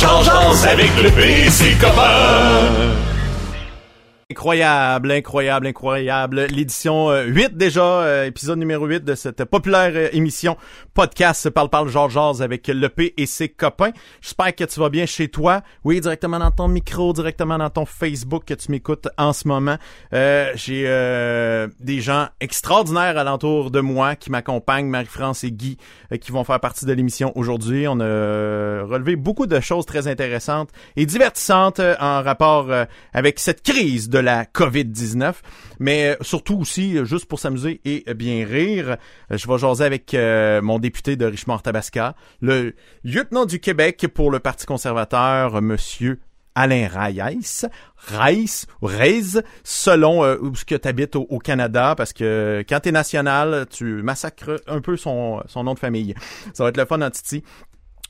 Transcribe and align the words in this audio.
Jean, 0.00 0.22
avec 0.64 0.90
le 1.02 1.10
PC. 1.10 1.76
Incroyable, 4.30 5.10
incroyable, 5.12 5.66
incroyable. 5.66 6.46
L'édition 6.46 7.10
8 7.10 7.44
euh, 7.44 7.48
déjà, 7.52 7.82
euh, 7.82 8.24
épisode 8.24 8.58
numéro 8.58 8.86
8 8.86 9.04
de 9.04 9.14
cette 9.14 9.44
populaire 9.44 9.92
euh, 9.94 10.08
émission 10.12 10.56
podcast 11.00 11.48
Parle 11.48 11.70
Parle 11.70 11.88
Georges 11.88 12.42
avec 12.42 12.70
P 12.94 13.14
et 13.16 13.24
ses 13.24 13.48
copains. 13.48 13.92
J'espère 14.20 14.54
que 14.54 14.64
tu 14.64 14.80
vas 14.80 14.90
bien 14.90 15.06
chez 15.06 15.28
toi. 15.28 15.62
Oui, 15.82 15.98
directement 15.98 16.38
dans 16.38 16.50
ton 16.50 16.68
micro, 16.68 17.14
directement 17.14 17.56
dans 17.56 17.70
ton 17.70 17.86
Facebook 17.86 18.44
que 18.44 18.52
tu 18.52 18.70
m'écoutes 18.70 19.08
en 19.16 19.32
ce 19.32 19.48
moment. 19.48 19.78
J'ai 20.12 20.82
des 21.80 22.00
gens 22.02 22.28
extraordinaires 22.38 23.16
alentour 23.16 23.70
de 23.70 23.80
moi 23.80 24.14
qui 24.14 24.30
m'accompagnent, 24.30 24.88
Marie-France 24.88 25.42
et 25.42 25.52
Guy, 25.52 25.78
qui 26.20 26.32
vont 26.32 26.44
faire 26.44 26.60
partie 26.60 26.84
de 26.84 26.92
l'émission 26.92 27.32
aujourd'hui. 27.34 27.88
On 27.88 27.98
a 27.98 28.84
relevé 28.84 29.16
beaucoup 29.16 29.46
de 29.46 29.58
choses 29.58 29.86
très 29.86 30.06
intéressantes 30.06 30.68
et 30.96 31.06
divertissantes 31.06 31.80
en 31.80 32.22
rapport 32.22 32.68
avec 33.14 33.38
cette 33.38 33.62
crise 33.62 34.10
de 34.10 34.18
la 34.18 34.44
COVID-19, 34.44 35.32
mais 35.80 36.16
surtout 36.20 36.58
aussi, 36.60 37.04
juste 37.04 37.26
pour 37.26 37.40
s'amuser 37.40 37.80
et 37.84 38.14
bien 38.14 38.46
rire, 38.46 38.98
je 39.30 39.48
vais 39.48 39.58
jaser 39.58 39.84
avec 39.84 40.14
euh, 40.14 40.60
mon 40.62 40.78
député 40.78 41.16
de 41.16 41.24
Richemont-Tabasca, 41.24 42.14
le 42.40 42.74
lieutenant 43.02 43.46
du 43.46 43.58
Québec 43.60 44.06
pour 44.14 44.30
le 44.30 44.38
Parti 44.40 44.66
conservateur, 44.66 45.60
monsieur 45.62 46.20
Alain 46.54 46.88
Reyes, 46.88 47.66
Reyes 47.96 48.66
Reyes, 48.82 49.40
selon 49.64 50.24
euh, 50.24 50.36
où 50.40 50.54
ce 50.54 50.64
que 50.64 50.74
tu 50.74 50.86
habites 50.86 51.16
au, 51.16 51.38
Canada, 51.38 51.94
parce 51.96 52.12
que 52.12 52.62
quand 52.68 52.80
t'es 52.80 52.92
national, 52.92 53.66
tu 53.70 54.02
massacres 54.02 54.60
un 54.66 54.80
peu 54.80 54.96
son, 54.96 55.42
son 55.46 55.64
nom 55.64 55.74
de 55.74 55.78
famille. 55.78 56.14
Ça 56.52 56.64
va 56.64 56.68
être 56.68 56.76
le 56.76 56.84
fun 56.84 57.08
Titi. 57.10 57.42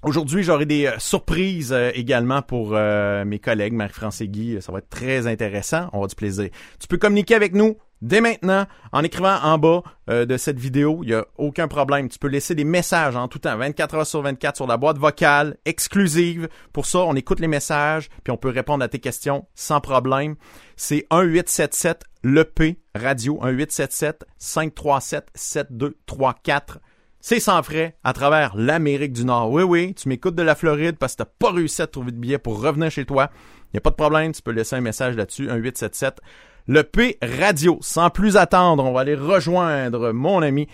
Aujourd'hui, 0.03 0.43
j'aurai 0.43 0.65
des 0.65 0.87
euh, 0.87 0.99
surprises 0.99 1.75
euh, 1.75 1.91
également 1.95 2.41
pour 2.41 2.71
euh, 2.73 3.27
mes 3.27 3.39
collègues, 3.39 3.75
Marie-France 3.75 4.23
et 4.23 4.29
Guy. 4.29 4.57
Ça 4.63 4.73
va 4.73 4.79
être 4.79 4.89
très 4.89 5.27
intéressant. 5.27 5.91
On 5.93 6.01
va 6.01 6.07
du 6.07 6.15
plaisir. 6.15 6.49
Tu 6.79 6.87
peux 6.89 6.97
communiquer 6.97 7.35
avec 7.35 7.53
nous 7.53 7.77
dès 8.01 8.23
maintenant 8.23 8.67
en 8.93 9.05
écrivant 9.05 9.37
en 9.43 9.59
bas 9.59 9.83
de 10.09 10.37
cette 10.39 10.59
vidéo. 10.59 11.01
Il 11.03 11.09
n'y 11.09 11.15
a 11.15 11.27
aucun 11.37 11.69
problème. 11.69 12.09
Tu 12.09 12.19
peux 12.19 12.29
laisser 12.29 12.55
des 12.55 12.65
messages 12.65 13.15
en 13.15 13.29
tout 13.29 13.41
temps, 13.41 13.59
24 13.59 13.95
heures 13.95 14.07
sur 14.07 14.23
24 14.23 14.57
sur 14.57 14.67
la 14.67 14.79
boîte 14.79 14.97
vocale 14.97 15.59
exclusive. 15.67 16.49
Pour 16.73 16.87
ça, 16.87 17.01
on 17.01 17.15
écoute 17.15 17.41
les 17.41 17.47
messages 17.47 18.09
puis 18.25 18.33
on 18.33 18.39
peut 18.39 18.49
répondre 18.49 18.83
à 18.83 18.89
tes 18.89 19.01
questions 19.01 19.47
sans 19.55 19.83
problème. 19.83 20.37
C'est 20.77 21.07
1877 21.13 22.05
le 22.23 22.45
P 22.45 22.81
radio 22.95 23.35
1877 23.35 24.25
537 24.39 25.29
7234 25.35 26.81
c'est 27.21 27.41
sans 27.41 27.63
frais 27.63 27.97
à 28.05 28.13
travers 28.13 28.57
l'Amérique 28.57 29.13
du 29.13 29.25
Nord. 29.25 29.51
Oui, 29.51 29.63
oui, 29.63 29.95
tu 29.95 30.09
m'écoutes 30.09 30.35
de 30.35 30.43
la 30.43 30.55
Floride 30.55 30.97
parce 30.99 31.13
que 31.15 31.25
t'as 31.25 31.31
pas 31.39 31.53
réussi 31.53 31.83
à 31.83 31.87
trouver 31.87 32.13
de 32.13 32.17
billet 32.17 32.39
pour 32.39 32.63
revenir 32.63 32.91
chez 32.91 33.05
toi. 33.05 33.31
Il 33.67 33.77
n'y 33.77 33.79
a 33.79 33.81
pas 33.83 33.91
de 33.91 33.97
problème, 33.97 34.33
tu 34.33 34.43
peux 34.43 34.53
laisser 34.53 34.77
un 34.77 34.81
message 34.81 35.17
là-dessus, 35.17 35.51
un 35.51 35.57
877. 35.57 36.21
Le 36.67 36.83
P 36.83 37.19
Radio. 37.23 37.79
Sans 37.81 38.11
plus 38.11 38.37
attendre, 38.37 38.85
on 38.85 38.93
va 38.93 39.01
aller 39.01 39.15
rejoindre 39.15 40.13
mon 40.13 40.43
ami 40.43 40.69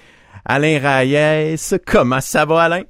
Alain 0.45 0.79
Reyes. 0.79 1.79
Comment 1.87 2.21
ça 2.21 2.45
va, 2.45 2.63
Alain? 2.63 2.83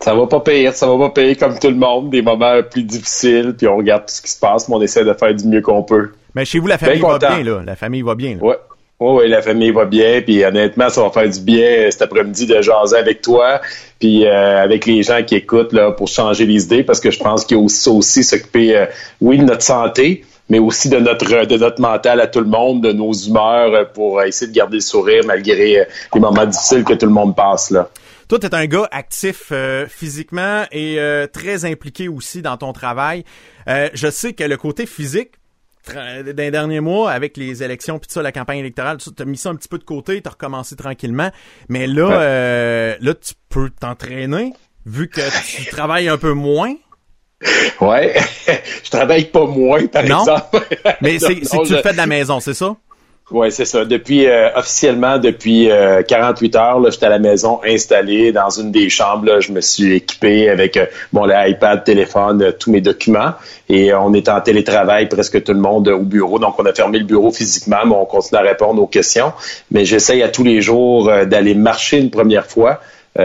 Ça 0.00 0.14
va 0.14 0.26
pas 0.26 0.40
payer, 0.40 0.70
ça 0.72 0.86
va 0.86 0.96
pas 0.96 1.10
payer 1.10 1.34
comme 1.34 1.58
tout 1.58 1.68
le 1.68 1.74
monde, 1.74 2.10
des 2.10 2.22
moments 2.22 2.62
plus 2.62 2.84
difficiles, 2.84 3.54
puis 3.58 3.66
on 3.66 3.78
regarde 3.78 4.06
tout 4.06 4.14
ce 4.14 4.22
qui 4.22 4.30
se 4.30 4.38
passe, 4.38 4.68
mais 4.68 4.76
on 4.76 4.80
essaie 4.80 5.04
de 5.04 5.12
faire 5.12 5.34
du 5.34 5.46
mieux 5.46 5.60
qu'on 5.60 5.82
peut. 5.82 6.12
Mais 6.34 6.44
chez 6.44 6.60
vous, 6.60 6.68
la 6.68 6.78
famille 6.78 7.00
va 7.00 7.18
bien, 7.18 7.42
là. 7.42 7.62
La 7.64 7.74
famille 7.74 8.02
va 8.02 8.14
bien, 8.14 8.36
là. 8.36 8.42
Ouais. 8.44 8.56
Oui, 9.00 9.28
la 9.28 9.42
famille 9.42 9.70
va 9.70 9.84
bien, 9.84 10.22
puis 10.22 10.44
honnêtement, 10.44 10.88
ça 10.88 11.02
va 11.02 11.10
faire 11.10 11.28
du 11.28 11.40
bien 11.40 11.64
euh, 11.64 11.90
cet 11.92 12.02
après-midi 12.02 12.46
de 12.46 12.60
jaser 12.60 12.96
avec 12.96 13.22
toi, 13.22 13.60
puis 14.00 14.26
euh, 14.26 14.60
avec 14.60 14.86
les 14.86 15.04
gens 15.04 15.22
qui 15.22 15.36
écoutent 15.36 15.72
là 15.72 15.92
pour 15.92 16.08
changer 16.08 16.46
les 16.46 16.64
idées, 16.64 16.82
parce 16.82 16.98
que 16.98 17.12
je 17.12 17.20
pense 17.20 17.44
qu'il 17.44 17.56
y 17.56 17.60
a 17.60 17.62
aussi, 17.62 17.88
aussi 17.88 18.24
s'occuper, 18.24 18.76
euh, 18.76 18.86
oui, 19.20 19.38
de 19.38 19.44
notre 19.44 19.62
santé, 19.62 20.24
mais 20.48 20.58
aussi 20.58 20.88
de 20.88 20.98
notre 20.98 21.46
de 21.46 21.56
notre 21.56 21.80
mental 21.80 22.20
à 22.20 22.26
tout 22.26 22.40
le 22.40 22.48
monde, 22.48 22.82
de 22.82 22.90
nos 22.90 23.12
humeurs 23.12 23.92
pour 23.92 24.20
essayer 24.20 24.50
de 24.50 24.56
garder 24.56 24.78
le 24.78 24.80
sourire 24.80 25.22
malgré 25.24 25.86
les 26.12 26.20
moments 26.20 26.46
difficiles 26.46 26.82
que 26.82 26.94
tout 26.94 27.06
le 27.06 27.12
monde 27.12 27.36
passe 27.36 27.70
là. 27.70 27.88
Toi, 28.28 28.40
tu 28.40 28.46
es 28.46 28.54
un 28.54 28.66
gars 28.66 28.88
actif 28.90 29.52
physiquement 29.88 30.64
et 30.72 30.98
très 31.34 31.66
impliqué 31.66 32.08
aussi 32.08 32.40
dans 32.40 32.56
ton 32.56 32.72
travail. 32.72 33.24
je 33.66 34.10
sais 34.10 34.32
que 34.32 34.42
le 34.42 34.56
côté 34.56 34.86
physique, 34.86 35.32
d'un 35.94 36.50
dernier 36.50 36.80
mois, 36.80 37.10
avec 37.10 37.36
les 37.36 37.62
élections 37.62 37.98
puis 37.98 38.10
ça, 38.10 38.22
la 38.22 38.32
campagne 38.32 38.58
électorale, 38.58 38.98
tu 38.98 39.10
as 39.18 39.24
mis 39.24 39.36
ça 39.36 39.50
un 39.50 39.56
petit 39.56 39.68
peu 39.68 39.78
de 39.78 39.84
côté, 39.84 40.20
tu 40.20 40.28
as 40.28 40.32
recommencé 40.32 40.76
tranquillement. 40.76 41.30
Mais 41.68 41.86
là, 41.86 42.10
euh, 42.10 42.96
là, 43.00 43.14
tu 43.14 43.34
peux 43.48 43.70
t'entraîner, 43.70 44.52
vu 44.86 45.08
que 45.08 45.20
tu 45.44 45.66
travailles 45.70 46.08
un 46.08 46.18
peu 46.18 46.32
moins. 46.32 46.74
Ouais, 47.80 48.14
je 48.84 48.90
travaille 48.90 49.26
pas 49.26 49.46
moins, 49.46 49.86
par 49.86 50.02
exemple. 50.02 50.66
Mais 51.00 51.18
c'est 51.20 51.36
que 51.36 51.66
tu 51.66 51.72
le 51.72 51.82
fais 51.82 51.92
de 51.92 51.96
la 51.96 52.06
maison, 52.06 52.40
c'est 52.40 52.54
ça? 52.54 52.76
Oui, 53.30 53.52
c'est 53.52 53.66
ça. 53.66 53.84
Depuis 53.84 54.26
euh, 54.26 54.48
officiellement 54.56 55.18
depuis 55.18 55.68
48 56.08 56.56
euh, 56.56 56.58
heures, 56.58 56.90
j'étais 56.90 57.04
à 57.04 57.10
la 57.10 57.18
maison 57.18 57.60
installé 57.62 58.32
dans 58.32 58.48
une 58.48 58.72
des 58.72 58.88
chambres. 58.88 59.40
je 59.40 59.52
me 59.52 59.60
suis 59.60 59.96
équipé 59.96 60.48
avec 60.48 60.78
mon 61.12 61.28
iPad, 61.28 61.84
téléphone, 61.84 62.54
tous 62.58 62.70
mes 62.70 62.80
documents. 62.80 63.32
Et 63.68 63.92
on 63.92 64.14
est 64.14 64.30
en 64.30 64.40
télétravail, 64.40 65.10
presque 65.10 65.44
tout 65.44 65.52
le 65.52 65.60
monde 65.60 65.88
au 65.88 66.00
bureau. 66.00 66.38
Donc, 66.38 66.58
on 66.58 66.64
a 66.64 66.72
fermé 66.72 67.00
le 67.00 67.04
bureau 67.04 67.30
physiquement, 67.30 67.84
mais 67.84 67.94
on 67.94 68.06
continue 68.06 68.40
à 68.40 68.44
répondre 68.44 68.80
aux 68.80 68.86
questions. 68.86 69.34
Mais 69.70 69.84
j'essaye 69.84 70.22
à 70.22 70.30
tous 70.30 70.44
les 70.44 70.62
jours 70.62 71.10
d'aller 71.26 71.54
marcher 71.54 71.98
une 71.98 72.10
première 72.10 72.46
fois. 72.46 72.80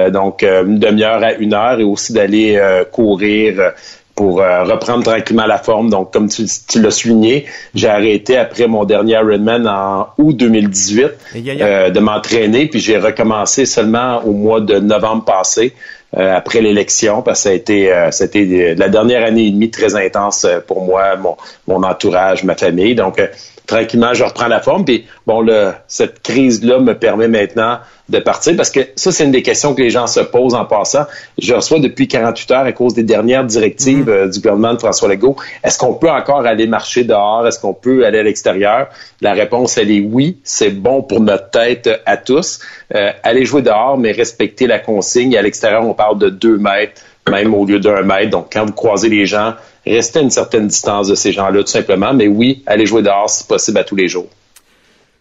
donc, 0.09 0.43
une 0.43 0.79
demi-heure 0.79 1.23
à 1.23 1.31
une 1.33 1.53
heure 1.53 1.79
et 1.79 1.83
aussi 1.83 2.11
d'aller 2.11 2.59
courir 2.91 3.73
pour 4.15 4.41
euh, 4.41 4.63
reprendre 4.63 5.03
tranquillement 5.03 5.45
la 5.45 5.57
forme. 5.57 5.89
Donc, 5.89 6.13
comme 6.13 6.29
tu, 6.29 6.45
l'as 6.75 6.91
souligné, 6.91 7.45
j'ai 7.73 7.89
arrêté 7.89 8.37
après 8.37 8.67
mon 8.67 8.85
dernier 8.85 9.13
Ironman 9.13 9.67
en 9.67 10.07
août 10.17 10.33
2018 10.37 11.05
euh, 11.35 11.89
de 11.89 11.99
m'entraîner, 11.99 12.67
puis 12.67 12.79
j'ai 12.79 12.97
recommencé 12.97 13.65
seulement 13.65 14.23
au 14.23 14.31
mois 14.33 14.61
de 14.61 14.79
novembre 14.79 15.25
passé. 15.25 15.73
Euh, 16.15 16.35
après 16.35 16.61
l'élection, 16.61 17.23
parce 17.23 17.39
que 17.39 17.43
ça 17.43 17.49
a 17.49 17.53
été, 17.53 18.07
c'était 18.11 18.75
la 18.77 18.87
dernière 18.87 19.25
année 19.25 19.47
et 19.47 19.49
demie 19.49 19.71
très 19.71 19.95
intense 19.95 20.45
pour 20.67 20.85
moi, 20.85 21.15
mon, 21.15 21.35
mon 21.67 21.81
entourage, 21.81 22.43
ma 22.43 22.53
famille. 22.53 22.93
Donc, 22.93 23.19
tranquillement, 23.67 24.13
je 24.13 24.23
reprends 24.23 24.47
la 24.47 24.59
forme. 24.59 24.85
Puis, 24.85 25.05
bon, 25.25 25.41
le, 25.41 25.71
cette 25.87 26.21
crise-là 26.21 26.79
me 26.79 26.93
permet 26.93 27.27
maintenant 27.27 27.79
de 28.09 28.19
partir 28.19 28.55
parce 28.57 28.69
que 28.69 28.81
ça, 28.95 29.11
c'est 29.11 29.23
une 29.23 29.31
des 29.31 29.41
questions 29.41 29.73
que 29.73 29.81
les 29.81 29.89
gens 29.89 30.07
se 30.07 30.19
posent 30.19 30.55
en 30.55 30.65
passant. 30.65 31.05
Je 31.37 31.53
reçois 31.53 31.79
depuis 31.79 32.07
48 32.07 32.51
heures 32.51 32.65
à 32.65 32.71
cause 32.73 32.93
des 32.93 33.03
dernières 33.03 33.45
directives 33.45 34.09
mm-hmm. 34.09 34.27
euh, 34.27 34.27
du 34.27 34.39
gouvernement 34.39 34.73
de 34.73 34.79
François 34.79 35.07
Legault. 35.07 35.37
Est-ce 35.63 35.77
qu'on 35.77 35.93
peut 35.93 36.11
encore 36.11 36.45
aller 36.45 36.67
marcher 36.67 37.05
dehors? 37.05 37.47
Est-ce 37.47 37.59
qu'on 37.59 37.73
peut 37.73 38.05
aller 38.05 38.19
à 38.19 38.23
l'extérieur? 38.23 38.89
La 39.21 39.33
réponse, 39.33 39.77
elle 39.77 39.91
est 39.91 40.01
oui. 40.01 40.37
C'est 40.43 40.71
bon 40.71 41.01
pour 41.01 41.21
notre 41.21 41.49
tête 41.49 41.89
à 42.05 42.17
tous. 42.17 42.59
Euh, 42.93 43.11
aller 43.23 43.45
jouer 43.45 43.61
dehors, 43.61 43.97
mais 43.97 44.11
respecter 44.11 44.67
la 44.67 44.79
consigne. 44.79 45.37
À 45.37 45.41
l'extérieur, 45.41 45.87
on 45.87 45.93
parle 45.93 46.19
de 46.19 46.29
deux 46.29 46.57
mètres, 46.57 47.01
même 47.29 47.53
au 47.53 47.65
lieu 47.65 47.79
d'un 47.79 48.01
mètre. 48.01 48.29
Donc, 48.29 48.49
quand 48.51 48.65
vous 48.65 48.73
croisez 48.73 49.09
les 49.09 49.25
gens, 49.25 49.55
restez 49.85 50.19
à 50.19 50.21
une 50.21 50.29
certaine 50.29 50.67
distance 50.67 51.07
de 51.07 51.15
ces 51.15 51.31
gens-là, 51.31 51.61
tout 51.61 51.67
simplement. 51.67 52.13
Mais 52.13 52.27
oui, 52.27 52.63
aller 52.65 52.85
jouer 52.85 53.01
dehors, 53.01 53.29
c'est 53.29 53.47
possible 53.47 53.77
à 53.77 53.83
tous 53.83 53.95
les 53.95 54.07
jours. 54.07 54.29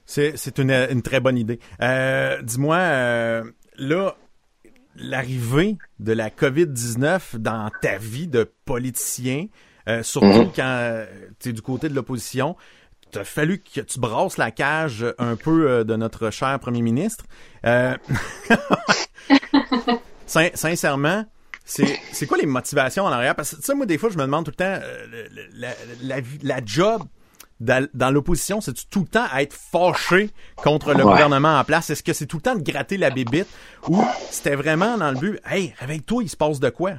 C'est 0.04 0.58
une, 0.58 1.02
très 1.02 1.20
bonne 1.20 1.38
idée. 1.38 1.58
Euh, 1.80 2.42
dis-moi, 2.42 2.76
euh, 2.76 3.44
là, 3.78 4.14
l'arrivée 4.96 5.78
de 6.00 6.12
la 6.12 6.28
COVID-19 6.28 7.38
dans 7.38 7.70
ta 7.80 7.96
vie 7.96 8.28
de 8.28 8.50
politicien, 8.64 9.46
euh, 9.88 10.02
surtout 10.02 10.26
mhm. 10.26 10.52
quand 10.54 11.04
tu 11.40 11.48
es 11.48 11.52
du 11.52 11.62
côté 11.62 11.88
de 11.88 11.94
l'opposition, 11.94 12.56
a 13.14 13.24
fallu 13.24 13.58
que 13.58 13.80
tu 13.80 14.00
brasses 14.00 14.38
la 14.38 14.50
cage 14.50 15.04
un 15.18 15.36
peu 15.36 15.84
de 15.84 15.96
notre 15.96 16.30
cher 16.30 16.58
premier 16.58 16.80
ministre. 16.82 17.24
sincèrement, 20.26 21.24
c'est 22.12 22.26
quoi 22.26 22.38
les 22.38 22.46
motivations 22.46 23.04
en 23.04 23.12
arrière? 23.12 23.34
Parce 23.34 23.50
que, 23.50 23.56
tu 23.56 23.62
sais, 23.62 23.74
moi, 23.74 23.86
des 23.86 23.98
fois, 23.98 24.10
je 24.10 24.18
me 24.18 24.22
demande 24.22 24.44
tout 24.44 24.52
le 24.52 24.56
temps, 24.56 24.78
la, 25.54 25.68
la, 26.02 26.16
la, 26.42 26.60
job 26.64 27.02
dans, 27.60 28.10
l'opposition, 28.10 28.60
c'est 28.60 28.74
tout 28.90 29.00
le 29.00 29.06
temps 29.06 29.26
à 29.32 29.42
être 29.42 29.54
fâché 29.54 30.30
contre 30.56 30.94
le 30.94 31.02
gouvernement 31.02 31.58
en 31.58 31.64
place? 31.64 31.90
Est-ce 31.90 32.02
que 32.02 32.12
c'est 32.12 32.26
tout 32.26 32.38
le 32.38 32.42
temps 32.42 32.54
de 32.56 32.62
gratter 32.62 32.96
la 32.96 33.10
bébite? 33.10 33.46
Ou 33.88 34.04
c'était 34.30 34.56
vraiment 34.56 34.98
dans 34.98 35.10
le 35.10 35.16
but, 35.16 35.40
hey, 35.48 35.74
avec 35.80 36.06
toi, 36.06 36.22
il 36.22 36.28
se 36.28 36.36
passe 36.36 36.60
de 36.60 36.70
quoi? 36.70 36.92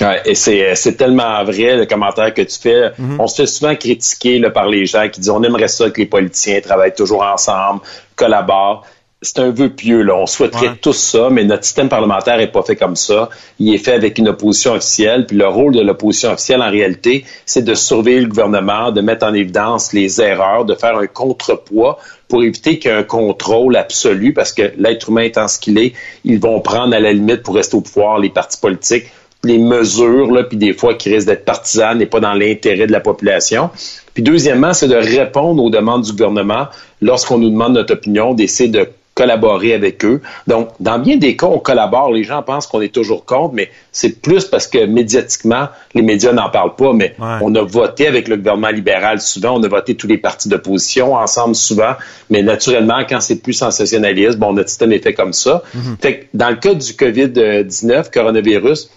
Ouais, 0.00 0.20
et 0.26 0.34
c'est 0.34 0.96
tellement 0.96 1.42
vrai 1.44 1.76
le 1.76 1.86
commentaire 1.86 2.34
que 2.34 2.42
tu 2.42 2.58
fais. 2.58 2.90
Mm-hmm. 2.90 3.16
On 3.18 3.26
se 3.26 3.36
fait 3.36 3.46
souvent 3.46 3.74
critiquer 3.74 4.38
là, 4.38 4.50
par 4.50 4.66
les 4.66 4.84
gens 4.84 5.08
qui 5.08 5.20
disent 5.20 5.30
on 5.30 5.42
aimerait 5.42 5.68
ça 5.68 5.88
que 5.90 6.00
les 6.00 6.06
politiciens 6.06 6.60
travaillent 6.60 6.94
toujours 6.94 7.22
ensemble, 7.22 7.80
collaborent 8.14 8.86
c'est 9.22 9.38
un 9.38 9.50
vœu 9.50 9.70
pieux. 9.70 10.02
Là. 10.02 10.14
On 10.16 10.26
souhaiterait 10.26 10.76
tout 10.80 10.92
ça, 10.92 11.28
mais 11.30 11.44
notre 11.44 11.64
système 11.64 11.88
parlementaire 11.88 12.38
est 12.38 12.52
pas 12.52 12.62
fait 12.62 12.76
comme 12.76 12.96
ça. 12.96 13.30
Il 13.58 13.74
est 13.74 13.78
fait 13.78 13.94
avec 13.94 14.18
une 14.18 14.28
opposition 14.28 14.74
officielle. 14.74 15.26
Puis 15.26 15.36
le 15.36 15.48
rôle 15.48 15.74
de 15.74 15.80
l'opposition 15.80 16.32
officielle, 16.32 16.62
en 16.62 16.70
réalité, 16.70 17.24
c'est 17.46 17.62
de 17.62 17.74
surveiller 17.74 18.20
le 18.20 18.28
gouvernement, 18.28 18.92
de 18.92 19.00
mettre 19.00 19.26
en 19.26 19.32
évidence 19.32 19.92
les 19.92 20.20
erreurs, 20.20 20.64
de 20.66 20.74
faire 20.74 20.96
un 20.96 21.06
contrepoids 21.06 21.98
pour 22.28 22.42
éviter 22.42 22.78
qu'il 22.78 22.90
y 22.90 22.94
ait 22.94 22.98
un 22.98 23.04
contrôle 23.04 23.76
absolu, 23.76 24.32
parce 24.34 24.52
que 24.52 24.72
l'être 24.78 25.08
humain 25.08 25.22
étant 25.22 25.48
ce 25.48 25.58
qu'il 25.58 25.78
est, 25.78 25.92
ils 26.24 26.40
vont 26.40 26.60
prendre 26.60 26.94
à 26.94 27.00
la 27.00 27.12
limite 27.12 27.42
pour 27.42 27.54
rester 27.54 27.76
au 27.76 27.80
pouvoir 27.80 28.18
les 28.18 28.30
partis 28.30 28.58
politiques 28.58 29.06
les 29.44 29.58
mesures, 29.58 30.32
là, 30.32 30.42
puis 30.42 30.56
des 30.56 30.72
fois 30.72 30.94
qui 30.94 31.14
risquent 31.14 31.28
d'être 31.28 31.44
partisanes 31.44 32.00
et 32.00 32.06
pas 32.06 32.18
dans 32.18 32.32
l'intérêt 32.34 32.88
de 32.88 32.92
la 32.92 32.98
population. 32.98 33.70
Puis 34.12 34.24
deuxièmement, 34.24 34.72
c'est 34.72 34.88
de 34.88 34.96
répondre 34.96 35.62
aux 35.62 35.70
demandes 35.70 36.02
du 36.02 36.10
gouvernement 36.10 36.66
lorsqu'on 37.00 37.38
nous 37.38 37.50
demande 37.50 37.74
notre 37.74 37.94
opinion, 37.94 38.34
d'essayer 38.34 38.68
de 38.68 38.88
collaborer 39.16 39.72
avec 39.72 40.04
eux. 40.04 40.20
Donc, 40.46 40.68
dans 40.78 40.98
bien 40.98 41.16
des 41.16 41.36
cas, 41.36 41.46
on 41.46 41.58
collabore. 41.58 42.12
Les 42.12 42.22
gens 42.22 42.42
pensent 42.42 42.66
qu'on 42.66 42.82
est 42.82 42.94
toujours 42.94 43.24
contre, 43.24 43.54
mais 43.54 43.70
c'est 43.90 44.20
plus 44.20 44.44
parce 44.44 44.66
que 44.66 44.84
médiatiquement, 44.84 45.68
les 45.94 46.02
médias 46.02 46.32
n'en 46.32 46.50
parlent 46.50 46.76
pas, 46.76 46.92
mais 46.92 47.16
on 47.18 47.54
a 47.54 47.62
voté 47.62 48.06
avec 48.06 48.28
le 48.28 48.36
gouvernement 48.36 48.68
libéral 48.68 49.20
souvent, 49.20 49.58
on 49.58 49.62
a 49.62 49.68
voté 49.68 49.94
tous 49.94 50.06
les 50.06 50.18
partis 50.18 50.50
d'opposition 50.50 51.14
ensemble 51.14 51.54
souvent, 51.54 51.94
mais 52.28 52.42
naturellement, 52.42 52.98
quand 53.08 53.20
c'est 53.20 53.42
plus 53.42 53.54
sensationnaliste, 53.54 54.38
bon, 54.38 54.52
notre 54.52 54.68
système 54.68 54.92
est 54.92 55.02
fait 55.02 55.14
comme 55.14 55.32
ça. 55.32 55.62
Mm-hmm. 55.74 56.02
Fait 56.02 56.18
que 56.18 56.24
dans 56.34 56.50
le 56.50 56.56
cas 56.56 56.74
du 56.74 56.92
COVID-19, 56.92 58.12
coronavirus, 58.12 58.90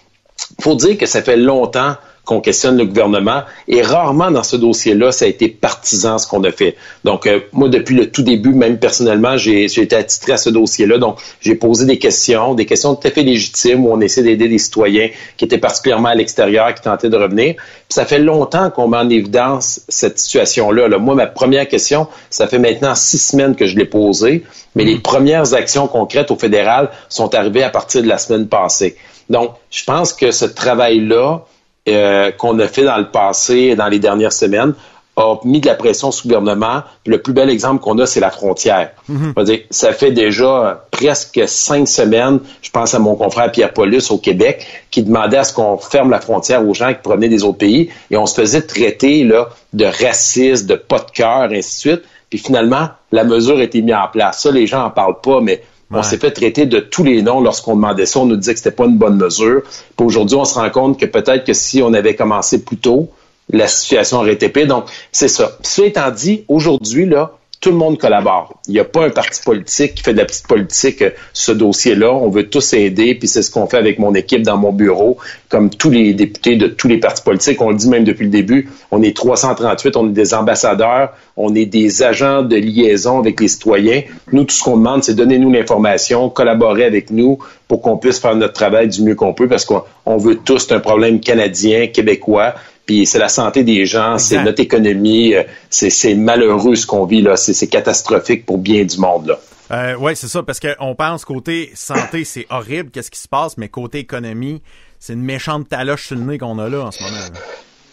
faut 0.60 0.74
dire 0.74 0.98
que 0.98 1.06
ça 1.06 1.22
fait 1.22 1.38
longtemps 1.38 1.94
qu'on 2.30 2.40
questionne 2.40 2.78
le 2.78 2.84
gouvernement. 2.84 3.42
Et 3.66 3.82
rarement 3.82 4.30
dans 4.30 4.44
ce 4.44 4.54
dossier-là, 4.54 5.10
ça 5.10 5.24
a 5.24 5.28
été 5.28 5.48
partisan 5.48 6.16
ce 6.16 6.28
qu'on 6.28 6.44
a 6.44 6.52
fait. 6.52 6.76
Donc, 7.02 7.26
euh, 7.26 7.40
moi, 7.52 7.68
depuis 7.68 7.96
le 7.96 8.08
tout 8.08 8.22
début, 8.22 8.50
même 8.50 8.78
personnellement, 8.78 9.36
j'ai 9.36 9.64
été 9.64 9.96
attitré 9.96 10.34
à 10.34 10.36
ce 10.36 10.48
dossier-là. 10.48 10.98
Donc, 10.98 11.18
j'ai 11.40 11.56
posé 11.56 11.86
des 11.86 11.98
questions, 11.98 12.54
des 12.54 12.66
questions 12.66 12.94
tout 12.94 13.08
à 13.08 13.10
fait 13.10 13.24
légitimes 13.24 13.84
où 13.84 13.90
on 13.90 14.00
essaie 14.00 14.22
d'aider 14.22 14.46
des 14.46 14.58
citoyens 14.58 15.08
qui 15.36 15.44
étaient 15.44 15.58
particulièrement 15.58 16.10
à 16.10 16.14
l'extérieur, 16.14 16.72
qui 16.72 16.82
tentaient 16.82 17.08
de 17.08 17.16
revenir. 17.16 17.54
Puis 17.56 17.96
ça 17.96 18.04
fait 18.04 18.20
longtemps 18.20 18.70
qu'on 18.70 18.86
met 18.86 18.98
en 18.98 19.08
évidence 19.08 19.80
cette 19.88 20.20
situation-là. 20.20 20.86
Là. 20.86 20.98
Moi, 20.98 21.16
ma 21.16 21.26
première 21.26 21.66
question, 21.66 22.06
ça 22.30 22.46
fait 22.46 22.60
maintenant 22.60 22.94
six 22.94 23.18
semaines 23.18 23.56
que 23.56 23.66
je 23.66 23.76
l'ai 23.76 23.86
posée, 23.86 24.44
mais 24.76 24.84
les 24.84 25.00
premières 25.00 25.52
actions 25.54 25.88
concrètes 25.88 26.30
au 26.30 26.36
fédéral 26.36 26.90
sont 27.08 27.34
arrivées 27.34 27.64
à 27.64 27.70
partir 27.70 28.04
de 28.04 28.06
la 28.06 28.18
semaine 28.18 28.46
passée. 28.46 28.94
Donc, 29.30 29.54
je 29.72 29.82
pense 29.82 30.12
que 30.12 30.30
ce 30.30 30.44
travail-là, 30.44 31.44
euh, 31.88 32.30
qu'on 32.32 32.58
a 32.58 32.68
fait 32.68 32.84
dans 32.84 32.98
le 32.98 33.10
passé, 33.10 33.74
dans 33.74 33.88
les 33.88 33.98
dernières 33.98 34.32
semaines, 34.32 34.74
a 35.16 35.36
mis 35.44 35.60
de 35.60 35.66
la 35.66 35.74
pression 35.74 36.10
sur 36.10 36.28
le 36.28 36.34
gouvernement. 36.34 36.82
le 37.06 37.20
plus 37.20 37.32
bel 37.32 37.50
exemple 37.50 37.82
qu'on 37.82 37.98
a, 37.98 38.06
c'est 38.06 38.20
la 38.20 38.30
frontière. 38.30 38.90
Mhm. 39.08 39.34
ça 39.70 39.92
fait 39.92 40.12
déjà 40.12 40.86
presque 40.90 41.40
cinq 41.46 41.88
semaines, 41.88 42.40
je 42.62 42.70
pense 42.70 42.94
à 42.94 42.98
mon 42.98 43.16
confrère 43.16 43.50
Pierre 43.50 43.72
Paulus 43.72 44.10
au 44.10 44.18
Québec, 44.18 44.66
qui 44.90 45.02
demandait 45.02 45.38
à 45.38 45.44
ce 45.44 45.52
qu'on 45.52 45.78
ferme 45.78 46.10
la 46.10 46.20
frontière 46.20 46.66
aux 46.66 46.74
gens 46.74 46.88
qui 46.88 47.00
provenaient 47.02 47.28
des 47.28 47.44
autres 47.44 47.58
pays. 47.58 47.90
Et 48.10 48.16
on 48.16 48.26
se 48.26 48.34
faisait 48.34 48.62
traiter 48.62 49.24
là, 49.24 49.48
de 49.72 49.84
racistes, 49.84 50.66
de 50.66 50.76
pas 50.76 51.00
de 51.00 51.10
cœur, 51.10 51.48
ainsi 51.50 51.88
de 51.88 51.90
suite. 51.90 52.02
Puis 52.30 52.38
finalement, 52.38 52.88
la 53.10 53.24
mesure 53.24 53.58
a 53.58 53.62
été 53.62 53.82
mise 53.82 53.94
en 53.94 54.08
place. 54.10 54.42
Ça, 54.42 54.52
les 54.52 54.66
gens 54.66 54.84
en 54.84 54.90
parlent 54.90 55.20
pas, 55.20 55.40
mais 55.40 55.62
on 55.92 56.02
s'est 56.02 56.18
fait 56.18 56.30
traiter 56.30 56.66
de 56.66 56.78
tous 56.78 57.02
les 57.02 57.22
noms 57.22 57.40
lorsqu'on 57.40 57.74
demandait 57.74 58.06
ça. 58.06 58.20
On 58.20 58.26
nous 58.26 58.36
disait 58.36 58.52
que 58.52 58.58
c'était 58.58 58.70
pas 58.70 58.84
une 58.84 58.96
bonne 58.96 59.16
mesure. 59.16 59.62
Puis 59.96 60.06
aujourd'hui, 60.06 60.36
on 60.36 60.44
se 60.44 60.54
rend 60.54 60.70
compte 60.70 61.00
que 61.00 61.06
peut-être 61.06 61.44
que 61.44 61.52
si 61.52 61.82
on 61.82 61.92
avait 61.92 62.14
commencé 62.14 62.64
plus 62.64 62.76
tôt, 62.76 63.10
la 63.52 63.66
situation 63.66 64.18
aurait 64.18 64.34
été 64.34 64.48
pire. 64.48 64.68
Donc, 64.68 64.84
c'est 65.10 65.28
ça. 65.28 65.58
Cela 65.62 65.88
étant 65.88 66.10
dit, 66.10 66.44
aujourd'hui, 66.48 67.06
là, 67.06 67.32
tout 67.60 67.70
le 67.70 67.76
monde 67.76 67.98
collabore. 67.98 68.54
Il 68.68 68.72
n'y 68.72 68.80
a 68.80 68.84
pas 68.84 69.04
un 69.04 69.10
parti 69.10 69.42
politique 69.42 69.96
qui 69.96 70.02
fait 70.02 70.14
de 70.14 70.18
la 70.18 70.24
petite 70.24 70.46
politique 70.46 71.02
euh, 71.02 71.10
ce 71.34 71.52
dossier-là. 71.52 72.10
On 72.10 72.30
veut 72.30 72.48
tous 72.48 72.72
aider, 72.72 73.14
puis 73.14 73.28
c'est 73.28 73.42
ce 73.42 73.50
qu'on 73.50 73.66
fait 73.66 73.76
avec 73.76 73.98
mon 73.98 74.14
équipe 74.14 74.42
dans 74.42 74.56
mon 74.56 74.72
bureau, 74.72 75.18
comme 75.50 75.68
tous 75.68 75.90
les 75.90 76.14
députés 76.14 76.56
de 76.56 76.68
tous 76.68 76.88
les 76.88 76.96
partis 76.96 77.22
politiques. 77.22 77.60
On 77.60 77.70
le 77.70 77.76
dit 77.76 77.88
même 77.90 78.04
depuis 78.04 78.24
le 78.24 78.30
début, 78.30 78.70
on 78.90 79.02
est 79.02 79.14
338, 79.14 79.96
on 79.96 80.08
est 80.08 80.12
des 80.12 80.32
ambassadeurs, 80.32 81.12
on 81.36 81.54
est 81.54 81.66
des 81.66 82.02
agents 82.02 82.42
de 82.42 82.56
liaison 82.56 83.18
avec 83.18 83.38
les 83.40 83.48
citoyens. 83.48 84.02
Nous, 84.32 84.44
tout 84.44 84.54
ce 84.54 84.62
qu'on 84.62 84.78
demande, 84.78 85.04
c'est 85.04 85.14
donner 85.14 85.38
nous 85.38 85.52
l'information, 85.52 86.30
collaborer 86.30 86.84
avec 86.84 87.10
nous 87.10 87.38
pour 87.68 87.82
qu'on 87.82 87.98
puisse 87.98 88.20
faire 88.20 88.34
notre 88.36 88.54
travail 88.54 88.88
du 88.88 89.02
mieux 89.02 89.14
qu'on 89.14 89.34
peut, 89.34 89.48
parce 89.48 89.66
qu'on 89.66 90.16
veut 90.16 90.36
tous, 90.36 90.72
un 90.72 90.80
problème 90.80 91.20
canadien, 91.20 91.88
québécois, 91.88 92.54
puis 92.90 93.06
c'est 93.06 93.20
la 93.20 93.28
santé 93.28 93.62
des 93.62 93.86
gens, 93.86 94.18
c'est 94.18 94.42
notre 94.42 94.60
économie, 94.60 95.36
euh, 95.36 95.44
c'est 95.68 96.14
malheureux 96.16 96.74
ce 96.74 96.86
qu'on 96.88 97.04
vit 97.04 97.22
là, 97.22 97.36
c'est 97.36 97.68
catastrophique 97.68 98.44
pour 98.44 98.58
bien 98.58 98.84
du 98.84 98.98
monde 98.98 99.28
là. 99.28 99.38
Euh, 99.70 99.94
oui, 100.00 100.16
c'est 100.16 100.26
ça, 100.26 100.42
parce 100.42 100.58
qu'on 100.58 100.96
pense 100.96 101.24
côté 101.24 101.70
santé, 101.74 102.24
c'est 102.24 102.46
horrible, 102.50 102.90
qu'est-ce 102.90 103.12
qui 103.12 103.20
se 103.20 103.28
passe, 103.28 103.56
mais 103.56 103.68
côté 103.68 104.00
économie, 104.00 104.60
c'est 104.98 105.12
une 105.12 105.22
méchante 105.22 105.68
taloche 105.68 106.08
sur 106.08 106.16
le 106.16 106.22
nez 106.22 106.38
qu'on 106.38 106.58
a 106.58 106.68
là 106.68 106.86
en 106.86 106.90
ce 106.90 107.00
moment 107.00 107.16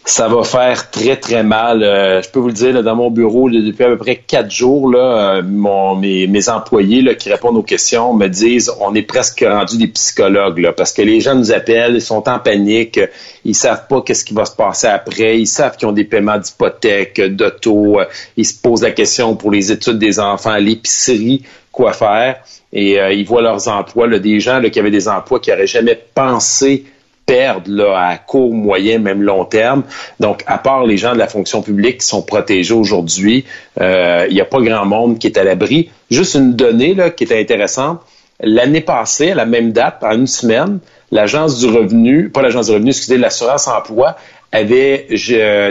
ça 0.07 0.29
va 0.29 0.43
faire 0.43 0.89
très 0.89 1.17
très 1.17 1.43
mal. 1.43 1.83
Euh, 1.83 2.21
je 2.21 2.29
peux 2.29 2.39
vous 2.39 2.47
le 2.47 2.53
dire, 2.53 2.81
dans 2.81 2.95
mon 2.95 3.11
bureau, 3.11 3.49
depuis 3.49 3.83
à 3.83 3.87
peu 3.89 3.97
près 3.97 4.15
quatre 4.15 4.49
jours, 4.49 4.89
là, 4.89 4.99
euh, 5.37 5.41
mon, 5.43 5.95
mes, 5.95 6.27
mes, 6.27 6.47
employés 6.47 7.01
là, 7.01 7.13
qui 7.13 7.29
répondent 7.29 7.57
aux 7.57 7.63
questions 7.63 8.13
me 8.13 8.27
disent 8.27 8.71
on 8.79 8.95
est 8.95 9.01
presque 9.01 9.43
rendu 9.45 9.77
des 9.77 9.87
psychologues 9.87 10.59
là, 10.59 10.71
parce 10.71 10.93
que 10.93 11.01
les 11.01 11.19
gens 11.19 11.35
nous 11.35 11.51
appellent, 11.51 11.95
ils 11.95 12.01
sont 12.01 12.27
en 12.29 12.39
panique, 12.39 13.01
ils 13.43 13.53
savent 13.53 13.85
pas 13.87 14.01
qu'est-ce 14.01 14.23
qui 14.23 14.33
va 14.33 14.45
se 14.45 14.55
passer 14.55 14.87
après, 14.87 15.39
ils 15.39 15.45
savent 15.45 15.75
qu'ils 15.75 15.89
ont 15.89 15.93
des 15.93 16.05
paiements 16.05 16.37
d'hypothèque, 16.37 17.19
d'auto, 17.35 17.99
euh, 17.99 18.05
ils 18.37 18.45
se 18.45 18.59
posent 18.59 18.83
la 18.83 18.91
question 18.91 19.35
pour 19.35 19.51
les 19.51 19.73
études 19.73 19.99
des 19.99 20.21
enfants, 20.21 20.55
l'épicerie, 20.55 21.43
quoi 21.73 21.91
faire, 21.91 22.37
et 22.71 22.97
ils 23.13 23.25
voient 23.25 23.41
leurs 23.41 23.67
emplois, 23.67 24.07
là, 24.07 24.19
des 24.19 24.39
gens 24.39 24.59
là, 24.59 24.69
qui 24.69 24.79
avaient 24.79 24.91
des 24.91 25.07
emplois 25.07 25.39
qui 25.39 25.51
n'auraient 25.51 25.67
jamais 25.67 25.99
pensé 26.15 26.85
perdre 27.27 27.69
là, 27.69 28.07
à 28.09 28.17
court, 28.17 28.53
moyen, 28.53 28.97
même 28.97 29.21
long 29.21 29.45
terme. 29.45 29.83
Donc, 30.19 30.43
à 30.47 30.57
part 30.57 30.85
les 30.85 30.97
gens 30.97 31.13
de 31.13 31.19
la 31.19 31.27
fonction 31.27 31.61
publique 31.61 31.99
qui 31.99 32.07
sont 32.07 32.23
protégés 32.23 32.73
aujourd'hui, 32.73 33.45
euh, 33.79 34.25
il 34.29 34.33
n'y 34.33 34.41
a 34.41 34.45
pas 34.45 34.61
grand 34.61 34.85
monde 34.85 35.19
qui 35.19 35.27
est 35.27 35.37
à 35.37 35.43
l'abri. 35.43 35.91
Juste 36.09 36.33
une 36.35 36.53
donnée 36.53 36.95
là, 36.95 37.11
qui 37.11 37.25
est 37.25 37.39
intéressante. 37.39 37.99
L'année 38.39 38.81
passée, 38.81 39.31
à 39.31 39.35
la 39.35 39.45
même 39.45 39.73
date, 39.73 40.03
en 40.03 40.13
une 40.13 40.27
semaine, 40.27 40.79
l'Agence 41.11 41.59
du 41.59 41.67
revenu, 41.67 42.29
pas 42.29 42.41
l'Agence 42.41 42.67
du 42.67 42.73
revenu, 42.73 42.89
excusez, 42.89 43.17
l'assurance 43.17 43.67
emploi 43.67 44.15
avait 44.51 45.07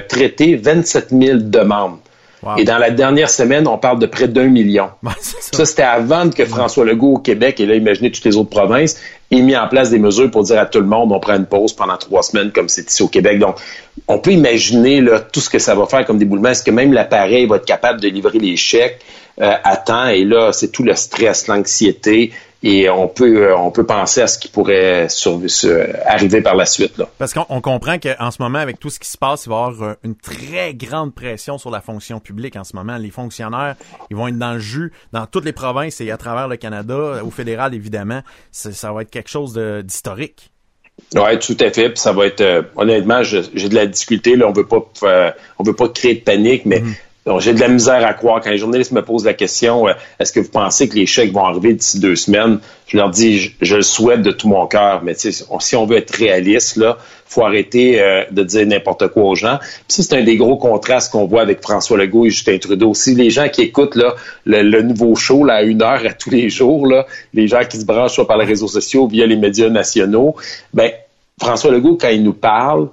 traité 0.08 0.56
27 0.56 1.08
000 1.10 1.38
demandes. 1.40 1.96
Et 2.58 2.64
dans 2.64 2.78
la 2.78 2.90
dernière 2.90 3.30
semaine, 3.30 3.66
on 3.66 3.78
parle 3.78 3.98
de 3.98 4.06
près 4.06 4.28
d'un 4.28 4.46
million. 4.46 4.88
ça, 5.20 5.64
c'était 5.64 5.82
avant 5.82 6.30
que 6.30 6.44
François 6.44 6.84
Legault 6.84 7.14
au 7.14 7.18
Québec, 7.18 7.60
et 7.60 7.66
là, 7.66 7.74
imaginez 7.74 8.10
toutes 8.10 8.24
les 8.24 8.36
autres 8.36 8.50
provinces, 8.50 8.98
ait 9.30 9.40
mis 9.40 9.56
en 9.56 9.68
place 9.68 9.90
des 9.90 9.98
mesures 9.98 10.30
pour 10.30 10.42
dire 10.44 10.58
à 10.58 10.66
tout 10.66 10.80
le 10.80 10.86
monde, 10.86 11.12
on 11.12 11.20
prend 11.20 11.34
une 11.34 11.46
pause 11.46 11.72
pendant 11.72 11.96
trois 11.96 12.22
semaines, 12.22 12.52
comme 12.52 12.68
c'est 12.68 12.88
ici 12.90 13.02
au 13.02 13.08
Québec. 13.08 13.38
Donc, 13.38 13.56
on 14.08 14.18
peut 14.18 14.32
imaginer 14.32 15.00
là, 15.00 15.20
tout 15.20 15.40
ce 15.40 15.50
que 15.50 15.58
ça 15.58 15.74
va 15.74 15.86
faire 15.86 16.04
comme 16.04 16.18
déboulement. 16.18 16.50
Est-ce 16.50 16.62
que 16.62 16.70
même 16.70 16.92
l'appareil 16.92 17.46
va 17.46 17.56
être 17.56 17.64
capable 17.64 18.00
de 18.00 18.08
livrer 18.08 18.38
les 18.38 18.56
chèques 18.56 19.00
euh, 19.40 19.52
à 19.64 19.76
temps? 19.76 20.08
Et 20.08 20.24
là, 20.24 20.52
c'est 20.52 20.70
tout 20.70 20.82
le 20.82 20.94
stress, 20.94 21.48
l'anxiété, 21.48 22.32
et 22.66 22.90
on 22.90 23.06
peut 23.06 23.44
euh, 23.44 23.56
on 23.56 23.70
peut 23.70 23.86
penser 23.86 24.20
à 24.20 24.26
ce 24.26 24.38
qui 24.40 24.48
pourrait 24.48 25.06
arriver 26.04 26.42
par 26.42 26.56
la 26.56 26.66
suite. 26.66 26.98
Là. 26.98 27.08
Parce 27.16 27.32
qu'on 27.32 27.60
comprend 27.60 27.98
qu'en 27.98 28.30
ce 28.32 28.42
moment, 28.42 28.58
avec 28.58 28.80
tout 28.80 28.90
ce 28.90 28.98
qui 28.98 29.08
se 29.08 29.16
passe, 29.16 29.46
il 29.46 29.50
va 29.50 29.54
y 29.54 29.58
avoir 29.58 29.82
euh, 29.82 29.94
une 30.02 30.16
très 30.16 30.74
grande 30.74 31.14
pression 31.14 31.58
sur 31.58 31.70
la 31.70 31.80
fonction 31.80 32.18
publique 32.18 32.56
en 32.56 32.64
ce 32.64 32.74
moment. 32.74 32.96
Les 32.96 33.10
fonctionnaires, 33.10 33.76
ils 34.10 34.16
vont 34.16 34.26
être 34.26 34.38
dans 34.38 34.54
le 34.54 34.58
jus 34.58 34.92
dans 35.12 35.26
toutes 35.26 35.44
les 35.44 35.52
provinces 35.52 36.00
et 36.00 36.10
à 36.10 36.16
travers 36.16 36.48
le 36.48 36.56
Canada, 36.56 37.22
au 37.24 37.30
fédéral 37.30 37.72
évidemment. 37.72 38.22
Ça 38.50 38.92
va 38.92 39.02
être 39.02 39.10
quelque 39.10 39.30
chose 39.30 39.54
d'historique. 39.84 40.50
Oui, 41.14 41.38
tout 41.38 41.56
à 41.60 41.70
fait. 41.70 41.90
Puis 41.90 41.98
ça 41.98 42.12
va 42.12 42.26
être 42.26 42.40
euh, 42.40 42.62
honnêtement, 42.74 43.22
j'ai 43.22 43.42
de 43.42 43.74
la 43.74 43.86
difficulté. 43.86 44.34
Là, 44.34 44.48
on 44.48 44.52
veut 44.52 44.66
pas 44.66 44.90
on 45.58 45.62
veut 45.62 45.74
pas 45.74 45.88
créer 45.88 46.16
de 46.16 46.20
panique, 46.20 46.66
mais 46.66 46.80
mm-hmm. 46.80 46.94
Donc, 47.26 47.40
j'ai 47.40 47.52
de 47.52 47.60
la 47.60 47.68
misère 47.68 48.06
à 48.06 48.14
croire. 48.14 48.40
Quand 48.40 48.50
les 48.50 48.58
journalistes 48.58 48.92
me 48.92 49.02
posent 49.02 49.24
la 49.24 49.34
question, 49.34 49.88
euh, 49.88 49.92
est-ce 50.20 50.32
que 50.32 50.38
vous 50.38 50.48
pensez 50.48 50.88
que 50.88 50.94
les 50.94 51.06
chèques 51.06 51.32
vont 51.32 51.44
arriver 51.44 51.74
d'ici 51.74 51.98
deux 51.98 52.14
semaines? 52.14 52.60
Je 52.86 52.96
leur 52.96 53.10
dis, 53.10 53.52
je, 53.60 53.76
le 53.76 53.82
souhaite 53.82 54.22
de 54.22 54.30
tout 54.30 54.46
mon 54.48 54.66
cœur, 54.66 55.02
mais 55.02 55.14
si 55.14 55.76
on 55.76 55.86
veut 55.86 55.96
être 55.96 56.12
réaliste, 56.12 56.76
là, 56.76 56.98
faut 57.26 57.44
arrêter 57.44 58.00
euh, 58.00 58.22
de 58.30 58.44
dire 58.44 58.64
n'importe 58.64 59.08
quoi 59.08 59.24
aux 59.24 59.34
gens. 59.34 59.58
Puis 59.58 59.84
ça, 59.88 60.02
c'est 60.04 60.16
un 60.16 60.22
des 60.22 60.36
gros 60.36 60.56
contrastes 60.56 61.10
qu'on 61.10 61.26
voit 61.26 61.42
avec 61.42 61.60
François 61.62 61.98
Legault 61.98 62.26
et 62.26 62.30
Justin 62.30 62.58
Trudeau. 62.58 62.94
Si 62.94 63.16
les 63.16 63.30
gens 63.30 63.48
qui 63.48 63.62
écoutent 63.62 63.96
là, 63.96 64.14
le, 64.44 64.82
nouveau 64.82 65.16
show 65.16 65.44
là, 65.44 65.54
à 65.54 65.62
une 65.62 65.82
heure 65.82 66.06
à 66.06 66.12
tous 66.12 66.30
les 66.30 66.48
jours, 66.48 66.86
là, 66.86 67.06
les 67.34 67.48
gens 67.48 67.64
qui 67.68 67.78
se 67.78 67.84
branchent 67.84 68.14
soit 68.14 68.28
par 68.28 68.38
les 68.38 68.46
réseaux 68.46 68.68
sociaux, 68.68 69.08
via 69.08 69.26
les 69.26 69.36
médias 69.36 69.68
nationaux, 69.68 70.36
ben 70.72 70.92
François 71.40 71.72
Legault, 71.72 71.98
quand 72.00 72.08
il 72.08 72.22
nous 72.22 72.32
parle, 72.32 72.88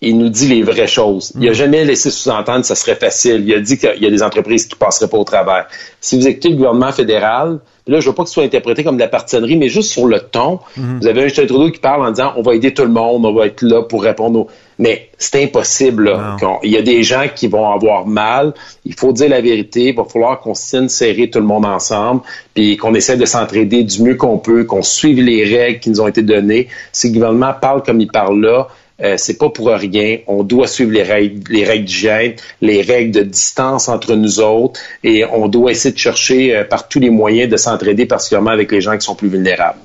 il 0.00 0.16
nous 0.16 0.28
dit 0.28 0.46
les 0.46 0.62
vraies 0.62 0.86
choses. 0.86 1.32
Il 1.40 1.48
a 1.48 1.50
mm. 1.50 1.54
jamais 1.54 1.84
laissé 1.84 2.10
sous-entendre 2.10 2.60
que 2.60 2.66
ça 2.66 2.76
serait 2.76 2.94
facile. 2.94 3.42
Il 3.44 3.52
a 3.52 3.60
dit 3.60 3.78
qu'il 3.78 4.00
y 4.00 4.06
a 4.06 4.10
des 4.10 4.22
entreprises 4.22 4.66
qui 4.66 4.76
passeraient 4.76 5.08
pas 5.08 5.18
au 5.18 5.24
travers. 5.24 5.66
Si 6.00 6.16
vous 6.16 6.28
écoutez 6.28 6.50
le 6.50 6.56
gouvernement 6.56 6.92
fédéral, 6.92 7.58
là, 7.88 7.98
je 7.98 8.08
veux 8.08 8.14
pas 8.14 8.22
que 8.22 8.28
ce 8.28 8.34
soit 8.34 8.44
interprété 8.44 8.84
comme 8.84 8.94
de 8.94 9.00
la 9.00 9.08
partisanerie, 9.08 9.56
mais 9.56 9.68
juste 9.68 9.90
sur 9.90 10.06
le 10.06 10.20
ton. 10.20 10.60
Mm-hmm. 10.78 11.00
Vous 11.00 11.06
avez 11.08 11.22
un 11.22 11.26
Justin 11.26 11.46
Trudeau 11.46 11.72
qui 11.72 11.80
parle 11.80 12.06
en 12.06 12.12
disant 12.12 12.32
on 12.36 12.42
va 12.42 12.54
aider 12.54 12.72
tout 12.72 12.84
le 12.84 12.90
monde, 12.90 13.26
on 13.26 13.32
va 13.32 13.46
être 13.46 13.62
là 13.62 13.82
pour 13.82 14.04
répondre 14.04 14.38
aux... 14.38 14.46
Mais 14.78 15.08
c'est 15.18 15.42
impossible. 15.42 16.16
Il 16.62 16.70
y 16.70 16.76
a 16.76 16.82
des 16.82 17.02
gens 17.02 17.24
qui 17.34 17.48
vont 17.48 17.68
avoir 17.68 18.06
mal. 18.06 18.54
Il 18.84 18.94
faut 18.94 19.10
dire 19.10 19.28
la 19.28 19.40
vérité. 19.40 19.88
Il 19.88 19.96
va 19.96 20.04
falloir 20.04 20.38
qu'on 20.38 20.54
signe 20.54 20.88
serrer 20.88 21.28
tout 21.28 21.40
le 21.40 21.46
monde 21.46 21.66
ensemble, 21.66 22.20
puis 22.54 22.76
qu'on 22.76 22.94
essaie 22.94 23.16
de 23.16 23.24
s'entraider 23.24 23.82
du 23.82 24.00
mieux 24.04 24.14
qu'on 24.14 24.38
peut, 24.38 24.62
qu'on 24.62 24.82
suive 24.82 25.20
les 25.20 25.42
règles 25.42 25.80
qui 25.80 25.90
nous 25.90 26.00
ont 26.00 26.06
été 26.06 26.22
données. 26.22 26.68
Si 26.92 27.08
le 27.08 27.14
gouvernement 27.14 27.52
parle 27.60 27.82
comme 27.82 28.00
il 28.00 28.06
parle 28.06 28.40
là, 28.40 28.68
euh, 29.02 29.16
c'est 29.16 29.38
pas 29.38 29.50
pour 29.50 29.68
rien. 29.68 30.18
On 30.26 30.42
doit 30.42 30.66
suivre 30.66 30.92
les 30.92 31.02
règles, 31.02 31.52
les 31.52 31.64
règles 31.64 31.84
d'hygiène, 31.84 32.34
les 32.60 32.82
règles 32.82 33.12
de 33.12 33.22
distance 33.22 33.88
entre 33.88 34.14
nous 34.14 34.40
autres, 34.40 34.80
et 35.04 35.24
on 35.24 35.48
doit 35.48 35.70
essayer 35.70 35.92
de 35.92 35.98
chercher 35.98 36.56
euh, 36.56 36.64
par 36.64 36.88
tous 36.88 37.00
les 37.00 37.10
moyens 37.10 37.50
de 37.50 37.56
s'entraider, 37.56 38.06
particulièrement 38.06 38.50
avec 38.50 38.72
les 38.72 38.80
gens 38.80 38.96
qui 38.96 39.04
sont 39.04 39.14
plus 39.14 39.28
vulnérables. 39.28 39.78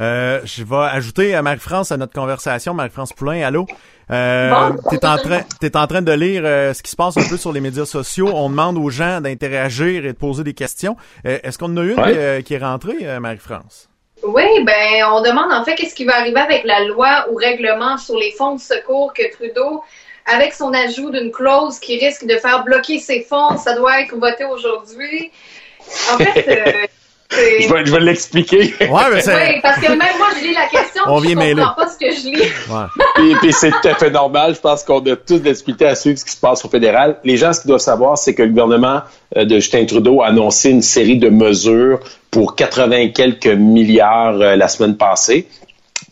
Euh, 0.00 0.40
je 0.44 0.64
vais 0.64 0.76
ajouter 0.76 1.34
à 1.34 1.42
Marie-France 1.42 1.92
à 1.92 1.96
notre 1.96 2.12
conversation. 2.12 2.74
Marie-France 2.74 3.12
Poulain, 3.12 3.42
allô? 3.42 3.66
Euh, 4.10 4.70
t'es 4.90 5.04
en 5.06 5.16
train, 5.16 5.40
t'es 5.60 5.76
en 5.76 5.86
train 5.86 6.02
de 6.02 6.12
lire 6.12 6.42
euh, 6.44 6.74
ce 6.74 6.82
qui 6.82 6.90
se 6.90 6.96
passe 6.96 7.16
un 7.16 7.26
peu 7.28 7.36
sur 7.36 7.52
les 7.52 7.60
médias 7.60 7.86
sociaux. 7.86 8.30
On 8.34 8.50
demande 8.50 8.76
aux 8.76 8.90
gens 8.90 9.20
d'interagir 9.20 10.04
et 10.04 10.12
de 10.12 10.18
poser 10.18 10.44
des 10.44 10.54
questions. 10.54 10.96
Euh, 11.26 11.38
est-ce 11.42 11.58
qu'on 11.58 11.72
en 11.72 11.76
a 11.78 11.82
une 11.82 12.42
qui, 12.42 12.54
est 12.54 12.58
rentrée, 12.58 13.18
Marie-France? 13.20 13.88
Oui, 14.24 14.64
ben 14.64 15.04
on 15.12 15.20
demande 15.20 15.52
en 15.52 15.64
fait 15.64 15.74
qu'est-ce 15.74 15.94
qui 15.94 16.04
va 16.04 16.16
arriver 16.16 16.40
avec 16.40 16.64
la 16.64 16.84
loi 16.84 17.26
ou 17.30 17.36
règlement 17.36 17.98
sur 17.98 18.16
les 18.16 18.32
fonds 18.32 18.54
de 18.54 18.60
secours 18.60 19.12
que 19.12 19.30
Trudeau, 19.32 19.84
avec 20.24 20.54
son 20.54 20.72
ajout 20.72 21.10
d'une 21.10 21.30
clause 21.30 21.78
qui 21.78 21.98
risque 21.98 22.24
de 22.24 22.36
faire 22.38 22.64
bloquer 22.64 22.98
ces 22.98 23.20
fonds, 23.20 23.58
ça 23.58 23.74
doit 23.74 24.00
être 24.00 24.16
voté 24.16 24.44
aujourd'hui. 24.44 25.30
En 26.12 26.18
fait, 26.18 26.88
je 27.30 27.72
vais, 27.72 27.86
je 27.86 27.92
vais 27.92 28.00
l'expliquer. 28.00 28.74
Ouais, 28.80 29.02
mais 29.12 29.26
oui, 29.26 29.60
parce 29.62 29.80
que 29.80 29.88
même 29.88 30.16
moi, 30.18 30.28
je 30.38 30.46
lis 30.46 30.54
la 30.54 30.66
question, 30.68 31.02
On 31.06 31.20
je 31.20 31.34
comprends 31.34 31.74
pas 31.74 31.88
ce 31.88 31.98
que 31.98 32.10
je 32.10 32.28
lis. 32.28 32.50
Ouais. 32.70 33.30
et 33.30 33.34
puis 33.36 33.52
c'est 33.52 33.70
tout 33.70 33.88
à 33.88 33.94
fait 33.94 34.10
normal. 34.10 34.54
Je 34.54 34.60
pense 34.60 34.84
qu'on 34.84 35.00
a 35.00 35.16
tous 35.16 35.38
discuté 35.40 35.86
à 35.86 35.94
suivre 35.94 36.18
ce 36.18 36.24
qui 36.24 36.32
se 36.32 36.40
passe 36.40 36.64
au 36.64 36.68
fédéral. 36.68 37.16
Les 37.24 37.36
gens, 37.36 37.52
ce 37.52 37.60
qu'ils 37.60 37.68
doivent 37.68 37.80
savoir, 37.80 38.18
c'est 38.18 38.34
que 38.34 38.42
le 38.42 38.50
gouvernement 38.50 39.02
euh, 39.36 39.44
de 39.44 39.56
Justin 39.56 39.84
Trudeau 39.84 40.22
a 40.22 40.26
annoncé 40.28 40.70
une 40.70 40.82
série 40.82 41.18
de 41.18 41.28
mesures 41.28 42.00
pour 42.30 42.54
80 42.54 43.08
quelques 43.08 43.46
milliards 43.46 44.40
euh, 44.40 44.56
la 44.56 44.68
semaine 44.68 44.96
passée. 44.96 45.48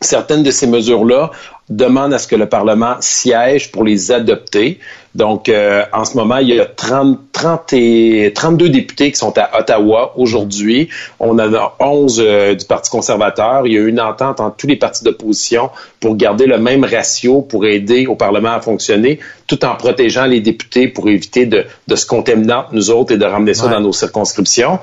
Certaines 0.00 0.42
de 0.42 0.50
ces 0.50 0.66
mesures-là 0.66 1.30
demandent 1.68 2.12
à 2.12 2.18
ce 2.18 2.26
que 2.26 2.36
le 2.36 2.48
Parlement 2.48 2.96
siège 3.00 3.70
pour 3.70 3.84
les 3.84 4.10
adopter. 4.12 4.80
Donc, 5.14 5.48
euh, 5.48 5.84
en 5.92 6.04
ce 6.04 6.16
moment, 6.16 6.38
il 6.38 6.48
y 6.48 6.60
a 6.60 6.64
30, 6.64 7.18
30 7.32 7.72
et 7.74 8.32
32 8.34 8.70
députés 8.70 9.12
qui 9.12 9.18
sont 9.18 9.36
à 9.36 9.60
Ottawa 9.60 10.14
aujourd'hui. 10.16 10.88
On 11.20 11.38
en 11.38 11.54
a 11.54 11.76
11 11.80 12.22
euh, 12.24 12.54
du 12.54 12.64
Parti 12.64 12.90
conservateur. 12.90 13.66
Il 13.66 13.74
y 13.74 13.78
a 13.78 13.82
une 13.82 14.00
entente 14.00 14.40
entre 14.40 14.56
tous 14.56 14.66
les 14.66 14.76
partis 14.76 15.04
d'opposition 15.04 15.70
pour 16.00 16.16
garder 16.16 16.46
le 16.46 16.58
même 16.58 16.84
ratio 16.84 17.42
pour 17.42 17.66
aider 17.66 18.06
au 18.06 18.14
Parlement 18.14 18.52
à 18.52 18.60
fonctionner, 18.60 19.20
tout 19.46 19.64
en 19.64 19.74
protégeant 19.76 20.24
les 20.24 20.40
députés 20.40 20.88
pour 20.88 21.08
éviter 21.08 21.44
de, 21.44 21.66
de 21.88 21.96
se 21.96 22.06
contaminer 22.06 22.54
entre 22.54 22.74
nous 22.74 22.90
autres 22.90 23.12
et 23.12 23.18
de 23.18 23.26
ramener 23.26 23.54
ça 23.54 23.68
dans 23.68 23.80
nos 23.80 23.92
circonscriptions. 23.92 24.78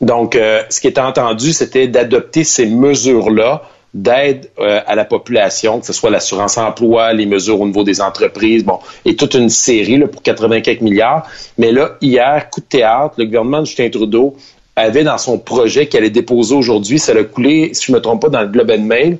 Donc, 0.00 0.34
euh, 0.34 0.62
ce 0.70 0.80
qui 0.80 0.88
était 0.88 1.00
entendu, 1.00 1.52
c'était 1.52 1.88
d'adopter 1.88 2.44
ces 2.44 2.66
mesures-là 2.66 3.62
d'aide 3.94 4.50
euh, 4.58 4.80
à 4.86 4.96
la 4.96 5.04
population, 5.04 5.78
que 5.78 5.86
ce 5.86 5.92
soit 5.92 6.10
l'assurance 6.10 6.58
emploi, 6.58 7.12
les 7.12 7.26
mesures 7.26 7.60
au 7.60 7.66
niveau 7.66 7.84
des 7.84 8.00
entreprises, 8.00 8.64
bon, 8.64 8.80
et 9.04 9.14
toute 9.14 9.34
une 9.34 9.48
série 9.48 9.98
là, 9.98 10.08
pour 10.08 10.20
84 10.20 10.80
milliards. 10.80 11.26
Mais 11.58 11.70
là, 11.70 11.96
hier, 12.00 12.50
coup 12.50 12.60
de 12.60 12.66
théâtre, 12.66 13.14
le 13.18 13.26
gouvernement 13.26 13.60
de 13.60 13.66
Justin 13.66 13.88
Trudeau 13.90 14.36
avait 14.74 15.04
dans 15.04 15.18
son 15.18 15.38
projet 15.38 15.86
qu'il 15.86 16.00
allait 16.00 16.10
déposer 16.10 16.56
aujourd'hui, 16.56 16.98
ça 16.98 17.14
l'a 17.14 17.22
coulé, 17.22 17.70
si 17.72 17.86
je 17.86 17.92
ne 17.92 17.98
me 17.98 18.02
trompe 18.02 18.22
pas, 18.22 18.28
dans 18.28 18.42
le 18.42 18.48
Globe 18.48 18.72
and 18.72 18.82
Mail, 18.82 19.18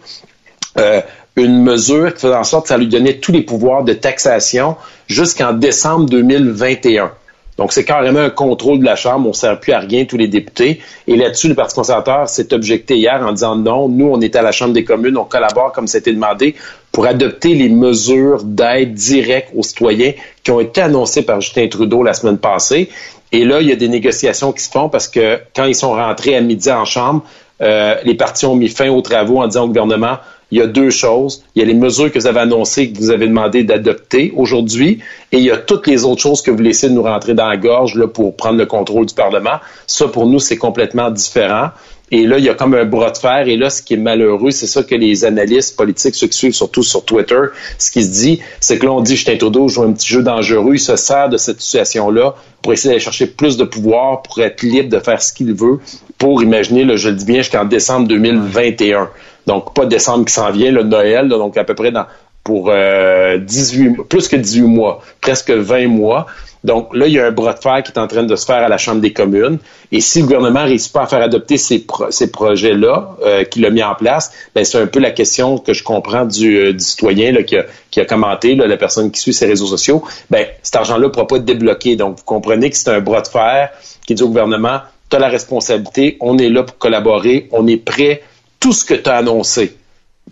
euh, 0.78 1.00
une 1.36 1.62
mesure 1.62 2.12
qui 2.12 2.20
faisait 2.20 2.34
en 2.34 2.44
sorte 2.44 2.64
que 2.64 2.68
ça 2.70 2.78
lui 2.78 2.88
donnait 2.88 3.18
tous 3.18 3.30
les 3.30 3.42
pouvoirs 3.42 3.84
de 3.84 3.92
taxation 3.92 4.76
jusqu'en 5.06 5.52
décembre 5.52 6.06
2021. 6.06 7.12
Donc, 7.56 7.72
c'est 7.72 7.84
carrément 7.84 8.20
un 8.20 8.30
contrôle 8.30 8.80
de 8.80 8.84
la 8.84 8.96
Chambre. 8.96 9.26
On 9.26 9.30
ne 9.30 9.34
sert 9.34 9.60
plus 9.60 9.72
à 9.72 9.78
rien, 9.78 10.04
tous 10.04 10.16
les 10.16 10.26
députés. 10.26 10.80
Et 11.06 11.16
là-dessus, 11.16 11.48
le 11.48 11.54
Parti 11.54 11.74
conservateur 11.74 12.28
s'est 12.28 12.52
objecté 12.52 12.96
hier 12.96 13.22
en 13.24 13.32
disant 13.32 13.56
non, 13.56 13.88
nous, 13.88 14.06
on 14.06 14.20
est 14.20 14.34
à 14.34 14.42
la 14.42 14.52
Chambre 14.52 14.72
des 14.72 14.84
communes, 14.84 15.16
on 15.16 15.24
collabore 15.24 15.72
comme 15.72 15.86
c'était 15.86 16.12
demandé 16.12 16.54
pour 16.90 17.06
adopter 17.06 17.54
les 17.54 17.68
mesures 17.68 18.42
d'aide 18.42 18.94
directe 18.94 19.50
aux 19.54 19.62
citoyens 19.62 20.12
qui 20.42 20.50
ont 20.50 20.60
été 20.60 20.80
annoncées 20.80 21.22
par 21.22 21.40
Justin 21.40 21.68
Trudeau 21.68 22.02
la 22.02 22.14
semaine 22.14 22.38
passée. 22.38 22.88
Et 23.32 23.44
là, 23.44 23.60
il 23.60 23.68
y 23.68 23.72
a 23.72 23.76
des 23.76 23.88
négociations 23.88 24.52
qui 24.52 24.62
se 24.62 24.70
font 24.70 24.88
parce 24.88 25.08
que 25.08 25.38
quand 25.54 25.64
ils 25.64 25.74
sont 25.74 25.92
rentrés 25.92 26.36
à 26.36 26.40
midi 26.40 26.70
en 26.70 26.84
Chambre, 26.84 27.24
euh, 27.62 27.96
les 28.04 28.14
partis 28.14 28.46
ont 28.46 28.56
mis 28.56 28.68
fin 28.68 28.88
aux 28.90 29.00
travaux 29.00 29.40
en 29.40 29.46
disant 29.46 29.64
au 29.64 29.68
gouvernement, 29.68 30.18
il 30.50 30.58
y 30.58 30.62
a 30.62 30.66
deux 30.66 30.90
choses. 30.90 31.42
Il 31.54 31.60
y 31.60 31.62
a 31.62 31.66
les 31.66 31.74
mesures 31.74 32.10
que 32.12 32.18
vous 32.18 32.26
avez 32.26 32.40
annoncées, 32.40 32.92
que 32.92 32.98
vous 32.98 33.10
avez 33.10 33.26
demandé 33.26 33.64
d'adopter 33.64 34.32
aujourd'hui, 34.36 35.00
et 35.32 35.38
il 35.38 35.44
y 35.44 35.50
a 35.50 35.56
toutes 35.56 35.86
les 35.86 36.04
autres 36.04 36.20
choses 36.20 36.42
que 36.42 36.50
vous 36.50 36.62
laissez 36.62 36.90
nous 36.90 37.02
rentrer 37.02 37.34
dans 37.34 37.48
la 37.48 37.56
gorge 37.56 37.94
là, 37.94 38.06
pour 38.06 38.36
prendre 38.36 38.58
le 38.58 38.66
contrôle 38.66 39.06
du 39.06 39.14
Parlement. 39.14 39.58
Ça, 39.86 40.08
pour 40.08 40.26
nous, 40.26 40.38
c'est 40.38 40.56
complètement 40.56 41.10
différent. 41.10 41.70
Et 42.16 42.28
là, 42.28 42.38
il 42.38 42.44
y 42.44 42.48
a 42.48 42.54
comme 42.54 42.74
un 42.74 42.84
bras 42.84 43.10
de 43.10 43.18
fer. 43.18 43.48
Et 43.48 43.56
là, 43.56 43.70
ce 43.70 43.82
qui 43.82 43.94
est 43.94 43.96
malheureux, 43.96 44.52
c'est 44.52 44.68
ça 44.68 44.84
que 44.84 44.94
les 44.94 45.24
analystes 45.24 45.76
politiques, 45.76 46.14
ceux 46.14 46.28
qui 46.28 46.38
suivent 46.38 46.54
surtout 46.54 46.84
sur 46.84 47.04
Twitter, 47.04 47.40
ce 47.76 47.90
qui 47.90 48.04
se 48.04 48.08
dit, 48.08 48.40
c'est 48.60 48.78
que 48.78 48.86
là, 48.86 48.92
on 48.92 49.00
dit 49.00 49.16
Justin 49.16 49.36
Trudeau 49.36 49.66
joue 49.66 49.82
un 49.82 49.92
petit 49.92 50.06
jeu 50.06 50.22
dangereux. 50.22 50.74
Il 50.74 50.78
se 50.78 50.94
sert 50.94 51.28
de 51.28 51.36
cette 51.36 51.60
situation-là 51.60 52.36
pour 52.62 52.72
essayer 52.72 52.90
d'aller 52.90 53.00
chercher 53.00 53.26
plus 53.26 53.56
de 53.56 53.64
pouvoir, 53.64 54.22
pour 54.22 54.38
être 54.38 54.62
libre 54.62 54.90
de 54.90 55.00
faire 55.00 55.20
ce 55.20 55.32
qu'il 55.32 55.52
veut, 55.54 55.80
pour 56.16 56.40
imaginer, 56.40 56.96
je 56.96 57.08
le 57.08 57.16
dis 57.16 57.24
bien, 57.24 57.38
jusqu'en 57.38 57.64
décembre 57.64 58.06
2021. 58.06 59.10
Donc, 59.48 59.74
pas 59.74 59.84
décembre 59.84 60.24
qui 60.24 60.32
s'en 60.32 60.52
vient, 60.52 60.70
le 60.70 60.84
Noël, 60.84 61.28
donc 61.28 61.56
à 61.56 61.64
peu 61.64 61.74
près 61.74 61.90
dans, 61.90 62.06
pour 62.44 62.68
euh, 62.68 63.38
18, 63.38 64.02
plus 64.08 64.28
que 64.28 64.36
18 64.36 64.62
mois, 64.62 65.02
presque 65.22 65.50
20 65.50 65.88
mois. 65.88 66.26
Donc 66.62 66.94
là, 66.94 67.06
il 67.06 67.12
y 67.12 67.18
a 67.18 67.26
un 67.26 67.30
bras 67.30 67.54
de 67.54 67.58
fer 67.58 67.82
qui 67.82 67.92
est 67.92 67.98
en 67.98 68.06
train 68.06 68.22
de 68.22 68.36
se 68.36 68.46
faire 68.46 68.62
à 68.62 68.68
la 68.68 68.78
Chambre 68.78 69.00
des 69.00 69.12
communes. 69.12 69.58
Et 69.92 70.00
si 70.00 70.20
le 70.20 70.26
gouvernement 70.26 70.62
ne 70.62 70.68
réussit 70.68 70.92
pas 70.92 71.02
à 71.02 71.06
faire 71.06 71.22
adopter 71.22 71.56
ces, 71.58 71.84
projets-là 72.32 73.16
euh, 73.22 73.44
qu'il 73.44 73.64
a 73.66 73.70
mis 73.70 73.82
en 73.82 73.94
place, 73.94 74.32
ben, 74.54 74.64
c'est 74.64 74.78
un 74.78 74.86
peu 74.86 74.98
la 74.98 75.10
question 75.10 75.58
que 75.58 75.74
je 75.74 75.82
comprends 75.82 76.24
du, 76.24 76.56
euh, 76.56 76.78
citoyen 76.78 77.34
qui, 77.42 77.56
a, 77.56 78.04
commenté, 78.04 78.54
la 78.54 78.76
personne 78.76 79.10
qui 79.10 79.20
suit 79.20 79.34
ses 79.34 79.46
réseaux 79.46 79.66
sociaux. 79.66 80.02
Ben, 80.30 80.46
cet 80.62 80.76
argent-là 80.76 81.06
ne 81.06 81.12
pourra 81.12 81.26
pas 81.26 81.36
être 81.36 81.44
débloqué. 81.44 81.96
Donc, 81.96 82.18
vous 82.18 82.24
comprenez 82.24 82.70
que 82.70 82.76
c'est 82.76 82.90
un 82.90 83.00
bras 83.00 83.20
de 83.20 83.28
fer 83.28 83.70
qui 84.06 84.14
dit 84.14 84.22
au 84.22 84.28
gouvernement, 84.28 84.80
tu 85.10 85.16
as 85.16 85.18
la 85.18 85.28
responsabilité, 85.28 86.16
on 86.20 86.38
est 86.38 86.48
là 86.48 86.62
pour 86.62 86.78
collaborer, 86.78 87.48
on 87.52 87.66
est 87.66 87.76
prêt 87.76 88.22
tout 88.58 88.72
ce 88.72 88.84
que 88.84 88.94
tu 88.94 89.08
as 89.08 89.16
annoncé 89.16 89.76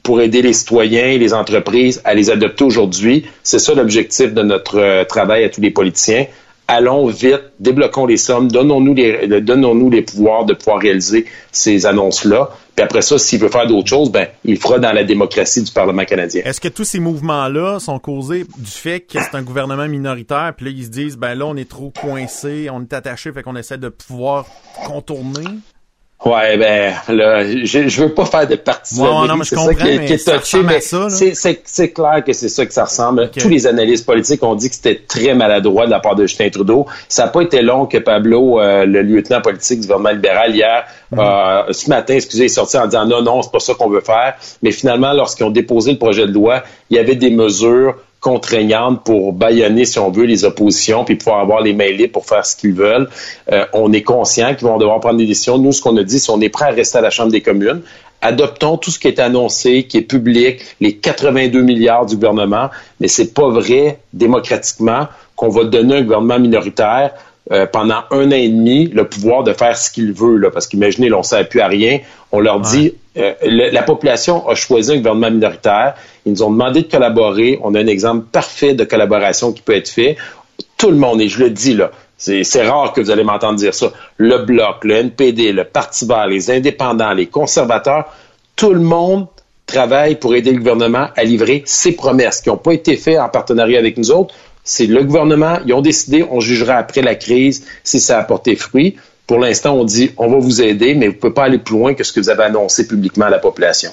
pour 0.03 0.21
aider 0.21 0.43
les 0.43 0.53
citoyens 0.53 1.07
et 1.07 1.19
les 1.19 1.35
entreprises 1.35 2.01
à 2.05 2.15
les 2.15 2.31
adopter 2.31 2.65
aujourd'hui. 2.65 3.27
C'est 3.43 3.59
ça 3.59 3.75
l'objectif 3.75 4.33
de 4.33 4.43
notre 4.43 4.79
euh, 4.79 5.05
travail 5.05 5.45
à 5.45 5.49
tous 5.49 5.61
les 5.61 5.71
politiciens. 5.71 6.27
Allons 6.69 7.07
vite, 7.07 7.43
débloquons 7.61 8.07
les 8.07 8.17
sommes, 8.17 8.51
donnons-nous 8.51 8.95
les, 8.95 9.41
donnons-nous 9.43 9.91
les 9.91 10.03
pouvoirs 10.03 10.45
de 10.45 10.55
pouvoir 10.55 10.79
réaliser 10.79 11.27
ces 11.51 11.87
annonces-là. 11.87 12.51
Puis 12.75 12.85
après 12.85 13.03
ça, 13.03 13.19
s'il 13.19 13.41
veut 13.41 13.51
faire 13.51 13.67
d'autres 13.67 13.89
choses, 13.89 14.11
ben, 14.11 14.29
il 14.45 14.57
fera 14.57 14.79
dans 14.79 14.93
la 14.93 15.05
démocratie 15.05 15.63
du 15.63 15.71
Parlement 15.71 16.05
canadien. 16.05 16.43
Est-ce 16.45 16.61
que 16.61 16.69
tous 16.69 16.85
ces 16.85 17.01
mouvements-là 17.01 17.79
sont 17.81 17.99
causés 17.99 18.47
du 18.57 18.71
fait 18.71 19.01
que 19.01 19.19
c'est 19.21 19.37
un 19.37 19.43
gouvernement 19.43 19.87
minoritaire, 19.87 20.55
puis 20.57 20.67
là, 20.67 20.73
ils 20.75 20.85
se 20.85 20.89
disent, 20.89 21.17
ben 21.19 21.35
là, 21.35 21.45
on 21.47 21.57
est 21.57 21.69
trop 21.69 21.91
coincé, 21.91 22.69
on 22.73 22.81
est 22.81 22.93
attaché, 22.95 23.33
fait 23.33 23.43
qu'on 23.43 23.57
essaie 23.57 23.77
de 23.77 23.91
pouvoir 23.91 24.47
contourner? 24.87 25.45
Ouais, 26.25 26.57
ben 26.57 26.95
là, 27.09 27.45
je, 27.45 27.89
je 27.89 28.03
veux 28.03 28.15
pas 28.15 28.25
faire 28.25 28.47
de 28.47 28.55
partisanerie. 28.55 29.29
Ouais, 29.29 29.45
ça 29.45 29.75
qui, 29.75 29.89
est 29.89 30.39
touché, 30.39 30.63
mais 30.63 30.81
c'est 31.65 31.93
clair 31.93 32.23
que 32.25 32.33
c'est 32.33 32.49
ça 32.49 32.65
que 32.65 32.73
ça 32.73 32.85
ressemble. 32.85 33.31
Tous 33.31 33.49
les 33.49 33.67
analystes 33.67 34.07
politiques 34.07 34.43
ont 34.45 34.55
dit 34.55 34.69
que 34.69 34.77
c'était 34.77 35.01
très 35.07 35.35
maladroit 35.35 35.87
de 35.87 35.91
la 35.91 35.99
part 35.99 36.15
de 36.15 36.27
Justin 36.27 36.49
Trudeau. 36.51 36.87
Ça 37.09 37.25
n'a 37.25 37.31
pas 37.31 37.41
été 37.41 37.61
long 37.61 37.87
que 37.87 37.99
Pablo, 37.99 38.61
euh, 38.61 38.87
le 38.87 39.03
lieutenant 39.03 39.41
politique 39.41 39.81
du 39.81 39.87
gouvernement 39.89 40.11
libéral, 40.11 40.55
hier, 40.55 40.85
mhm. 41.11 41.19
euh, 41.19 41.73
ce 41.73 41.89
matin, 41.89 42.15
excusez, 42.15 42.45
est 42.45 42.49
sorti 42.49 42.79
en 42.79 42.87
disant 42.87 43.05
non, 43.05 43.23
non, 43.23 43.43
c'est 43.43 43.51
pas 43.51 43.61
ça 43.61 43.75
qu'on 43.75 43.91
veut 43.91 44.01
faire. 44.01 44.35
Mais 44.63 44.71
finalement, 44.71 45.13
lorsqu'ils 45.13 45.45
ont 45.45 45.51
déposé 45.51 45.93
le 45.93 45.99
projet 45.99 46.27
de 46.27 46.33
loi, 46.33 46.63
il 46.91 46.97
y 46.97 47.01
avait 47.01 47.17
des 47.17 47.31
mesures 47.31 47.97
contraignantes 48.23 49.03
pour 49.05 49.33
baïonner, 49.33 49.85
si 49.85 49.99
on 49.99 50.11
veut, 50.11 50.25
les 50.25 50.45
oppositions, 50.45 51.05
puis 51.05 51.17
pouvoir 51.17 51.41
avoir 51.41 51.61
les 51.61 51.75
mains 51.75 51.91
libres 51.91 52.13
pour 52.13 52.25
faire 52.25 52.47
ce 52.47 52.57
qu'ils 52.57 52.73
veulent. 52.73 53.09
Euh, 53.51 53.67
on 53.75 53.93
est 53.93 54.03
conscient 54.03 54.55
qu'ils 54.55 54.69
vont 54.69 54.79
devoir 54.79 55.01
prendre 55.01 55.19
des 55.19 55.27
décisions. 55.27 55.59
Nous, 55.59 55.73
ce 55.73 55.83
qu'on 55.83 55.97
a 55.97 56.05
dit, 56.05 56.21
c'est 56.21 56.31
qu'on 56.33 56.41
est 56.41 56.49
prêt 56.49 56.67
à 56.67 56.71
rester 56.71 56.99
à 56.99 57.01
la 57.01 57.11
Chambre 57.11 57.33
des 57.33 57.41
communes. 57.41 57.83
Adoptons 58.23 58.77
tout 58.77 58.93
ce 58.93 59.01
qui 59.01 59.09
est 59.09 59.19
annoncé, 59.19 59.83
qui 59.83 59.99
est 59.99 60.03
public, 60.03 60.61
les 60.81 60.95
82 60.95 61.61
milliards 61.63 62.07
du 62.07 62.15
gouvernement, 62.15 62.71
mais 63.01 63.09
c'est 63.09 63.35
pas 63.35 63.49
vrai 63.49 63.99
démocratiquement 64.13 65.09
qu'on 65.35 65.49
va 65.49 65.65
donner 65.65 65.97
un 65.97 66.03
gouvernement 66.03 66.39
minoritaire 66.39 67.11
euh, 67.51 67.67
pendant 67.67 68.05
un 68.13 68.29
an 68.29 68.37
et 68.37 68.49
demi 68.49 68.87
le 68.87 69.09
pouvoir 69.09 69.43
de 69.43 69.53
faire 69.53 69.77
ce 69.77 69.91
qu'il 69.91 70.13
veut. 70.13 70.37
Là, 70.37 70.53
parce 70.53 70.69
qu'imaginez, 70.69 71.13
on 71.13 71.19
ne 71.19 71.25
sert 71.25 71.49
plus 71.49 71.61
à 71.61 71.67
rien. 71.67 71.99
On 72.31 72.39
leur 72.39 72.61
dit, 72.61 72.95
euh, 73.17 73.35
la 73.43 73.83
population 73.83 74.49
a 74.49 74.55
choisi 74.55 74.93
un 74.93 74.97
gouvernement 74.97 75.31
minoritaire. 75.31 75.95
Ils 76.25 76.33
nous 76.33 76.43
ont 76.43 76.51
demandé 76.51 76.83
de 76.83 76.91
collaborer. 76.91 77.59
On 77.63 77.75
a 77.75 77.81
un 77.81 77.87
exemple 77.87 78.27
parfait 78.31 78.75
de 78.75 78.85
collaboration 78.85 79.53
qui 79.53 79.63
peut 79.63 79.77
être 79.77 79.89
fait. 79.89 80.17
Tout 80.79 80.91
le 80.91 80.97
monde, 80.97 81.21
et 81.21 81.29
je 81.29 81.39
le 81.39 81.51
dis 81.51 81.75
là, 81.75 81.91
c'est 82.17 82.63
rare 82.63 82.93
que 82.93 83.01
vous 83.01 83.11
allez 83.11 83.25
m'entendre 83.25 83.59
dire 83.59 83.75
ça, 83.75 83.93
le 84.17 84.39
Bloc, 84.39 84.85
le 84.85 84.95
NPD, 84.95 85.53
le 85.53 85.65
Parti 85.65 86.07
vert, 86.07 86.27
les 86.27 86.51
indépendants, 86.51 87.13
les 87.13 87.27
conservateurs, 87.27 88.13
tout 88.57 88.73
le 88.73 88.81
monde 88.81 89.27
travaille 89.67 90.17
pour 90.17 90.35
aider 90.35 90.53
le 90.53 90.59
gouvernement 90.59 91.09
à 91.17 91.25
livrer 91.25 91.63
ses 91.67 91.93
promesses 91.93 92.41
qui 92.41 92.49
n'ont 92.49 92.57
pas 92.57 92.73
été 92.73 92.97
faites 92.97 93.19
en 93.19 93.29
partenariat 93.29 93.79
avec 93.79 93.97
nous 93.97 94.11
autres. 94.11 94.35
C'est 94.65 94.87
le 94.87 95.03
gouvernement, 95.03 95.59
ils 95.67 95.75
ont 95.75 95.81
décidé, 95.81 96.25
on 96.31 96.41
jugera 96.41 96.75
après 96.77 97.03
la 97.03 97.17
crise 97.17 97.67
si 97.83 97.99
ça 97.99 98.19
a 98.19 98.23
porté 98.23 98.55
fruit. 98.55 98.97
Pour 99.27 99.39
l'instant, 99.39 99.75
on 99.75 99.85
dit 99.85 100.13
on 100.17 100.29
va 100.29 100.39
vous 100.39 100.63
aider, 100.63 100.95
mais 100.95 101.07
vous 101.07 101.15
ne 101.15 101.19
pouvez 101.19 101.33
pas 101.33 101.45
aller 101.45 101.59
plus 101.59 101.77
loin 101.77 101.95
que 101.95 102.05
ce 102.05 102.13
que 102.13 102.21
vous 102.21 102.31
avez 102.31 102.45
annoncé 102.45 102.87
publiquement 102.87 103.27
à 103.27 103.31
la 103.31 103.39
population. 103.39 103.91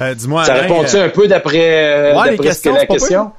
Euh, 0.00 0.14
dis-moi, 0.14 0.44
ça 0.44 0.54
répond-tu 0.54 0.96
euh, 0.96 1.06
un 1.06 1.08
peu 1.10 1.28
d'après 1.28 2.14
euh, 2.14 2.52
ce 2.52 2.62
que 2.62 2.68
la 2.70 2.86
question? 2.86 3.30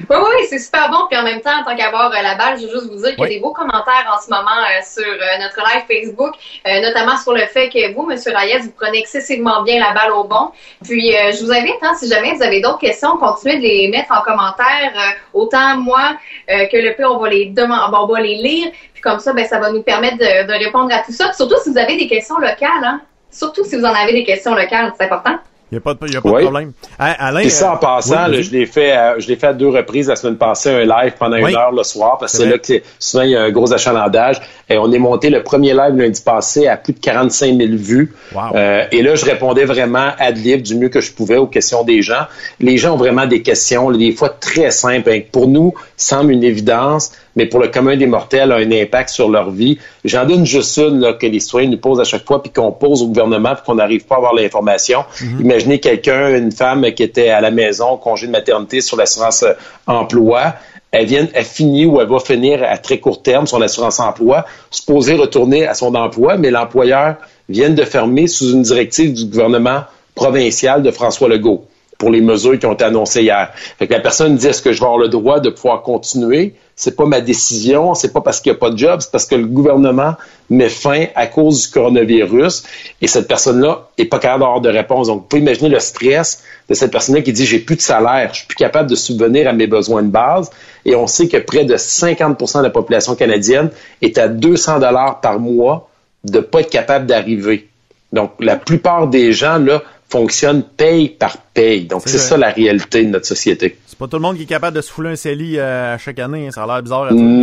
Oui, 0.00 0.16
oui, 0.16 0.46
c'est 0.48 0.58
super 0.58 0.90
bon. 0.90 1.06
Puis 1.10 1.18
en 1.18 1.22
même 1.22 1.40
temps, 1.40 1.60
en 1.60 1.64
tant 1.64 1.76
qu'avoir 1.76 2.10
euh, 2.10 2.22
la 2.22 2.34
balle, 2.34 2.58
je 2.58 2.66
veux 2.66 2.72
juste 2.72 2.90
vous 2.90 3.02
dire 3.02 3.14
qu'il 3.14 3.24
y 3.24 3.26
a 3.26 3.28
des 3.28 3.40
beaux 3.40 3.52
commentaires 3.52 4.10
en 4.12 4.20
ce 4.20 4.30
moment 4.30 4.46
euh, 4.48 4.80
sur 4.82 5.06
euh, 5.06 5.38
notre 5.38 5.58
live 5.60 5.84
Facebook, 5.86 6.34
notamment 6.82 7.16
sur 7.16 7.32
le 7.32 7.46
fait 7.46 7.68
que 7.68 7.92
vous, 7.94 8.10
M. 8.10 8.18
Rayet, 8.34 8.58
vous 8.58 8.72
prenez 8.72 8.98
excessivement 8.98 9.62
bien 9.62 9.80
la 9.80 9.92
balle 9.92 10.12
au 10.12 10.24
bon. 10.24 10.50
Puis 10.82 11.12
je 11.12 11.44
vous 11.44 11.52
invite, 11.52 11.76
hein, 11.82 11.92
si 11.94 12.08
jamais 12.08 12.34
vous 12.34 12.42
avez 12.42 12.60
d'autres 12.60 12.78
questions, 12.78 13.16
continuez 13.16 13.56
de 13.56 13.62
les 13.62 13.88
mettre 13.88 14.12
en 14.12 14.22
commentaire. 14.22 14.92
autant 15.32 15.76
moi 15.76 16.16
que 16.48 16.76
le 16.76 16.94
P, 16.94 17.04
on 17.04 17.18
va 17.18 17.28
les 17.28 17.46
demander, 17.46 17.96
on 17.96 18.06
va 18.06 18.20
les 18.20 18.36
lire. 18.36 18.72
Puis 18.92 19.02
comme 19.02 19.18
ça, 19.20 19.32
ben, 19.32 19.46
ça 19.46 19.58
va 19.58 19.70
nous 19.70 19.82
permettre 19.82 20.18
de, 20.18 20.46
de 20.46 20.64
répondre 20.64 20.92
à 20.94 21.02
tout 21.02 21.12
ça. 21.12 21.32
surtout 21.32 21.56
si 21.62 21.70
vous 21.70 21.78
avez 21.78 21.96
des 21.96 22.06
questions 22.06 22.38
locales, 22.38 22.84
hein. 22.84 23.00
Surtout 23.30 23.64
si 23.64 23.76
vous 23.76 23.84
en 23.84 23.94
avez 23.94 24.12
des 24.12 24.24
questions 24.24 24.54
locales, 24.54 24.92
c'est 24.96 25.04
important. 25.04 25.38
Il 25.72 25.76
n'y 25.76 25.78
a 25.78 25.80
pas 25.80 25.94
de, 25.94 26.12
y 26.12 26.16
a 26.16 26.20
pas 26.20 26.28
de 26.28 26.42
problème. 26.42 26.72
Alain, 26.98 27.48
ça, 27.48 27.72
en 27.72 27.76
euh, 27.76 27.78
passant, 27.78 28.30
je 28.30 28.50
l'ai 28.50 28.66
fait, 28.66 28.94
euh, 28.94 29.18
je 29.18 29.26
l'ai 29.26 29.36
fait 29.36 29.46
à 29.46 29.52
deux 29.54 29.70
reprises 29.70 30.08
la 30.08 30.16
semaine 30.16 30.36
passée, 30.36 30.68
un 30.68 30.84
live 30.84 31.14
pendant 31.18 31.36
une 31.36 31.56
heure 31.56 31.72
le 31.72 31.82
soir, 31.82 32.18
parce 32.18 32.32
que 32.32 32.38
c'est 32.38 32.46
là 32.46 32.58
que 32.58 32.86
souvent 32.98 33.22
il 33.22 33.30
y 33.30 33.36
a 33.36 33.40
un 33.44 33.50
gros 33.50 33.72
achalandage. 33.72 34.42
Et 34.68 34.76
on 34.76 34.92
est 34.92 34.98
monté 34.98 35.30
le 35.30 35.42
premier 35.42 35.72
live 35.72 35.96
lundi 35.96 36.20
passé 36.20 36.66
à 36.66 36.76
plus 36.76 36.92
de 36.92 36.98
45 36.98 37.56
000 37.56 37.70
vues. 37.72 38.12
Euh, 38.54 38.84
et 38.92 39.02
là, 39.02 39.14
je 39.14 39.24
répondais 39.24 39.64
vraiment 39.64 40.10
ad 40.18 40.36
lib 40.36 40.60
du 40.60 40.74
mieux 40.74 40.90
que 40.90 41.00
je 41.00 41.10
pouvais 41.10 41.38
aux 41.38 41.46
questions 41.46 41.84
des 41.84 42.02
gens. 42.02 42.26
Les 42.60 42.76
gens 42.76 42.92
ont 42.92 42.98
vraiment 42.98 43.24
des 43.24 43.40
questions, 43.40 43.90
des 43.92 44.12
fois 44.12 44.28
très 44.28 44.70
simples. 44.70 45.10
Hein, 45.10 45.20
pour 45.32 45.48
nous, 45.48 45.72
semble 45.96 46.32
une 46.32 46.44
évidence, 46.44 47.12
mais 47.36 47.46
pour 47.46 47.60
le 47.60 47.68
commun 47.68 47.96
des 47.96 48.06
mortels, 48.06 48.52
a 48.52 48.56
un 48.56 48.70
impact 48.70 49.10
sur 49.10 49.28
leur 49.28 49.50
vie. 49.50 49.78
J'en 50.04 50.26
donne 50.26 50.44
juste 50.44 50.76
une 50.78 51.00
là, 51.00 51.14
que 51.14 51.26
les 51.26 51.40
citoyens 51.40 51.70
nous 51.70 51.78
posent 51.78 52.00
à 52.00 52.04
chaque 52.04 52.26
fois, 52.26 52.42
puis 52.42 52.52
qu'on 52.52 52.72
pose 52.72 53.02
au 53.02 53.08
gouvernement, 53.08 53.54
puis 53.54 53.64
qu'on 53.64 53.76
n'arrive 53.76 54.04
pas 54.04 54.16
à 54.16 54.18
avoir 54.18 54.34
l'information. 54.34 55.04
Mhm. 55.20 55.40
Imaginez 55.40 55.80
quelqu'un, 55.80 56.36
une 56.36 56.52
femme 56.52 56.84
qui 56.92 57.02
était 57.02 57.30
à 57.30 57.40
la 57.40 57.50
maison, 57.50 57.96
congé 57.96 58.26
de 58.26 58.32
maternité 58.32 58.80
sur 58.80 58.96
l'assurance 58.96 59.42
euh, 59.42 59.52
emploi. 59.86 60.54
Elle 60.90 61.06
vient, 61.06 61.26
elle 61.32 61.44
finit 61.44 61.86
ou 61.86 62.00
elle 62.00 62.08
va 62.08 62.18
finir 62.20 62.62
à 62.62 62.76
très 62.76 62.98
court 62.98 63.22
terme 63.22 63.46
son 63.46 63.62
assurance 63.62 63.98
emploi, 63.98 64.44
supposée 64.70 65.14
retourner 65.14 65.66
à 65.66 65.72
son 65.72 65.94
emploi, 65.94 66.36
mais 66.36 66.50
l'employeur 66.50 67.16
vient 67.48 67.70
de 67.70 67.82
fermer 67.84 68.26
sous 68.26 68.52
une 68.52 68.62
directive 68.62 69.14
du 69.14 69.24
gouvernement 69.24 69.84
provincial 70.14 70.82
de 70.82 70.90
François 70.90 71.28
Legault 71.28 71.64
pour 72.02 72.10
les 72.10 72.20
mesures 72.20 72.58
qui 72.58 72.66
ont 72.66 72.72
été 72.72 72.84
annoncées 72.84 73.22
hier. 73.22 73.52
Fait 73.78 73.86
que 73.86 73.92
la 73.92 74.00
personne 74.00 74.36
dit 74.36 74.48
est-ce 74.48 74.60
que 74.60 74.72
je 74.72 74.80
vais 74.80 74.86
avoir 74.86 74.98
le 74.98 75.08
droit 75.08 75.40
de 75.40 75.50
pouvoir 75.50 75.82
continuer? 75.82 76.54
C'est 76.74 76.96
pas 76.96 77.04
ma 77.04 77.20
décision, 77.20 77.94
c'est 77.94 78.12
pas 78.12 78.20
parce 78.20 78.40
qu'il 78.40 78.50
n'y 78.50 78.56
a 78.56 78.58
pas 78.58 78.70
de 78.70 78.78
job, 78.78 79.00
c'est 79.00 79.10
parce 79.10 79.26
que 79.26 79.34
le 79.34 79.46
gouvernement 79.46 80.14
met 80.50 80.68
fin 80.68 81.06
à 81.14 81.26
cause 81.26 81.66
du 81.66 81.72
coronavirus 81.72 82.64
et 83.00 83.06
cette 83.06 83.28
personne-là 83.28 83.88
est 83.98 84.06
pas 84.06 84.18
capable 84.18 84.40
d'avoir 84.40 84.60
de 84.60 84.68
réponse. 84.68 85.06
Donc 85.06 85.20
vous 85.20 85.26
pouvez 85.26 85.42
imaginer 85.42 85.68
le 85.68 85.80
stress 85.80 86.42
de 86.68 86.74
cette 86.74 86.90
personne-là 86.90 87.22
qui 87.22 87.32
dit 87.32 87.44
j'ai 87.44 87.58
plus 87.58 87.76
de 87.76 87.82
salaire, 87.82 88.30
je 88.32 88.38
suis 88.38 88.46
plus 88.46 88.56
capable 88.56 88.88
de 88.88 88.96
subvenir 88.96 89.48
à 89.48 89.52
mes 89.52 89.66
besoins 89.66 90.02
de 90.02 90.08
base 90.08 90.50
et 90.84 90.94
on 90.96 91.06
sait 91.06 91.28
que 91.28 91.36
près 91.36 91.64
de 91.64 91.76
50% 91.76 92.58
de 92.58 92.62
la 92.62 92.70
population 92.70 93.14
canadienne 93.14 93.70
est 94.00 94.18
à 94.18 94.28
200 94.28 94.80
dollars 94.80 95.20
par 95.20 95.38
mois 95.38 95.88
de 96.24 96.40
pas 96.40 96.60
être 96.60 96.70
capable 96.70 97.06
d'arriver. 97.06 97.68
Donc 98.12 98.32
la 98.40 98.56
plupart 98.56 99.08
des 99.08 99.32
gens 99.32 99.58
là 99.58 99.82
fonctionne 100.12 100.62
paye 100.62 101.08
par 101.08 101.38
paye. 101.38 101.84
Donc, 101.86 102.02
c'est 102.04 102.18
ça 102.18 102.36
la 102.36 102.50
réalité 102.50 103.02
de 103.02 103.08
notre 103.08 103.26
société. 103.26 103.78
C'est 103.92 103.98
pas 103.98 104.08
tout 104.08 104.16
le 104.16 104.22
monde 104.22 104.36
qui 104.36 104.44
est 104.44 104.46
capable 104.46 104.74
de 104.74 104.80
se 104.80 104.90
fouler 104.90 105.10
un 105.10 105.16
CELI 105.16 105.58
euh, 105.58 105.96
à 105.96 105.98
chaque 105.98 106.18
année. 106.18 106.46
Hein. 106.46 106.50
Ça 106.50 106.62
a 106.62 106.66
l'air 106.66 106.82
bizarre. 106.82 107.02
À 107.02 107.12
non, 107.12 107.42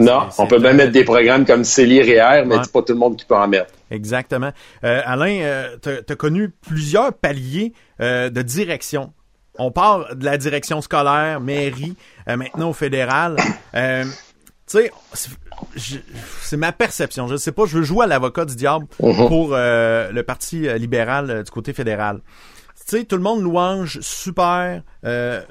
non. 0.00 0.28
on 0.38 0.46
peut 0.46 0.60
même 0.60 0.76
mettre 0.76 0.92
des 0.92 1.02
programmes 1.02 1.44
comme 1.44 1.64
CELI 1.64 2.02
REER, 2.02 2.44
mais 2.46 2.54
c'est 2.62 2.70
pas 2.70 2.82
tout 2.82 2.92
le 2.92 3.00
monde 3.00 3.16
qui 3.16 3.24
peut 3.24 3.34
en 3.34 3.48
mettre. 3.48 3.72
Exactement. 3.90 4.52
Euh, 4.84 5.00
Alain, 5.04 5.40
euh, 5.40 5.76
tu 5.82 5.90
as 5.90 6.14
connu 6.14 6.50
plusieurs 6.50 7.12
paliers 7.14 7.72
de 7.98 8.42
direction. 8.42 9.12
On 9.58 9.72
part 9.72 10.14
de 10.14 10.24
la 10.24 10.38
direction 10.38 10.80
scolaire, 10.82 11.40
mairie, 11.40 11.96
maintenant 12.28 12.70
au 12.70 12.74
fédéral. 12.74 13.34
tu 13.74 13.80
sais, 14.68 14.92
c'est 16.42 16.56
ma 16.56 16.72
perception. 16.72 17.28
Je 17.28 17.36
sais 17.36 17.52
pas, 17.52 17.66
je 17.66 17.78
veux 17.78 17.84
jouer 17.84 18.04
à 18.04 18.06
l'avocat 18.06 18.44
du 18.44 18.56
diable 18.56 18.86
uh-huh. 19.00 19.28
pour 19.28 19.50
euh, 19.52 20.10
le 20.12 20.22
Parti 20.22 20.68
euh, 20.68 20.78
libéral 20.78 21.30
euh, 21.30 21.42
du 21.42 21.50
côté 21.50 21.72
fédéral. 21.72 22.20
Tout 22.88 23.16
le 23.16 23.22
monde 23.22 23.42
louange 23.42 24.00
super. 24.00 24.82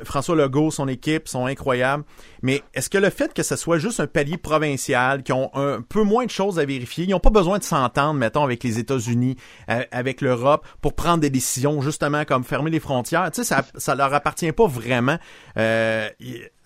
François 0.04 0.36
Legault, 0.36 0.72
son 0.72 0.88
équipe 0.88 1.28
sont 1.28 1.46
incroyables. 1.46 2.04
Mais 2.42 2.64
est-ce 2.74 2.90
que 2.90 2.98
le 2.98 3.12
fait 3.12 3.32
que 3.32 3.44
ce 3.44 3.56
soit 3.56 3.78
juste 3.78 4.00
un 4.00 4.08
palier 4.08 4.38
provincial, 4.38 5.22
qui 5.22 5.34
ont 5.34 5.52
un 5.56 5.82
peu 5.82 6.02
moins 6.02 6.26
de 6.26 6.32
choses 6.32 6.58
à 6.58 6.66
vérifier, 6.66 7.06
ils 7.06 7.12
n'ont 7.12 7.20
pas 7.20 7.30
besoin 7.30 7.60
de 7.60 7.64
s'entendre, 7.64 8.20
mettons, 8.20 8.44
avec 8.44 8.64
les 8.64 8.80
États-Unis, 8.80 9.38
avec 9.92 10.22
l'Europe, 10.22 10.66
pour 10.82 10.96
prendre 10.96 11.20
des 11.20 11.30
décisions, 11.30 11.80
justement, 11.82 12.26
comme 12.26 12.44
fermer 12.44 12.72
les 12.72 12.80
frontières? 12.80 13.30
Ça, 13.34 13.64
ça 13.76 13.96
leur 13.96 14.14
appartient 14.16 14.52
pas 14.52 14.66
vraiment 14.66 15.18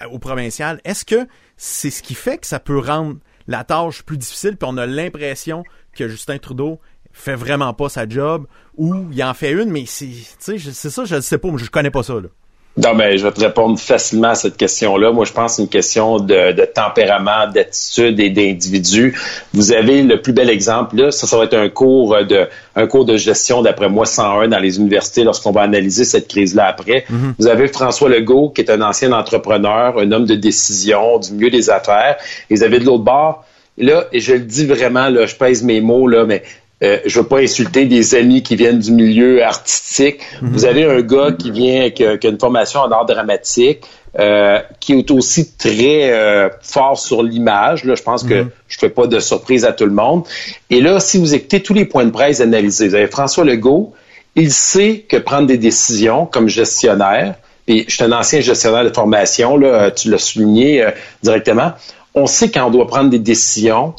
au 0.10 0.19
provincial. 0.19 0.80
Est-ce 0.86 1.04
que 1.04 1.28
c'est 1.58 1.89
ce 1.89 2.02
qui 2.02 2.15
fait 2.15 2.38
que 2.38 2.48
ça 2.48 2.60
peut 2.60 2.80
rendre 2.80 3.17
la 3.48 3.65
tâche 3.65 4.04
plus 4.04 4.17
difficile, 4.17 4.56
puis 4.56 4.69
on 4.72 4.78
a 4.78 4.86
l'impression 4.86 5.63
que 5.93 6.08
Justin 6.08 6.38
Trudeau 6.38 6.80
fait 7.13 7.36
vraiment 7.36 7.74
pas 7.74 7.89
sa 7.89 8.08
job, 8.08 8.45
ou 8.78 9.08
il 9.12 9.24
en 9.24 9.34
fait 9.34 9.52
une, 9.52 9.69
mais 9.69 9.84
c'est, 9.86 10.10
c'est 10.39 10.89
ça, 10.89 11.06
je 11.06 11.15
ne 11.15 11.21
sais 11.21 11.38
pas, 11.38 11.50
mais 11.50 11.58
je 11.58 11.69
connais 11.69 11.91
pas 11.91 12.04
ça. 12.04 12.15
Là. 12.15 12.30
Non, 12.78 12.95
mais 12.95 13.17
je 13.17 13.26
vais 13.26 13.34
te 13.34 13.41
répondre 13.41 13.78
facilement 13.78 14.30
à 14.30 14.36
cette 14.36 14.56
question-là. 14.56 15.12
Moi, 15.12 15.26
je 15.26 15.34
pense 15.34 15.52
que 15.52 15.56
c'est 15.58 15.62
une 15.63 15.67
question 15.67 16.19
de, 16.19 16.54
de 16.54 16.65
tempérament, 16.65 17.47
d'attitude 17.54 18.17
et 18.21 18.30
d'individu. 18.30 19.19
Vous 19.54 19.74
avez 19.74 20.04
le 20.04 20.21
plus 20.21 20.32
bel 20.32 20.50
exemple, 20.50 20.95
là, 20.95 21.12
ça, 21.12 21.28
ça 21.28 21.38
va 21.38 21.43
être 21.43 21.54
un 21.54 21.67
cours 21.67 22.26
de 22.26 22.47
un 22.78 22.88
cours 22.88 23.04
de 23.04 23.17
gestion, 23.17 23.62
d'après 23.62 23.89
moi, 23.89 24.06
101 24.06 24.47
dans 24.47 24.60
les 24.60 24.80
universités 24.80 25.26
lorsqu'on 25.26 25.52
va 25.52 25.62
analyser 25.63 26.06
cette 26.06 26.30
crise-là 26.30 26.67
après. 26.67 27.06
Mm-hmm. 27.12 27.34
Vous 27.39 27.47
avez 27.47 27.67
François 27.67 28.08
Legault, 28.08 28.52
qui 28.52 28.62
est 28.62 28.71
un 28.71 28.82
ancien 28.82 29.12
entrepreneur, 29.12 30.00
un 30.00 30.10
homme 30.13 30.26
de 30.26 30.36
décision, 30.36 31.19
du 31.19 31.34
milieu 31.34 31.50
des 31.50 31.69
affaires. 31.69 32.15
Et 32.50 32.56
vous 32.56 32.63
avez 32.63 32.80
de 32.80 32.86
l'autre 32.86 33.04
bord, 33.04 33.43
là, 33.78 34.06
et 34.13 34.21
je 34.21 34.34
le 34.34 34.39
dis 34.39 34.65
vraiment, 34.65 35.10
là, 35.10 35.26
je 35.26 35.36
pèse 35.36 35.62
mes 35.62 35.82
mots, 35.82 36.08
là, 36.08 36.24
mais 36.24 36.43
euh, 36.84 36.98
je 37.06 37.20
veux 37.20 37.28
pas 37.28 37.39
insulter 37.39 37.86
des 37.86 38.15
amis 38.15 38.41
qui 38.41 38.56
viennent 38.56 38.80
du 38.80 38.91
milieu 38.91 39.44
artistique. 39.44 40.22
Mhm. 40.41 40.50
Vous 40.52 40.65
avez 40.65 40.84
un 40.86 41.02
gars 41.02 41.32
qui 41.32 41.52
vient 41.52 41.91
qui 41.91 42.04
a, 42.04 42.17
une 42.24 42.39
formation 42.39 42.80
en 42.80 42.91
art 42.91 43.06
dramatique, 43.06 43.82
euh, 44.17 44.60
qui 44.80 44.94
est 44.94 45.12
aussi 45.12 45.52
très 45.54 46.12
euh, 46.12 46.50
fort 46.62 46.98
sur 46.98 47.22
l'image. 47.22 47.84
Là, 47.84 47.94
je 47.94 48.02
pense 48.02 48.24
que 48.24 48.44
mhm. 48.44 48.50
je 48.67 48.80
fais 48.80 48.89
pas 48.89 49.06
de 49.06 49.20
surprise 49.20 49.63
à 49.63 49.74
tout 49.74 49.86
le 49.86 49.91
monde. 49.91 50.24
Et 50.72 50.82
là, 50.82 51.00
si 51.00 51.20
vous 51.20 51.36
écoutez 51.36 51.62
tous 51.62 51.76
les 51.76 51.86
points 51.86 52.06
de 52.06 52.12
presse 52.12 52.41
analysés, 52.41 52.88
vous 52.88 52.96
avez 52.96 53.08
François 53.08 53.46
Legault, 53.46 53.94
il 54.36 54.52
sait 54.52 55.06
que 55.08 55.17
prendre 55.17 55.46
des 55.46 55.58
décisions 55.58 56.26
comme 56.26 56.48
gestionnaire, 56.48 57.36
et 57.67 57.86
je 57.88 57.94
suis 57.94 58.04
un 58.04 58.12
ancien 58.12 58.39
gestionnaire 58.39 58.84
de 58.84 58.89
formation, 58.89 59.56
là, 59.56 59.91
tu 59.91 60.10
l'as 60.10 60.17
souligné 60.17 60.88
directement, 61.22 61.74
on 62.15 62.26
sait 62.26 62.50
quand 62.50 62.65
on 62.65 62.72
doit 62.72 62.88
prendre 62.88 63.10
des 63.10 63.20
décisions 63.20 63.94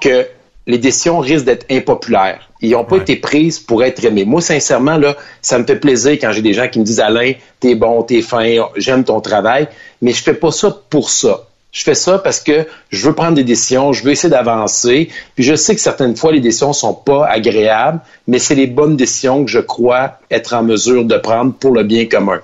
que 0.00 0.26
les 0.68 0.78
décisions 0.78 1.18
risquent 1.18 1.46
d'être 1.46 1.66
impopulaires. 1.70 2.48
Ils 2.60 2.72
n'ont 2.72 2.84
pas 2.84 2.98
été 2.98 3.16
prises 3.16 3.58
pour 3.58 3.82
être 3.82 4.04
aimées. 4.04 4.26
Moi, 4.26 4.42
sincèrement, 4.42 4.98
là, 4.98 5.16
ça 5.40 5.58
me 5.58 5.64
fait 5.64 5.76
plaisir 5.76 6.12
quand 6.12 6.30
j'ai 6.32 6.42
des 6.42 6.52
gens 6.52 6.68
qui 6.68 6.78
me 6.78 6.84
disent 6.84 7.00
Alain, 7.00 7.32
t'es 7.58 7.74
bon, 7.74 8.02
t'es 8.02 8.20
fin, 8.20 8.66
j'aime 8.76 9.02
ton 9.02 9.20
travail, 9.20 9.68
mais 10.02 10.12
je 10.12 10.22
fais 10.22 10.34
pas 10.34 10.52
ça 10.52 10.76
pour 10.90 11.08
ça. 11.08 11.47
Je 11.70 11.82
fais 11.82 11.94
ça 11.94 12.18
parce 12.18 12.40
que 12.40 12.66
je 12.88 13.06
veux 13.06 13.14
prendre 13.14 13.34
des 13.34 13.44
décisions, 13.44 13.92
je 13.92 14.02
veux 14.02 14.10
essayer 14.10 14.30
d'avancer. 14.30 15.10
Puis 15.34 15.44
je 15.44 15.54
sais 15.54 15.74
que 15.74 15.80
certaines 15.80 16.16
fois, 16.16 16.32
les 16.32 16.40
décisions 16.40 16.72
sont 16.72 16.94
pas 16.94 17.26
agréables, 17.26 18.00
mais 18.26 18.38
c'est 18.38 18.54
les 18.54 18.66
bonnes 18.66 18.96
décisions 18.96 19.44
que 19.44 19.50
je 19.50 19.58
crois 19.58 20.18
être 20.30 20.54
en 20.54 20.62
mesure 20.62 21.04
de 21.04 21.16
prendre 21.18 21.52
pour 21.52 21.72
le 21.72 21.82
bien 21.82 22.06
commun. 22.06 22.40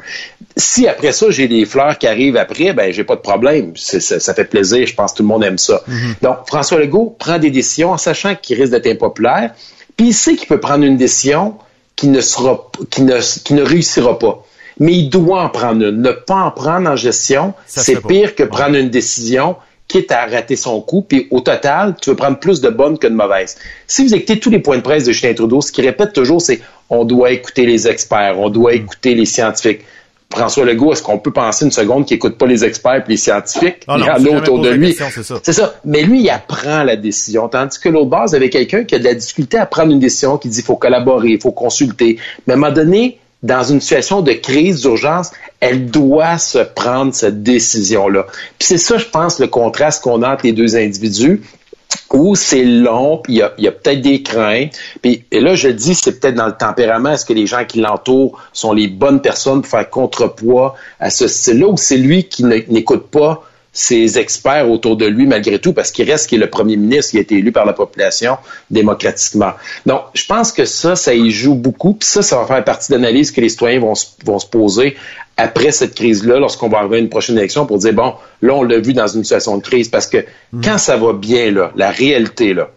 Si 0.56 0.86
après 0.86 1.12
ça, 1.12 1.30
j'ai 1.30 1.48
des 1.48 1.64
fleurs 1.64 1.96
qui 1.98 2.06
arrivent 2.06 2.36
après, 2.36 2.74
ben 2.74 2.92
j'ai 2.92 3.02
pas 3.02 3.16
de 3.16 3.22
problème. 3.22 3.72
Ça, 3.76 3.98
ça, 3.98 4.34
fait 4.34 4.44
plaisir, 4.44 4.86
je 4.86 4.94
pense 4.94 5.12
que 5.12 5.16
tout 5.18 5.22
le 5.22 5.28
monde 5.28 5.42
aime 5.42 5.58
ça. 5.58 5.82
Mm-hmm. 5.88 6.22
Donc, 6.22 6.36
François 6.46 6.78
Legault 6.78 7.16
prend 7.18 7.38
des 7.38 7.50
décisions 7.50 7.92
en 7.92 7.98
sachant 7.98 8.34
qu'il 8.34 8.60
risque 8.60 8.72
d'être 8.72 8.86
impopulaire, 8.86 9.52
puis 9.96 10.08
il 10.08 10.14
sait 10.14 10.36
qu'il 10.36 10.48
peut 10.48 10.60
prendre 10.60 10.84
une 10.84 10.98
décision 10.98 11.54
qui 11.96 12.08
ne 12.08 12.20
sera 12.20 12.70
qui 12.90 13.02
ne, 13.02 13.18
qui 13.42 13.54
ne 13.54 13.62
réussira 13.62 14.18
pas 14.18 14.44
mais 14.80 14.92
il 14.92 15.08
doit 15.08 15.42
en 15.42 15.48
prendre 15.48 15.84
une. 15.86 16.02
Ne 16.02 16.12
pas 16.12 16.42
en 16.42 16.50
prendre 16.50 16.88
en 16.88 16.96
gestion, 16.96 17.54
c'est 17.66 18.06
pire 18.06 18.34
que 18.34 18.42
prendre 18.42 18.76
une 18.76 18.90
décision 18.90 19.56
quitte 19.88 20.12
à 20.12 20.26
rater 20.26 20.56
son 20.56 20.80
coup, 20.80 21.02
puis 21.02 21.28
au 21.30 21.40
total, 21.40 21.94
tu 22.00 22.10
veux 22.10 22.16
prendre 22.16 22.38
plus 22.38 22.60
de 22.60 22.70
bonnes 22.70 22.98
que 22.98 23.06
de 23.06 23.14
mauvaises. 23.14 23.56
Si 23.86 24.02
vous 24.02 24.14
écoutez 24.14 24.40
tous 24.40 24.50
les 24.50 24.58
points 24.58 24.78
de 24.78 24.82
presse 24.82 25.04
de 25.04 25.12
Justin 25.12 25.34
Trudeau, 25.34 25.60
ce 25.60 25.70
qu'il 25.70 25.84
répète 25.84 26.12
toujours, 26.12 26.40
c'est 26.40 26.60
on 26.90 27.04
doit 27.04 27.30
écouter 27.30 27.66
les 27.66 27.86
experts, 27.86 28.38
on 28.38 28.50
doit 28.50 28.72
mm. 28.72 28.76
écouter 28.76 29.14
les 29.14 29.26
scientifiques. 29.26 29.82
François 30.32 30.64
Legault, 30.64 30.92
est-ce 30.92 31.02
qu'on 31.02 31.18
peut 31.18 31.32
penser 31.32 31.64
une 31.64 31.70
seconde 31.70 32.06
qu'il 32.06 32.16
écoute 32.16 32.38
pas 32.38 32.46
les 32.46 32.64
experts 32.64 33.04
et 33.06 33.10
les 33.10 33.16
scientifiques? 33.16 33.82
Ah 33.86 33.96
il 33.98 34.04
y 34.04 34.30
en 34.30 34.34
a 34.34 34.38
autour 34.38 34.58
de 34.58 34.70
lui. 34.70 34.92
C'est 34.92 35.52
ça. 35.52 35.74
Mais 35.84 36.02
lui, 36.02 36.22
il 36.22 36.30
apprend 36.30 36.82
la 36.82 36.96
décision. 36.96 37.48
Tandis 37.48 37.78
que 37.78 37.88
l'autre 37.88 38.10
base 38.10 38.34
avait 38.34 38.50
quelqu'un 38.50 38.82
qui 38.82 38.96
a 38.96 38.98
de 38.98 39.04
la 39.04 39.14
difficulté 39.14 39.58
à 39.58 39.66
prendre 39.66 39.92
une 39.92 40.00
décision, 40.00 40.36
qui 40.36 40.48
dit 40.48 40.62
faut 40.62 40.76
collaborer, 40.76 41.28
il 41.28 41.40
faut 41.40 41.52
consulter. 41.52 42.18
Mais 42.46 42.54
à 42.54 42.56
un 42.56 42.58
moment 42.58 42.72
donné, 42.72 43.20
dans 43.44 43.62
une 43.62 43.80
situation 43.80 44.22
de 44.22 44.32
crise, 44.32 44.80
d'urgence, 44.80 45.30
elle 45.60 45.90
doit 45.90 46.38
se 46.38 46.58
prendre 46.58 47.14
cette 47.14 47.42
décision-là. 47.42 48.26
Puis 48.58 48.68
c'est 48.68 48.78
ça, 48.78 48.96
je 48.96 49.04
pense, 49.04 49.38
le 49.38 49.46
contraste 49.46 50.02
qu'on 50.02 50.22
a 50.22 50.32
entre 50.32 50.46
les 50.46 50.52
deux 50.52 50.76
individus. 50.76 51.42
où 52.12 52.34
c'est 52.34 52.64
long, 52.64 53.18
puis 53.18 53.34
il 53.34 53.64
y 53.64 53.68
a, 53.68 53.72
peut-être 53.72 54.00
des 54.00 54.22
craintes. 54.22 54.72
Puis, 55.02 55.24
et 55.30 55.40
là, 55.40 55.54
je 55.54 55.68
dis, 55.68 55.94
c'est 55.94 56.18
peut-être 56.18 56.34
dans 56.34 56.46
le 56.46 56.56
tempérament. 56.56 57.10
Est-ce 57.10 57.24
que 57.24 57.32
les 57.32 57.46
gens 57.46 57.64
qui 57.64 57.80
l'entourent 57.80 58.40
sont 58.52 58.72
les 58.72 58.88
bonnes 58.88 59.20
personnes 59.20 59.60
pour 59.60 59.70
faire 59.70 59.88
contrepoids 59.90 60.74
à 60.98 61.10
ce 61.10 61.28
style-là, 61.28 61.68
ou 61.68 61.76
c'est 61.76 61.98
lui 61.98 62.24
qui 62.24 62.44
n'écoute 62.44 63.08
pas 63.10 63.44
ses 63.76 64.18
experts 64.18 64.70
autour 64.70 64.96
de 64.96 65.04
lui 65.04 65.26
malgré 65.26 65.58
tout, 65.58 65.72
parce 65.72 65.90
qu'il 65.90 66.08
reste 66.10 66.28
qui 66.28 66.36
est 66.36 66.38
le 66.38 66.48
premier 66.48 66.76
ministre 66.76 67.10
qui 67.10 67.18
a 67.18 67.20
été 67.20 67.34
élu 67.36 67.50
par 67.52 67.66
la 67.66 67.72
population 67.74 68.38
démocratiquement. 68.70 69.52
Donc, 69.84 70.02
je 70.14 70.24
pense 70.26 70.52
que 70.52 70.64
ça, 70.64 70.94
ça 70.96 71.12
y 71.14 71.30
joue 71.30 71.54
beaucoup, 71.54 71.94
puis 71.94 72.08
ça, 72.08 72.22
ça 72.22 72.38
va 72.38 72.46
faire 72.46 72.64
partie 72.64 72.92
d'analyse 72.92 73.30
que 73.32 73.40
les 73.40 73.48
citoyens 73.48 73.80
vont, 73.80 73.94
se- 73.94 74.06
vont 74.24 74.38
se 74.38 74.46
poser 74.46 74.96
après 75.36 75.72
cette 75.72 75.94
crise-là, 75.96 76.38
lorsqu'on 76.38 76.68
va 76.68 76.78
arriver 76.78 76.96
à 76.96 77.00
une 77.00 77.08
prochaine 77.08 77.36
élection, 77.36 77.66
pour 77.66 77.78
dire, 77.78 77.92
bon, 77.92 78.14
là, 78.40 78.54
on 78.54 78.62
l'a 78.62 78.78
vu 78.78 78.92
dans 78.92 79.08
une 79.08 79.24
situation 79.24 79.56
de 79.58 79.62
crise, 79.62 79.88
parce 79.88 80.06
que 80.06 80.24
quand 80.62 80.78
ça 80.78 80.96
va 80.96 81.12
bien, 81.12 81.50
là, 81.50 81.72
la 81.74 81.90
réalité, 81.90 82.54
là, 82.54 82.68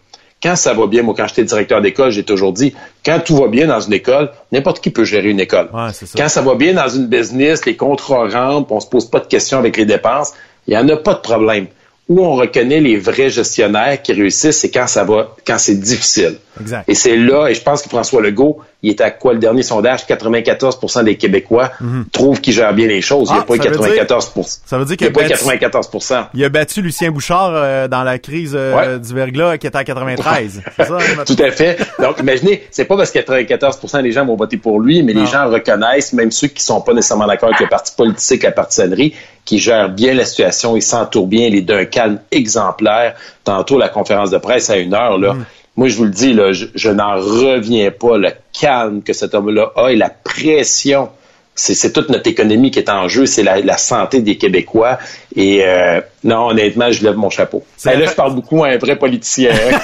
quand 0.42 0.56
ça 0.56 0.72
va 0.72 0.86
bien, 0.86 1.02
moi, 1.02 1.14
quand 1.16 1.26
j'étais 1.28 1.44
directeur 1.44 1.80
d'école, 1.80 2.10
j'ai 2.10 2.22
toujours 2.24 2.52
dit, 2.52 2.72
quand 3.04 3.20
tout 3.24 3.36
va 3.36 3.48
bien 3.48 3.66
dans 3.66 3.80
une 3.80 3.92
école, 3.92 4.30
n'importe 4.52 4.80
qui 4.80 4.90
peut 4.90 5.02
gérer 5.04 5.30
une 5.30 5.40
école. 5.40 5.68
Ouais, 5.74 5.90
c'est 5.92 6.06
ça. 6.06 6.16
Quand 6.16 6.28
ça 6.28 6.42
va 6.42 6.54
bien 6.54 6.74
dans 6.74 6.88
une 6.88 7.06
business, 7.06 7.64
les 7.66 7.76
contrats 7.76 8.28
rentrent, 8.28 8.66
puis 8.66 8.76
on 8.76 8.80
se 8.80 8.86
pose 8.88 9.06
pas 9.10 9.18
de 9.20 9.26
questions 9.26 9.58
avec 9.58 9.76
les 9.76 9.84
dépenses, 9.84 10.32
il 10.68 10.74
y 10.74 10.78
en 10.78 10.88
a 10.88 10.96
pas 10.96 11.14
de 11.14 11.20
problème. 11.20 11.66
Où 12.08 12.24
on 12.24 12.36
reconnaît 12.36 12.80
les 12.80 12.96
vrais 12.96 13.30
gestionnaires 13.30 14.00
qui 14.00 14.12
réussissent, 14.12 14.58
c'est 14.58 14.70
quand 14.70 14.86
ça 14.86 15.04
va, 15.04 15.34
quand 15.46 15.58
c'est 15.58 15.80
difficile. 15.80 16.36
Exact. 16.60 16.84
Et 16.88 16.94
c'est 16.94 17.16
là, 17.16 17.48
et 17.48 17.54
je 17.54 17.62
pense 17.62 17.82
que 17.82 17.88
François 17.88 18.20
Legault, 18.22 18.58
il 18.82 18.90
est 18.90 19.00
à 19.00 19.10
quoi 19.10 19.32
le 19.32 19.38
dernier 19.38 19.62
sondage? 19.62 20.06
94% 20.06 21.04
des 21.04 21.16
Québécois 21.16 21.70
trouvent 22.12 22.40
qu'il 22.40 22.52
gère 22.52 22.72
bien 22.74 22.86
les 22.86 23.00
choses. 23.00 23.28
il 23.30 23.32
n'y 23.34 23.38
Ah, 23.38 23.42
a 23.42 23.44
pas 23.44 23.56
ça 23.56 23.70
veut 23.70 23.76
dire- 23.94 24.04
94% 24.06 24.60
Ça 24.64 24.78
veut 24.78 24.84
dire 24.84 24.96
Il 25.00 25.06
n'y 25.06 25.12
qu'il 25.12 25.24
a 25.24 25.28
pas 25.28 25.28
battu, 25.28 25.44
94% 25.44 26.26
il 26.34 26.44
a 26.44 26.48
battu 26.48 26.82
Lucien 26.82 27.10
Bouchard 27.10 27.50
euh, 27.54 27.88
dans 27.88 28.02
la 28.04 28.18
crise 28.18 28.52
euh, 28.54 28.74
Ouais. 28.76 28.98
du 28.98 29.14
verglas 29.14 29.58
qui 29.58 29.66
était 29.66 29.76
à 29.78 29.84
93. 29.84 30.62
C'est 30.76 30.84
ça? 30.84 30.96
hein, 30.96 31.22
Tout 31.26 31.36
à 31.42 31.50
fait. 31.50 31.78
Donc, 31.98 32.18
imaginez, 32.20 32.62
c'est 32.70 32.84
pas 32.84 32.96
parce 32.96 33.10
que 33.10 33.18
94% 33.18 34.02
des 34.02 34.12
gens 34.12 34.24
vont 34.24 34.36
voter 34.36 34.56
pour 34.56 34.80
lui, 34.80 35.02
mais 35.02 35.12
Non. 35.14 35.22
les 35.22 35.26
gens 35.26 35.48
reconnaissent, 35.48 36.12
même 36.12 36.30
ceux 36.30 36.48
qui 36.48 36.62
sont 36.62 36.80
pas 36.80 36.92
nécessairement 36.94 37.26
d'accord 37.26 37.48
avec 37.48 37.60
le 37.60 37.68
parti 37.68 37.92
politique, 37.96 38.42
la 38.44 38.52
partisanerie, 38.52 39.14
qui 39.44 39.58
gèrent 39.58 39.88
bien 39.88 40.12
la 40.14 40.24
situation, 40.26 40.76
ils 40.76 40.82
s'entourent 40.82 41.26
bien, 41.26 41.46
il 41.46 41.56
est 41.56 41.62
d'un 41.62 41.84
calme 41.86 42.18
exemplaire. 42.30 43.14
Tantôt, 43.44 43.78
la 43.78 43.88
conférence 43.88 44.30
de 44.30 44.38
presse 44.38 44.68
à 44.70 44.76
une 44.76 44.94
heure, 44.94 45.18
là. 45.18 45.34
Moi, 45.78 45.86
je 45.86 45.96
vous 45.96 46.06
le 46.06 46.10
dis, 46.10 46.32
là, 46.32 46.50
je, 46.50 46.66
je 46.74 46.90
n'en 46.90 47.14
reviens 47.14 47.92
pas, 47.92 48.18
le 48.18 48.32
calme 48.52 49.00
que 49.00 49.12
cet 49.12 49.32
homme-là 49.32 49.70
a 49.76 49.92
et 49.92 49.96
la 49.96 50.10
pression. 50.10 51.08
C'est, 51.58 51.74
c'est 51.74 51.92
toute 51.92 52.08
notre 52.08 52.28
économie 52.30 52.70
qui 52.70 52.78
est 52.78 52.88
en 52.88 53.08
jeu, 53.08 53.26
c'est 53.26 53.42
la, 53.42 53.60
la 53.60 53.76
santé 53.76 54.20
des 54.22 54.36
Québécois. 54.38 54.98
Et 55.34 55.62
euh, 55.64 56.00
non, 56.22 56.46
honnêtement, 56.48 56.90
je 56.92 57.02
lève 57.02 57.16
mon 57.16 57.30
chapeau. 57.30 57.64
Ben 57.84 57.92
là, 57.92 57.96
vrai- 57.98 58.06
je 58.08 58.14
parle 58.14 58.34
beaucoup 58.34 58.62
à 58.64 58.68
un 58.68 58.78
vrai 58.78 58.96
politicien. 58.96 59.50
hein. 59.52 59.78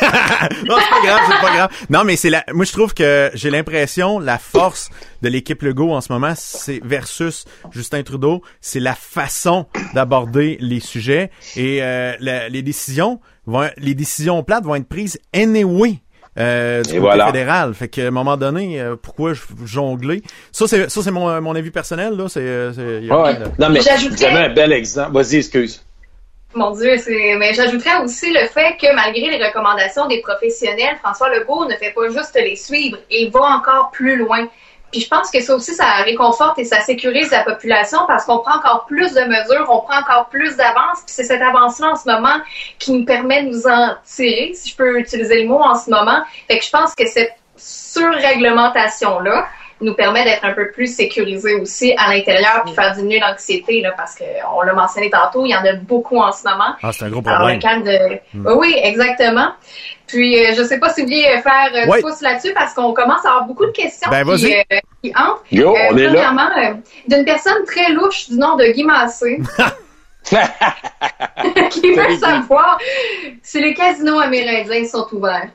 non, 0.69 0.77
c'est 0.79 0.91
pas 0.91 1.03
grave, 1.05 1.21
c'est 1.29 1.41
pas 1.47 1.55
grave. 1.55 1.71
Non, 1.91 2.05
mais 2.05 2.15
c'est 2.17 2.31
la. 2.31 2.45
Moi, 2.53 2.65
je 2.65 2.73
trouve 2.73 2.95
que 2.95 3.31
j'ai 3.35 3.51
l'impression 3.51 4.19
la 4.21 4.39
force 4.39 4.89
de 5.23 5.29
l'équipe 5.29 5.63
Legault 5.63 5.93
en 5.93 6.01
ce 6.01 6.13
moment, 6.13 6.35
c'est 6.37 6.81
versus 6.85 7.45
Justin 7.73 8.03
Trudeau, 8.03 8.43
c'est 8.61 8.81
la 8.81 8.95
façon 8.95 9.67
d'aborder 9.95 10.57
les 10.61 10.81
sujets 10.81 11.31
et 11.57 11.83
euh, 11.83 12.13
la- 12.21 12.49
les 12.49 12.63
décisions 12.63 13.21
vont, 13.47 13.69
les 13.79 13.95
décisions 13.95 14.43
plates 14.43 14.65
vont 14.65 14.75
être 14.77 14.89
prises 14.89 15.19
anyway. 15.35 15.99
Euh, 16.39 16.83
du 16.83 16.89
Et 16.89 16.93
côté 16.95 17.01
voilà. 17.01 17.27
fédéral. 17.27 17.75
Fait 17.75 17.89
qu'à 17.89 18.03
un 18.09 18.11
moment 18.11 18.37
donné, 18.37 18.81
euh, 18.81 18.97
pourquoi 19.01 19.33
jongler? 19.65 20.23
Ça, 20.51 20.67
c'est 20.67 20.91
ça 20.91 21.03
c'est 21.03 21.11
mon, 21.13 21.41
mon 21.41 21.55
avis 21.55 21.71
personnel, 21.71 22.15
là. 22.17 22.29
C'est, 22.29 22.41
euh, 22.41 22.73
c'est- 22.73 23.05
y 23.05 23.11
a 23.11 23.17
Ouais, 23.17 23.31
rien 23.31 23.41
ouais. 23.41 23.47
de- 23.57 23.63
Non, 23.63 23.71
mais 23.71 23.81
J'ajouterais- 23.81 24.31
vous 24.31 24.37
avez 24.37 24.47
un 24.47 24.55
bel 24.55 24.73
exemple. 24.73 25.13
Vas-y, 25.13 25.37
excuse. 25.37 25.85
Mon 26.57 26.71
Dieu, 26.73 26.97
c'est. 26.99 27.35
Mais 27.37 27.53
j'ajouterais 27.55 27.99
aussi 28.05 28.33
le 28.33 28.47
fait 28.47 28.77
que 28.81 28.95
malgré 28.95 29.29
les 29.37 29.45
recommandations 29.45 30.07
des 30.07 30.21
professionnels, 30.21 30.97
François 31.03 31.29
Legault 31.29 31.67
ne 31.67 31.75
fait 31.75 31.93
pas 31.93 32.09
juste 32.09 32.35
les 32.37 32.55
suivre, 32.57 32.97
il 33.11 33.31
va 33.33 33.41
encore 33.41 33.91
plus 33.93 34.17
loin. 34.17 34.47
Puis 34.95 35.03
je 35.03 35.09
pense 35.09 35.29
que 35.29 35.41
ça 35.41 35.57
aussi, 35.57 35.75
ça 35.75 35.87
réconforte 36.05 36.57
et 36.61 36.65
ça 36.65 36.79
sécurise 36.79 37.29
la 37.33 37.43
population 37.43 37.99
parce 38.07 38.25
qu'on 38.25 38.39
prend 38.39 38.59
encore 38.59 38.85
plus 38.87 39.13
de 39.13 39.23
mesures, 39.23 39.67
on 39.69 39.81
prend 39.81 39.99
encore 39.99 40.29
plus 40.29 40.55
d'avance. 40.55 40.99
Puis 41.05 41.09
c'est 41.09 41.25
cette 41.25 41.43
avance-là 41.43 41.91
en 41.91 41.97
ce 41.97 42.09
moment 42.09 42.37
qui 42.79 42.93
nous 42.93 43.05
permet 43.05 43.43
de 43.43 43.49
nous 43.49 43.67
en 43.67 43.97
tirer, 44.05 44.53
si 44.55 44.69
je 44.71 44.77
peux 44.77 45.01
utiliser 45.01 45.43
le 45.43 45.49
mot 45.49 45.59
en 45.59 45.75
ce 45.75 45.91
moment. 45.91 46.23
Fait 46.47 46.61
que 46.61 46.65
je 46.65 46.71
pense 46.71 46.95
que 46.95 47.09
cette 47.09 47.35
surréglementation-là 47.57 49.49
nous 49.85 49.95
permet 49.95 50.25
d'être 50.25 50.45
un 50.45 50.53
peu 50.53 50.71
plus 50.73 50.87
sécurisés 50.95 51.55
aussi 51.55 51.95
à 51.97 52.13
l'intérieur 52.15 52.63
puis 52.65 52.75
faire 52.75 52.93
diminuer 52.95 53.21
l'anxiété 53.21 53.81
là, 53.81 53.93
parce 53.97 54.17
qu'on 54.17 54.61
l'a 54.63 54.73
mentionné 54.73 55.11
tantôt, 55.11 55.45
il 55.47 55.51
y 55.51 55.55
en 55.57 55.65
a 55.65 55.75
beaucoup 55.75 56.19
en 56.19 56.33
ce 56.33 56.43
moment. 56.49 56.75
Ah, 56.83 56.91
c'est 56.93 57.05
un 57.05 57.11
gros 57.11 57.23
Alors, 57.27 57.49
le 57.49 57.59
problème. 57.59 57.61
calme 57.61 57.83
de... 57.85 58.19
Oui, 58.51 58.55
oui, 58.59 58.75
exactement. 58.83 59.53
Puis, 60.07 60.39
euh, 60.45 60.53
je 60.57 60.63
sais 60.63 60.79
pas 60.79 60.91
si 60.91 61.01
vous 61.01 61.07
vouliez 61.07 61.25
faire 61.43 61.71
euh, 61.75 61.87
Ouais. 61.89 61.99
du 61.99 62.05
pouce 62.05 62.21
là-dessus 62.21 62.53
parce 62.55 62.75
qu'on 62.75 62.93
commence 62.93 63.25
à 63.25 63.31
avoir 63.31 63.45
beaucoup 63.47 63.65
de 63.67 63.71
questions 63.73 64.11
Ben, 64.11 64.25
qui, 64.37 64.55
euh, 64.55 64.63
qui 65.03 65.13
entrent. 65.17 65.43
Yo, 65.51 65.75
Euh, 65.75 65.79
on 65.91 65.97
est 65.97 66.03
là. 66.05 66.09
premièrement, 66.13 66.51
euh, 66.59 66.75
d'une 67.09 67.25
personne 67.25 67.65
très 67.67 67.91
louche 67.93 68.29
du 68.29 68.37
nom 68.39 68.57
de 68.57 68.67
Guy 68.67 68.85
Massé 68.85 69.41
qui 71.71 71.93
veut 71.93 72.17
savoir 72.19 72.79
si 73.43 73.61
les 73.61 73.75
casinos 73.75 74.19
amérindiens 74.21 74.85
sont 74.87 75.07
ouverts. 75.13 75.49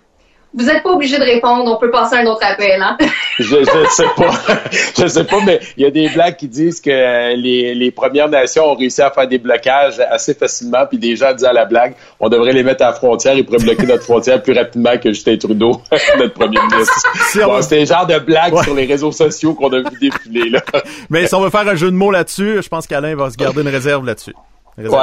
Vous 0.51 0.65
n'êtes 0.65 0.81
pas 0.81 0.91
obligé 0.93 1.17
de 1.19 1.23
répondre, 1.23 1.63
on 1.71 1.77
peut 1.79 1.91
passer 1.91 2.15
à 2.15 2.19
un 2.19 2.25
autre 2.25 2.41
appel. 2.43 2.81
Hein? 2.81 2.97
je, 3.39 3.43
je 3.45 3.89
sais 3.91 4.03
pas. 4.17 4.31
je 4.99 5.07
sais 5.07 5.23
pas, 5.23 5.37
mais 5.45 5.59
il 5.77 5.83
y 5.83 5.85
a 5.85 5.91
des 5.91 6.09
blagues 6.09 6.35
qui 6.37 6.47
disent 6.47 6.81
que 6.81 7.35
les, 7.35 7.75
les 7.75 7.91
Premières 7.91 8.27
Nations 8.29 8.65
ont 8.71 8.75
réussi 8.75 9.01
à 9.01 9.11
faire 9.11 9.27
des 9.27 9.37
blocages 9.37 9.99
assez 10.09 10.33
facilement, 10.33 10.85
puis 10.87 10.97
des 10.97 11.15
gens 11.15 11.33
disaient 11.33 11.49
à 11.49 11.53
la 11.53 11.65
blague, 11.65 11.93
on 12.19 12.29
devrait 12.29 12.51
les 12.53 12.63
mettre 12.63 12.83
à 12.83 12.87
la 12.87 12.93
frontière, 12.93 13.35
ils 13.35 13.45
pourraient 13.45 13.59
bloquer 13.63 13.85
notre 13.85 14.03
frontière 14.03 14.41
plus 14.41 14.53
rapidement 14.53 14.97
que 14.97 15.09
Justin 15.09 15.37
Trudeau, 15.37 15.81
notre 16.17 16.33
premier 16.33 16.57
ministre. 16.71 17.07
Bon, 17.45 17.61
C'était 17.61 17.81
le 17.81 17.85
genre 17.85 18.07
de 18.07 18.17
blague 18.17 18.53
Ouais. 18.53 18.63
sur 18.63 18.73
les 18.73 18.85
réseaux 18.87 19.11
sociaux 19.11 19.53
qu'on 19.53 19.69
a 19.71 19.77
vu 19.79 19.97
défiler, 20.01 20.49
là. 20.49 20.61
Mais 21.11 21.27
si 21.27 21.35
on 21.35 21.41
veut 21.41 21.51
faire 21.51 21.67
un 21.67 21.75
jeu 21.75 21.91
de 21.91 21.95
mots 21.95 22.09
là-dessus, 22.09 22.61
je 22.63 22.67
pense 22.67 22.87
qu'Alain 22.87 23.15
va 23.15 23.29
se 23.29 23.37
garder 23.37 23.61
une 23.61 23.67
réserve 23.67 24.03
là-dessus. 24.05 24.33
Ouais. 24.87 24.97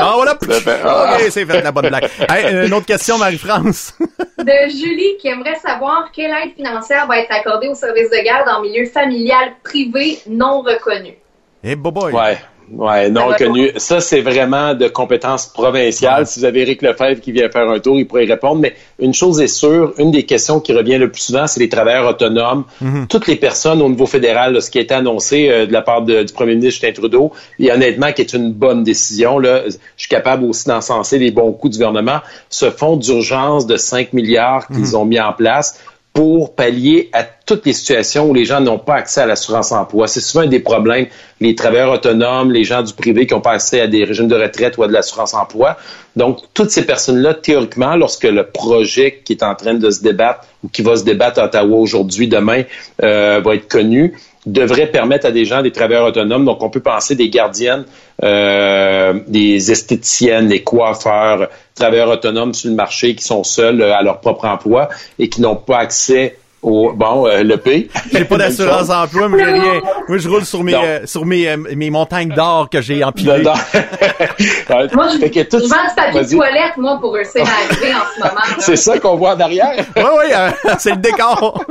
Ah, 0.00 0.12
voilà. 0.14 0.36
Fait. 0.40 0.80
Ah. 0.84 1.16
Ok, 1.16 1.26
c'est 1.30 1.44
fait, 1.44 1.60
la 1.60 1.72
bonne 1.72 1.88
blague. 1.88 2.08
Hey, 2.28 2.66
une 2.66 2.72
autre 2.72 2.86
question, 2.86 3.18
Marie-France. 3.18 3.94
De 4.38 4.70
Julie 4.70 5.16
qui 5.20 5.28
aimerait 5.28 5.56
savoir 5.56 6.10
quelle 6.12 6.30
aide 6.30 6.54
financière 6.54 7.06
va 7.06 7.18
être 7.18 7.32
accordée 7.32 7.68
au 7.68 7.74
service 7.74 8.08
de 8.08 8.24
garde 8.24 8.48
en 8.48 8.62
milieu 8.62 8.86
familial 8.86 9.50
privé 9.62 10.20
non 10.28 10.62
reconnu. 10.62 11.14
Eh, 11.62 11.74
boboy. 11.74 12.12
Ouais. 12.12 12.38
Ouais, 12.70 13.08
non 13.08 13.28
connu. 13.38 13.70
Ça, 13.76 14.00
c'est 14.00 14.20
vraiment 14.20 14.74
de 14.74 14.88
compétences 14.88 15.46
provinciales. 15.46 16.26
Si 16.26 16.40
vous 16.40 16.44
avez 16.44 16.60
Eric 16.62 16.82
Lefebvre 16.82 17.20
qui 17.20 17.32
vient 17.32 17.48
faire 17.48 17.68
un 17.68 17.78
tour, 17.78 17.98
il 17.98 18.06
pourrait 18.06 18.26
y 18.26 18.28
répondre. 18.30 18.60
Mais 18.60 18.74
une 18.98 19.14
chose 19.14 19.40
est 19.40 19.46
sûre, 19.48 19.94
une 19.98 20.10
des 20.10 20.24
questions 20.24 20.60
qui 20.60 20.72
revient 20.72 20.98
le 20.98 21.10
plus 21.10 21.22
souvent, 21.22 21.46
c'est 21.46 21.60
les 21.60 21.68
travailleurs 21.68 22.08
autonomes. 22.08 22.64
Toutes 23.08 23.26
les 23.26 23.36
personnes 23.36 23.80
au 23.80 23.88
niveau 23.88 24.06
fédéral, 24.06 24.52
là, 24.52 24.60
ce 24.60 24.70
qui 24.70 24.78
a 24.78 24.82
été 24.82 24.94
annoncé 24.94 25.48
euh, 25.48 25.66
de 25.66 25.72
la 25.72 25.82
part 25.82 26.02
de- 26.02 26.22
du 26.22 26.32
premier 26.32 26.54
ministre 26.56 26.80
Justin 26.82 26.92
Trudeau, 26.92 27.32
et 27.58 27.72
honnêtement, 27.72 28.12
qui 28.12 28.22
est 28.22 28.32
une 28.34 28.52
bonne 28.52 28.82
décision, 28.84 29.38
là, 29.38 29.62
je 29.66 29.76
suis 29.96 30.08
capable 30.08 30.44
aussi 30.44 30.66
d'encenser 30.68 31.18
les 31.18 31.30
bons 31.30 31.52
coups 31.52 31.72
du 31.72 31.78
gouvernement, 31.78 32.20
ce 32.50 32.70
fonds 32.70 32.96
d'urgence 32.96 33.66
de 33.66 33.76
5 33.76 34.12
milliards 34.12 34.66
qu'ils 34.68 34.96
ont 34.96 35.04
mis 35.04 35.20
en 35.20 35.32
place 35.32 35.80
pour 36.12 36.54
pallier 36.54 37.10
à 37.12 37.24
toutes 37.48 37.64
les 37.64 37.72
situations 37.72 38.28
où 38.28 38.34
les 38.34 38.44
gens 38.44 38.60
n'ont 38.60 38.78
pas 38.78 38.96
accès 38.96 39.22
à 39.22 39.26
l'assurance 39.26 39.72
emploi. 39.72 40.06
C'est 40.06 40.20
souvent 40.20 40.44
un 40.44 40.48
des 40.48 40.60
problèmes. 40.60 41.06
Les 41.40 41.54
travailleurs 41.54 41.90
autonomes, 41.90 42.52
les 42.52 42.62
gens 42.62 42.82
du 42.82 42.92
privé 42.92 43.26
qui 43.26 43.32
n'ont 43.32 43.40
pas 43.40 43.52
accès 43.52 43.80
à 43.80 43.86
des 43.86 44.04
régimes 44.04 44.28
de 44.28 44.34
retraite 44.36 44.76
ou 44.76 44.82
à 44.82 44.86
de 44.86 44.92
l'assurance 44.92 45.32
emploi. 45.32 45.78
Donc, 46.14 46.40
toutes 46.52 46.70
ces 46.70 46.84
personnes-là, 46.84 47.32
théoriquement, 47.32 47.96
lorsque 47.96 48.24
le 48.24 48.44
projet 48.44 49.22
qui 49.24 49.32
est 49.32 49.42
en 49.42 49.54
train 49.54 49.72
de 49.72 49.88
se 49.88 50.02
débattre 50.02 50.40
ou 50.62 50.68
qui 50.68 50.82
va 50.82 50.96
se 50.96 51.04
débattre 51.04 51.40
à 51.40 51.46
Ottawa 51.46 51.78
aujourd'hui, 51.78 52.28
demain, 52.28 52.64
euh, 53.02 53.40
va 53.42 53.54
être 53.54 53.68
connu, 53.68 54.14
devrait 54.44 54.88
permettre 54.88 55.24
à 55.24 55.30
des 55.30 55.46
gens, 55.46 55.62
des 55.62 55.72
travailleurs 55.72 56.06
autonomes, 56.06 56.44
donc 56.44 56.62
on 56.62 56.68
peut 56.68 56.80
penser 56.80 57.14
des 57.14 57.30
gardiennes, 57.30 57.84
euh, 58.22 59.14
des 59.26 59.70
esthéticiennes, 59.70 60.48
des 60.48 60.62
coiffeurs, 60.62 61.48
travailleurs 61.74 62.10
autonomes 62.10 62.52
sur 62.52 62.68
le 62.68 62.76
marché 62.76 63.14
qui 63.14 63.24
sont 63.24 63.44
seuls 63.44 63.80
euh, 63.80 63.94
à 63.94 64.02
leur 64.02 64.20
propre 64.20 64.44
emploi 64.44 64.90
et 65.18 65.30
qui 65.30 65.40
n'ont 65.40 65.56
pas 65.56 65.78
accès 65.78 66.36
au 66.62 66.92
bon 66.92 67.26
euh, 67.26 67.42
le 67.42 67.56
P. 67.56 67.88
J'ai 68.12 68.24
pas 68.24 68.36
d'assurance 68.38 68.90
emploi, 68.90 69.28
mais 69.28 69.38
j'ai 69.38 69.50
rien. 69.52 69.80
Moi, 70.08 70.18
je 70.18 70.28
roule 70.28 70.44
sur 70.44 70.62
mes, 70.64 70.74
euh, 70.74 71.06
sur 71.06 71.24
mes, 71.24 71.48
euh, 71.48 71.56
mes 71.76 71.90
montagnes 71.90 72.30
d'or 72.34 72.68
que 72.70 72.80
j'ai 72.80 73.04
empilées. 73.04 73.42
Moi, 74.94 75.08
je, 75.12 75.18
fait 75.18 75.30
que 75.30 75.42
tout 75.42 75.58
je 75.60 75.66
ça- 75.66 75.76
vends 75.76 75.88
du 75.88 75.94
papier 75.94 76.24
de 76.24 76.30
toilette, 76.36 76.76
moi, 76.76 76.98
pour 77.00 77.12
réussir 77.14 77.42
à 77.44 77.72
arriver 77.72 77.94
en 77.94 77.98
ce 78.14 78.20
moment. 78.20 78.40
C'est 78.58 78.76
ça 78.76 78.98
qu'on 78.98 79.16
voit 79.16 79.34
en 79.34 79.40
arrière. 79.40 79.74
Oui, 79.96 80.02
oui, 80.02 80.32
euh, 80.34 80.50
c'est 80.78 80.90
le 80.90 80.96
décor. 80.96 81.64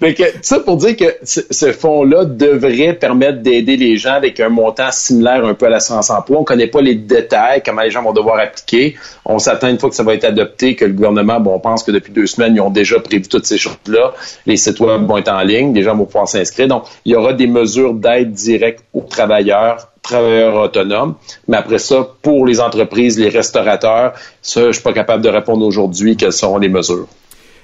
que, 0.00 0.22
ça 0.42 0.60
pour 0.60 0.76
dire 0.76 0.96
que 0.96 1.16
ce 1.22 1.72
fonds-là 1.72 2.24
devrait 2.24 2.94
permettre 2.94 3.38
d'aider 3.40 3.76
les 3.76 3.96
gens 3.96 4.14
avec 4.14 4.40
un 4.40 4.48
montant 4.48 4.90
similaire 4.90 5.44
un 5.44 5.54
peu 5.54 5.66
à 5.66 5.70
l'assurance 5.70 6.10
emploi. 6.10 6.38
On 6.38 6.44
connaît 6.44 6.66
pas 6.66 6.80
les 6.80 6.94
détails, 6.94 7.62
comment 7.64 7.82
les 7.82 7.90
gens 7.90 8.02
vont 8.02 8.12
devoir 8.12 8.38
appliquer. 8.38 8.96
On 9.24 9.38
s'attend 9.38 9.68
une 9.68 9.78
fois 9.78 9.90
que 9.90 9.96
ça 9.96 10.02
va 10.02 10.14
être 10.14 10.24
adopté, 10.24 10.76
que 10.76 10.84
le 10.84 10.92
gouvernement, 10.92 11.40
bon, 11.40 11.54
on 11.54 11.60
pense 11.60 11.82
que 11.82 11.90
depuis 11.90 12.12
deux 12.12 12.26
semaines, 12.26 12.54
ils 12.54 12.60
ont 12.60 12.70
déjà 12.70 13.00
prévu 13.08 13.28
toutes 13.28 13.46
ces 13.46 13.58
choses-là. 13.58 14.12
Les 14.46 14.56
sites 14.56 14.80
web 14.80 15.06
vont 15.06 15.16
être 15.16 15.32
en 15.32 15.40
ligne, 15.40 15.74
les 15.74 15.82
gens 15.82 15.96
vont 15.96 16.04
pouvoir 16.04 16.28
s'inscrire. 16.28 16.68
Donc, 16.68 16.84
il 17.04 17.12
y 17.12 17.16
aura 17.16 17.32
des 17.32 17.46
mesures 17.46 17.94
d'aide 17.94 18.32
directe 18.32 18.84
aux 18.94 19.02
travailleurs 19.02 19.88
travailleurs 20.02 20.54
autonomes. 20.54 21.14
Mais 21.48 21.56
après 21.56 21.78
ça, 21.78 22.06
pour 22.22 22.46
les 22.46 22.60
entreprises, 22.60 23.18
les 23.18 23.28
restaurateurs, 23.28 24.14
ça, 24.40 24.66
je 24.66 24.72
suis 24.72 24.82
pas 24.82 24.92
capable 24.92 25.22
de 25.22 25.28
répondre 25.28 25.66
aujourd'hui 25.66 26.16
quelles 26.16 26.32
seront 26.32 26.58
les 26.58 26.68
mesures. 26.68 27.06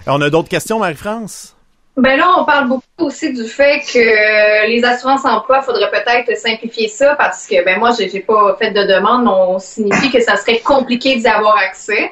On 0.07 0.21
a 0.21 0.29
d'autres 0.29 0.51
questions, 0.51 0.79
Marie-France? 0.79 1.55
Ben 1.97 2.17
là, 2.17 2.29
on 2.39 2.45
parle 2.45 2.69
beaucoup 2.69 2.83
aussi 2.99 3.33
du 3.33 3.45
fait 3.45 3.81
que 3.81 4.67
les 4.67 4.85
assurances 4.85 5.25
emploi, 5.25 5.63
faudrait 5.63 5.91
peut-être 5.91 6.37
simplifier 6.37 6.89
ça 6.89 7.15
parce 7.15 7.47
que 7.47 7.65
ben 7.65 7.79
moi, 7.79 7.91
j'ai 7.97 8.21
pas 8.21 8.57
fait 8.59 8.73
de 8.73 8.83
demande, 8.83 9.29
on 9.29 9.61
signifie 9.61 10.11
que 10.11 10.21
ça 10.21 10.37
serait 10.37 10.59
compliqué 10.59 11.17
d'y 11.17 11.29
avoir 11.29 11.57
accès. 11.57 12.11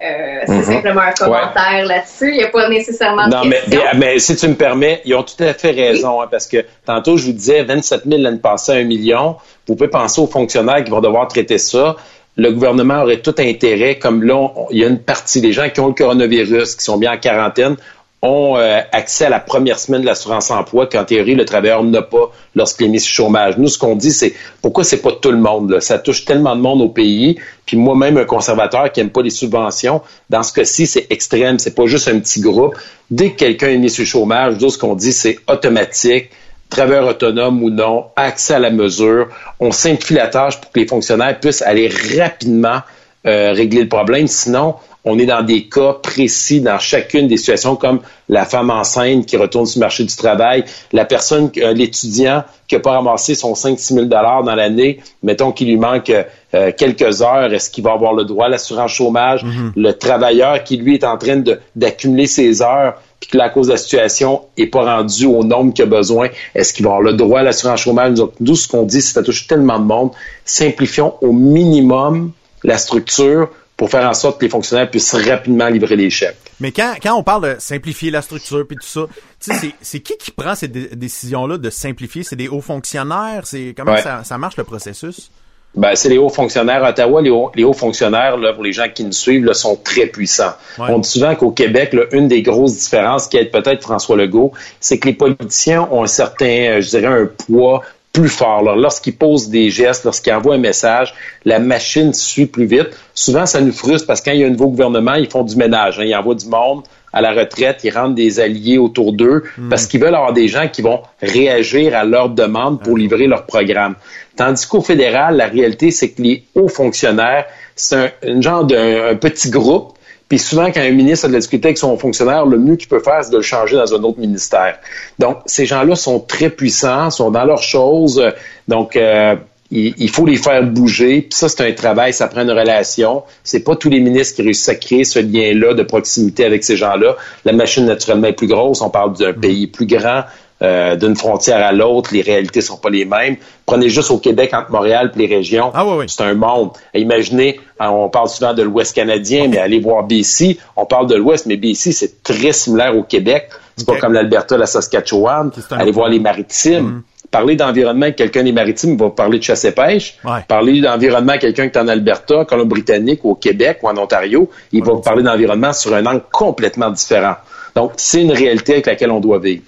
Euh, 0.00 0.40
c'est 0.46 0.52
mhm. 0.52 0.62
simplement 0.62 1.00
un 1.00 1.12
commentaire 1.12 1.84
là-dessus. 1.84 2.30
Il 2.30 2.36
n'y 2.36 2.44
a 2.44 2.48
pas 2.48 2.68
nécessairement 2.68 3.26
de 3.26 3.34
Non, 3.34 3.44
mais, 3.44 3.62
mais, 3.96 4.18
si 4.20 4.36
tu 4.36 4.46
me 4.46 4.54
permets, 4.54 5.02
ils 5.04 5.14
ont 5.14 5.24
tout 5.24 5.42
à 5.42 5.52
fait 5.54 5.72
raison, 5.72 6.20
hein, 6.20 6.28
parce 6.30 6.46
que 6.46 6.64
tantôt, 6.86 7.16
je 7.16 7.26
vous 7.26 7.32
disais 7.32 7.64
27 7.64 8.02
000 8.06 8.22
l'année 8.22 8.38
passée, 8.38 8.72
1 8.72 8.84
million. 8.84 9.36
Vous 9.66 9.74
pouvez 9.74 9.90
penser 9.90 10.20
aux 10.20 10.26
fonctionnaires 10.26 10.84
qui 10.84 10.90
vont 10.90 11.00
devoir 11.00 11.26
traiter 11.26 11.58
ça 11.58 11.96
le 12.38 12.52
gouvernement 12.52 13.02
aurait 13.02 13.20
tout 13.20 13.34
intérêt, 13.38 13.98
comme 13.98 14.22
là, 14.22 14.48
il 14.70 14.78
y 14.78 14.84
a 14.84 14.86
une 14.86 15.00
partie 15.00 15.40
des 15.40 15.52
gens 15.52 15.68
qui 15.70 15.80
ont 15.80 15.88
le 15.88 15.92
coronavirus, 15.92 16.76
qui 16.76 16.84
sont 16.84 16.96
bien 16.96 17.12
en 17.12 17.18
quarantaine, 17.18 17.76
ont 18.20 18.56
euh, 18.56 18.80
accès 18.92 19.26
à 19.26 19.28
la 19.28 19.38
première 19.38 19.78
semaine 19.78 20.00
de 20.00 20.06
l'assurance 20.06 20.50
emploi 20.50 20.86
qu'en 20.86 21.04
théorie, 21.04 21.36
le 21.36 21.44
travailleur 21.44 21.84
n'a 21.84 22.02
pas 22.02 22.32
lorsqu'il 22.56 22.86
est 22.86 22.90
mis 22.90 23.00
sur 23.00 23.14
chômage. 23.14 23.58
Nous, 23.58 23.68
ce 23.68 23.78
qu'on 23.78 23.94
dit, 23.94 24.10
c'est 24.10 24.34
pourquoi 24.60 24.82
c'est 24.82 25.00
pas 25.00 25.12
tout 25.12 25.30
le 25.30 25.38
monde. 25.38 25.70
Là? 25.70 25.80
Ça 25.80 25.98
touche 25.98 26.24
tellement 26.24 26.56
de 26.56 26.60
monde 26.60 26.82
au 26.82 26.88
pays. 26.88 27.38
Puis 27.64 27.76
moi-même, 27.76 28.16
un 28.16 28.24
conservateur 28.24 28.90
qui 28.90 29.00
aime 29.00 29.10
pas 29.10 29.22
les 29.22 29.30
subventions, 29.30 30.02
dans 30.30 30.42
ce 30.42 30.52
cas-ci, 30.52 30.86
c'est 30.86 31.06
extrême. 31.10 31.58
C'est 31.58 31.74
pas 31.74 31.86
juste 31.86 32.08
un 32.08 32.18
petit 32.18 32.40
groupe. 32.40 32.74
Dès 33.10 33.30
que 33.30 33.36
quelqu'un 33.36 33.68
est 33.68 33.78
mis 33.78 33.90
sur 33.90 34.04
chômage, 34.04 34.56
nous, 34.60 34.70
ce 34.70 34.78
qu'on 34.78 34.96
dit, 34.96 35.12
c'est 35.12 35.38
automatique 35.48 36.30
travailleur 36.68 37.06
autonome 37.08 37.62
ou 37.62 37.70
non, 37.70 38.06
accès 38.16 38.54
à 38.54 38.58
la 38.58 38.70
mesure. 38.70 39.28
On 39.58 39.72
simplifie 39.72 40.14
la 40.14 40.28
tâche 40.28 40.60
pour 40.60 40.70
que 40.70 40.80
les 40.80 40.86
fonctionnaires 40.86 41.38
puissent 41.40 41.62
aller 41.62 41.90
rapidement 42.18 42.80
euh, 43.26 43.52
régler 43.52 43.82
le 43.82 43.88
problème. 43.88 44.26
Sinon, 44.26 44.74
on 45.04 45.18
est 45.18 45.26
dans 45.26 45.42
des 45.42 45.64
cas 45.64 45.94
précis 45.94 46.60
dans 46.60 46.78
chacune 46.78 47.28
des 47.28 47.36
situations, 47.36 47.76
comme 47.76 48.00
la 48.28 48.44
femme 48.44 48.70
enceinte 48.70 49.26
qui 49.26 49.36
retourne 49.36 49.66
sur 49.66 49.78
le 49.80 49.84
marché 49.84 50.04
du 50.04 50.14
travail, 50.14 50.64
la 50.92 51.04
personne, 51.04 51.50
euh, 51.58 51.72
l'étudiant 51.72 52.44
qui 52.66 52.74
n'a 52.74 52.80
pas 52.80 52.92
ramassé 52.92 53.34
son 53.34 53.54
5-6 53.54 53.94
000 53.94 54.06
dans 54.06 54.54
l'année, 54.54 55.00
mettons 55.22 55.52
qu'il 55.52 55.68
lui 55.68 55.76
manque 55.76 56.12
euh, 56.54 56.72
quelques 56.76 57.22
heures, 57.22 57.52
est-ce 57.52 57.70
qu'il 57.70 57.84
va 57.84 57.92
avoir 57.92 58.12
le 58.12 58.24
droit 58.24 58.46
à 58.46 58.48
l'assurance 58.48 58.92
chômage? 58.92 59.44
Mm-hmm. 59.44 59.72
Le 59.76 59.92
travailleur 59.94 60.64
qui, 60.64 60.76
lui, 60.76 60.94
est 60.94 61.04
en 61.04 61.16
train 61.16 61.42
d'accumuler 61.74 62.26
ses 62.26 62.60
heures, 62.60 63.00
puis 63.20 63.30
que 63.30 63.38
la 63.38 63.48
cause 63.48 63.68
de 63.68 63.72
la 63.72 63.78
situation 63.78 64.42
n'est 64.58 64.66
pas 64.66 64.84
rendue 64.84 65.26
au 65.26 65.42
nombre 65.42 65.72
qu'il 65.72 65.84
a 65.84 65.86
besoin, 65.86 66.28
est-ce 66.54 66.72
qu'il 66.72 66.84
va 66.84 66.90
avoir 66.90 67.02
le 67.02 67.14
droit 67.14 67.40
à 67.40 67.42
l'assurance 67.42 67.80
chômage? 67.80 68.18
Nous, 68.40 68.54
ce 68.54 68.68
qu'on 68.68 68.82
dit, 68.82 69.00
c'est 69.00 69.08
que 69.08 69.14
ça 69.14 69.22
touche 69.22 69.46
tellement 69.46 69.78
de 69.78 69.84
monde. 69.84 70.10
Simplifions 70.44 71.14
au 71.22 71.32
minimum 71.32 72.32
la 72.64 72.76
structure 72.78 73.48
pour 73.78 73.88
faire 73.88 74.06
en 74.06 74.12
sorte 74.12 74.40
que 74.40 74.44
les 74.44 74.50
fonctionnaires 74.50 74.90
puissent 74.90 75.14
rapidement 75.14 75.68
livrer 75.68 75.94
les 75.96 76.10
chèques. 76.10 76.36
Mais 76.60 76.72
quand, 76.72 76.94
quand 77.00 77.14
on 77.14 77.22
parle 77.22 77.54
de 77.54 77.60
simplifier 77.60 78.10
la 78.10 78.22
structure 78.22 78.66
puis 78.66 78.76
tout 78.76 78.86
ça, 78.86 79.06
c'est, 79.38 79.72
c'est 79.80 80.00
qui 80.00 80.16
qui 80.18 80.32
prend 80.32 80.56
ces 80.56 80.66
décisions-là 80.66 81.58
de 81.58 81.70
simplifier? 81.70 82.24
C'est 82.24 82.36
des 82.36 82.48
hauts 82.48 82.60
fonctionnaires? 82.60 83.42
C'est 83.44 83.74
comment 83.76 83.96
ça, 83.96 84.24
ça 84.24 84.36
marche 84.36 84.56
le 84.56 84.64
processus? 84.64 85.30
Ben, 85.76 85.94
c'est 85.94 86.08
les 86.08 86.18
hauts 86.18 86.28
fonctionnaires. 86.28 86.82
À 86.82 86.90
Ottawa, 86.90 87.22
les 87.22 87.30
hauts, 87.30 87.52
les 87.54 87.62
hauts 87.62 87.72
fonctionnaires, 87.72 88.36
là, 88.36 88.52
pour 88.52 88.64
les 88.64 88.72
gens 88.72 88.88
qui 88.92 89.04
nous 89.04 89.12
suivent, 89.12 89.44
là, 89.44 89.54
sont 89.54 89.76
très 89.76 90.06
puissants. 90.06 90.54
On 90.78 90.98
dit 90.98 91.08
souvent 91.08 91.36
qu'au 91.36 91.52
Québec, 91.52 91.92
là, 91.92 92.02
une 92.10 92.26
des 92.26 92.42
grosses 92.42 92.76
différences 92.76 93.28
qui 93.28 93.36
aide 93.36 93.52
peut-être 93.52 93.82
François 93.82 94.16
Legault, 94.16 94.52
c'est 94.80 94.98
que 94.98 95.06
les 95.06 95.14
politiciens 95.14 95.86
ont 95.92 96.02
un 96.02 96.08
certain, 96.08 96.46
euh, 96.46 96.80
je 96.80 96.88
dirais, 96.88 97.06
un 97.06 97.26
poids 97.26 97.82
plus 98.12 98.28
fort. 98.28 98.62
Lorsqu'ils 98.62 99.16
posent 99.16 99.48
des 99.48 99.70
gestes, 99.70 100.04
lorsqu'ils 100.04 100.32
envoient 100.32 100.54
un 100.54 100.58
message, 100.58 101.14
la 101.44 101.58
machine 101.58 102.12
suit 102.12 102.46
plus 102.46 102.66
vite. 102.66 102.88
Souvent, 103.14 103.46
ça 103.46 103.60
nous 103.60 103.72
frustre 103.72 104.06
parce 104.06 104.20
que 104.20 104.30
quand 104.30 104.34
il 104.34 104.40
y 104.40 104.44
a 104.44 104.46
un 104.46 104.50
nouveau 104.50 104.68
gouvernement, 104.68 105.14
ils 105.14 105.30
font 105.30 105.44
du 105.44 105.56
ménage. 105.56 105.98
Hein. 105.98 106.04
Ils 106.04 106.16
envoient 106.16 106.34
du 106.34 106.46
monde 106.46 106.82
à 107.12 107.22
la 107.22 107.32
retraite, 107.32 107.80
ils 107.84 107.90
rendent 107.90 108.14
des 108.14 108.38
alliés 108.40 108.78
autour 108.78 109.12
d'eux 109.12 109.44
hmm. 109.56 109.70
parce 109.70 109.86
qu'ils 109.86 110.00
veulent 110.00 110.14
avoir 110.14 110.32
des 110.32 110.48
gens 110.48 110.68
qui 110.68 110.82
vont 110.82 111.00
réagir 111.22 111.96
à 111.96 112.04
leurs 112.04 112.28
demandes 112.28 112.82
pour 112.82 112.98
livrer 112.98 113.26
leur 113.26 113.46
programme. 113.46 113.94
Tandis 114.36 114.66
qu'au 114.66 114.82
fédéral, 114.82 115.36
la 115.36 115.46
réalité, 115.46 115.90
c'est 115.90 116.10
que 116.10 116.22
les 116.22 116.44
hauts 116.54 116.68
fonctionnaires, 116.68 117.46
c'est 117.74 118.14
un, 118.26 118.40
genre 118.40 118.64
d'un 118.64 119.16
petit 119.16 119.50
groupe 119.50 119.94
puis 120.28 120.38
souvent, 120.38 120.66
quand 120.66 120.80
un 120.80 120.90
ministre 120.90 121.24
a 121.24 121.28
de 121.28 121.32
la 121.32 121.38
discuter 121.38 121.68
avec 121.68 121.78
son 121.78 121.96
fonctionnaire, 121.96 122.44
le 122.44 122.58
mieux 122.58 122.76
qu'il 122.76 122.88
peut 122.88 123.00
faire, 123.00 123.24
c'est 123.24 123.30
de 123.30 123.36
le 123.36 123.42
changer 123.42 123.76
dans 123.76 123.94
un 123.94 124.02
autre 124.02 124.18
ministère. 124.18 124.78
Donc, 125.18 125.38
ces 125.46 125.64
gens-là 125.64 125.96
sont 125.96 126.20
très 126.20 126.50
puissants, 126.50 127.10
sont 127.10 127.30
dans 127.30 127.44
leurs 127.44 127.62
choses. 127.62 128.22
Donc, 128.68 128.96
euh, 128.96 129.36
il, 129.70 130.10
faut 130.10 130.26
les 130.26 130.36
faire 130.36 130.62
bouger. 130.64 131.22
Puis 131.22 131.32
ça, 131.32 131.48
c'est 131.48 131.66
un 131.66 131.72
travail, 131.72 132.12
ça 132.12 132.28
prend 132.28 132.42
une 132.42 132.50
relation. 132.50 133.22
C'est 133.42 133.60
pas 133.60 133.76
tous 133.76 133.88
les 133.88 134.00
ministres 134.00 134.36
qui 134.36 134.42
réussissent 134.42 134.68
à 134.68 134.74
créer 134.74 135.04
ce 135.04 135.18
lien-là 135.18 135.74
de 135.74 135.82
proximité 135.82 136.44
avec 136.44 136.64
ces 136.64 136.76
gens-là. 136.76 137.16
La 137.44 137.52
machine, 137.52 137.86
naturellement, 137.86 138.28
est 138.28 138.32
plus 138.32 138.46
grosse. 138.46 138.82
On 138.82 138.90
parle 138.90 139.16
d'un 139.16 139.32
pays 139.32 139.66
plus 139.66 139.86
grand. 139.86 140.24
Euh, 140.60 140.96
d'une 140.96 141.14
frontière 141.14 141.64
à 141.64 141.70
l'autre, 141.70 142.10
les 142.12 142.20
réalités 142.20 142.60
sont 142.60 142.78
pas 142.78 142.90
les 142.90 143.04
mêmes. 143.04 143.36
Prenez 143.64 143.88
juste 143.88 144.10
au 144.10 144.18
Québec 144.18 144.52
entre 144.52 144.72
Montréal 144.72 145.12
et 145.14 145.18
les 145.18 145.36
régions, 145.36 145.70
ah, 145.72 145.86
oui, 145.86 146.06
c'est 146.08 146.24
un 146.24 146.34
monde. 146.34 146.70
imaginez, 146.94 147.60
hein, 147.78 147.90
on 147.90 148.08
parle 148.08 148.28
souvent 148.28 148.54
de 148.54 148.62
l'Ouest 148.64 148.92
canadien, 148.92 149.46
mais 149.46 149.58
allez 149.58 149.78
voir 149.78 150.02
BC, 150.02 150.58
on 150.74 150.84
parle 150.84 151.06
de 151.06 151.14
l'Ouest, 151.14 151.46
mais 151.46 151.56
BC 151.56 151.92
c'est 151.92 152.24
très 152.24 152.50
similaire 152.50 152.96
au 152.96 153.04
Québec. 153.04 153.50
C'est 153.76 153.86
pas 153.86 153.98
comme 153.98 154.12
l'Alberta, 154.12 154.56
la 154.56 154.66
Saskatchewan. 154.66 155.52
Allez 155.70 155.92
voir 155.92 156.08
les 156.08 156.18
maritimes. 156.18 156.86
Mm. 156.86 157.02
Parler 157.30 157.54
d'environnement 157.54 158.10
quelqu'un 158.10 158.42
des 158.42 158.50
maritimes 158.50 158.96
va 158.96 159.10
parler 159.10 159.38
de 159.38 159.44
chasse 159.44 159.64
et 159.64 159.70
pêche. 159.70 160.18
Parler 160.48 160.80
d'environnement 160.80 161.38
quelqu'un 161.38 161.68
qui 161.68 161.78
est 161.78 161.80
en 161.80 161.86
Alberta, 161.86 162.44
Colombie-Britannique 162.44 163.24
au 163.24 163.36
Québec 163.36 163.78
ou 163.82 163.88
en 163.88 163.96
Ontario, 163.96 164.50
il 164.72 164.82
va 164.82 164.96
parler 164.96 165.22
d'environnement 165.22 165.72
sur 165.72 165.94
un 165.94 166.04
angle 166.04 166.22
complètement 166.32 166.90
différent. 166.90 167.34
Donc, 167.76 167.92
c'est 167.96 168.22
une 168.22 168.32
réalité 168.32 168.72
avec 168.72 168.86
laquelle 168.86 169.12
on 169.12 169.20
doit 169.20 169.38
vivre. 169.38 169.62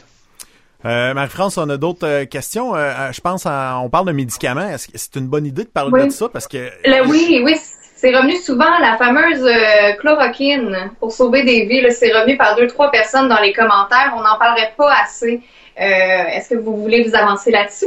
Euh, 0.86 1.12
Marie-France, 1.12 1.58
on 1.58 1.68
a 1.68 1.76
d'autres 1.76 2.06
euh, 2.06 2.24
questions. 2.24 2.74
Euh, 2.74 2.78
euh, 2.78 3.12
je 3.12 3.20
pense, 3.20 3.46
on 3.46 3.88
parle 3.90 4.06
de 4.06 4.12
médicaments. 4.12 4.68
Est-ce 4.68 4.88
que 4.88 4.92
c'est 4.96 5.16
une 5.16 5.28
bonne 5.28 5.46
idée 5.46 5.64
de 5.64 5.68
parler 5.68 6.06
de 6.06 6.10
ça? 6.10 6.28
Parce 6.28 6.48
que... 6.48 6.70
oui, 7.06 7.42
oui, 7.44 7.56
c'est 7.96 8.16
revenu 8.16 8.36
souvent, 8.36 8.78
la 8.80 8.96
fameuse 8.96 9.46
chloroquine 9.98 10.90
pour 10.98 11.12
sauver 11.12 11.44
des 11.44 11.66
vies. 11.66 11.84
C'est 11.92 12.12
revenu 12.12 12.36
par 12.36 12.56
deux, 12.56 12.66
trois 12.66 12.90
personnes 12.90 13.28
dans 13.28 13.40
les 13.40 13.52
commentaires. 13.52 14.14
On 14.16 14.22
n'en 14.22 14.38
parlerait 14.38 14.72
pas 14.76 14.92
assez. 15.02 15.42
Est-ce 15.76 16.50
que 16.50 16.58
vous 16.58 16.76
voulez 16.76 17.06
vous 17.06 17.14
avancer 17.14 17.50
là-dessus? 17.50 17.86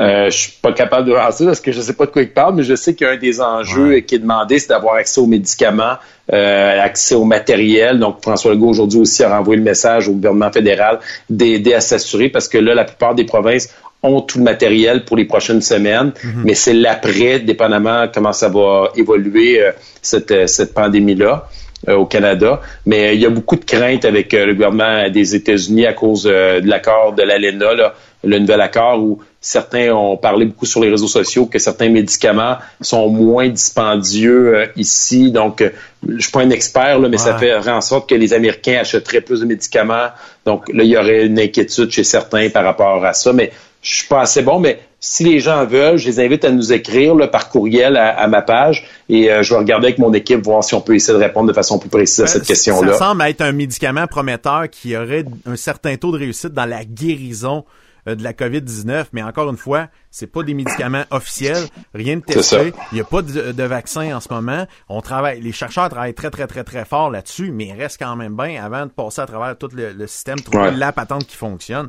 Euh, 0.00 0.30
je 0.30 0.36
suis 0.36 0.52
pas 0.62 0.72
capable 0.72 1.08
de 1.08 1.14
lancer 1.14 1.44
parce 1.44 1.60
que 1.60 1.72
je 1.72 1.80
sais 1.80 1.92
pas 1.92 2.06
de 2.06 2.10
quoi 2.10 2.22
il 2.22 2.30
parle, 2.30 2.54
mais 2.54 2.62
je 2.62 2.74
sais 2.74 2.94
qu'un 2.94 3.16
des 3.16 3.40
enjeux 3.40 4.00
qui 4.00 4.14
est 4.14 4.20
demandé, 4.20 4.58
c'est 4.58 4.68
d'avoir 4.68 4.94
accès 4.94 5.20
aux 5.20 5.26
médicaments, 5.26 5.96
euh, 6.32 6.80
accès 6.80 7.14
au 7.14 7.24
matériel. 7.24 7.98
Donc, 7.98 8.22
François 8.22 8.52
Legault 8.52 8.70
aujourd'hui 8.70 9.00
aussi 9.00 9.22
a 9.22 9.36
renvoyé 9.36 9.58
le 9.58 9.64
message 9.64 10.08
au 10.08 10.12
gouvernement 10.12 10.50
fédéral 10.50 10.98
d'aider 11.28 11.74
à 11.74 11.80
s'assurer 11.80 12.28
parce 12.28 12.48
que 12.48 12.58
là, 12.58 12.74
la 12.74 12.84
plupart 12.84 13.14
des 13.14 13.24
provinces 13.24 13.68
ont 14.02 14.20
tout 14.20 14.38
le 14.38 14.44
matériel 14.44 15.04
pour 15.04 15.16
les 15.16 15.24
prochaines 15.24 15.62
semaines, 15.62 16.12
mhm. 16.24 16.42
mais 16.44 16.54
c'est 16.54 16.74
l'après, 16.74 17.40
dépendamment 17.40 18.06
comment 18.12 18.32
ça 18.32 18.48
va 18.48 18.90
évoluer 18.96 19.62
euh, 19.62 19.72
cette, 20.00 20.30
euh, 20.30 20.46
cette 20.46 20.74
pandémie-là. 20.74 21.48
Euh, 21.88 21.96
au 21.96 22.06
Canada. 22.06 22.60
Mais 22.86 23.16
il 23.16 23.20
y 23.20 23.26
a 23.26 23.28
beaucoup 23.28 23.56
de 23.56 23.64
craintes 23.64 24.04
avec 24.04 24.32
le 24.32 24.54
gouvernement 24.54 25.10
des 25.10 25.34
États-Unis 25.34 25.84
à 25.84 25.92
cause 25.92 26.22
de 26.22 26.64
l'accord 26.64 27.12
de 27.12 27.24
l'ALENA, 27.24 27.92
le 28.24 28.38
nouvel 28.38 28.60
accord 28.60 29.02
où 29.02 29.20
certains 29.40 29.92
ont 29.92 30.16
parlé 30.16 30.46
beaucoup 30.46 30.66
sur 30.66 30.80
les 30.80 30.90
réseaux 30.90 31.08
sociaux 31.08 31.46
que 31.46 31.58
certains 31.58 31.88
médicaments 31.88 32.56
sont 32.80 33.08
moins 33.08 33.48
dispendieux 33.48 34.56
euh, 34.56 34.66
ici. 34.76 35.32
Donc, 35.32 35.60
euh, 35.60 35.70
je 36.08 36.22
suis 36.22 36.30
pas 36.30 36.40
un 36.40 36.50
expert, 36.50 36.98
là, 36.98 37.08
mais 37.08 37.18
ça 37.18 37.36
fait 37.36 37.54
en 37.54 37.80
sorte 37.80 38.08
que 38.08 38.14
les 38.14 38.32
Américains 38.32 38.78
achèteraient 38.80 39.20
plus 39.20 39.40
de 39.40 39.46
médicaments. 39.46 40.08
Donc, 40.46 40.68
là, 40.72 40.84
il 40.84 40.90
y 40.90 40.96
aurait 40.96 41.26
une 41.26 41.38
inquiétude 41.38 41.90
chez 41.90 42.04
certains 42.04 42.48
par 42.50 42.64
rapport 42.64 43.04
à 43.04 43.12
ça. 43.12 43.32
Mais 43.32 43.52
je 43.82 43.96
suis 43.96 44.06
pas 44.06 44.20
assez 44.22 44.42
bon, 44.42 44.60
mais 44.60 44.80
si 45.04 45.24
les 45.24 45.40
gens 45.40 45.66
veulent, 45.66 45.96
je 45.96 46.06
les 46.06 46.20
invite 46.20 46.44
à 46.44 46.52
nous 46.52 46.72
écrire 46.72 47.16
là, 47.16 47.26
par 47.26 47.48
courriel 47.48 47.96
à, 47.96 48.28
ma 48.28 48.40
page 48.40 48.86
et 49.08 49.32
euh, 49.32 49.42
je 49.42 49.52
vais 49.52 49.58
regarder 49.58 49.88
avec 49.88 49.98
mon 49.98 50.14
équipe 50.14 50.44
voir 50.44 50.62
si 50.62 50.74
on 50.74 50.80
peut 50.80 50.94
essayer 50.94 51.18
de 51.18 51.22
répondre 51.22 51.48
de 51.48 51.52
façon 51.52 51.80
plus 51.80 51.90
précise 51.90 52.20
à 52.20 52.26
cette 52.28 52.44
question-là. 52.44 52.92
Ça 52.92 52.98
semble 52.98 53.22
être 53.22 53.40
un 53.40 53.50
médicament 53.50 54.06
prometteur 54.06 54.70
qui 54.70 54.96
aurait 54.96 55.24
un 55.44 55.56
certain 55.56 55.96
taux 55.96 56.12
de 56.12 56.18
réussite 56.18 56.52
dans 56.52 56.66
la 56.66 56.84
guérison 56.84 57.64
de 58.06 58.22
la 58.22 58.32
COVID-19, 58.32 59.06
mais 59.12 59.22
encore 59.22 59.48
une 59.50 59.56
fois, 59.56 59.88
c'est 60.12 60.26
pas 60.26 60.42
des 60.42 60.52
médicaments 60.52 61.04
officiels, 61.10 61.64
rien 61.94 62.16
de 62.16 62.20
testé, 62.20 62.72
il 62.92 62.96
n'y 62.96 63.00
a 63.00 63.04
pas 63.04 63.22
de, 63.22 63.52
de, 63.52 63.62
vaccin 63.62 64.14
en 64.14 64.20
ce 64.20 64.32
moment. 64.32 64.66
On 64.90 65.00
travaille, 65.00 65.40
les 65.40 65.52
chercheurs 65.52 65.88
travaillent 65.88 66.14
très 66.14 66.30
très 66.30 66.46
très 66.46 66.64
très 66.64 66.84
fort 66.84 67.10
là-dessus, 67.10 67.50
mais 67.50 67.68
il 67.68 67.72
reste 67.72 67.98
quand 67.98 68.14
même 68.14 68.36
bien 68.36 68.62
avant 68.62 68.84
de 68.84 68.90
passer 68.90 69.22
à 69.22 69.26
travers 69.26 69.56
tout 69.56 69.70
le, 69.74 70.06
système, 70.06 70.38
trouver 70.38 70.70
la 70.72 70.92
patente 70.92 71.26
qui 71.26 71.36
fonctionne. 71.36 71.88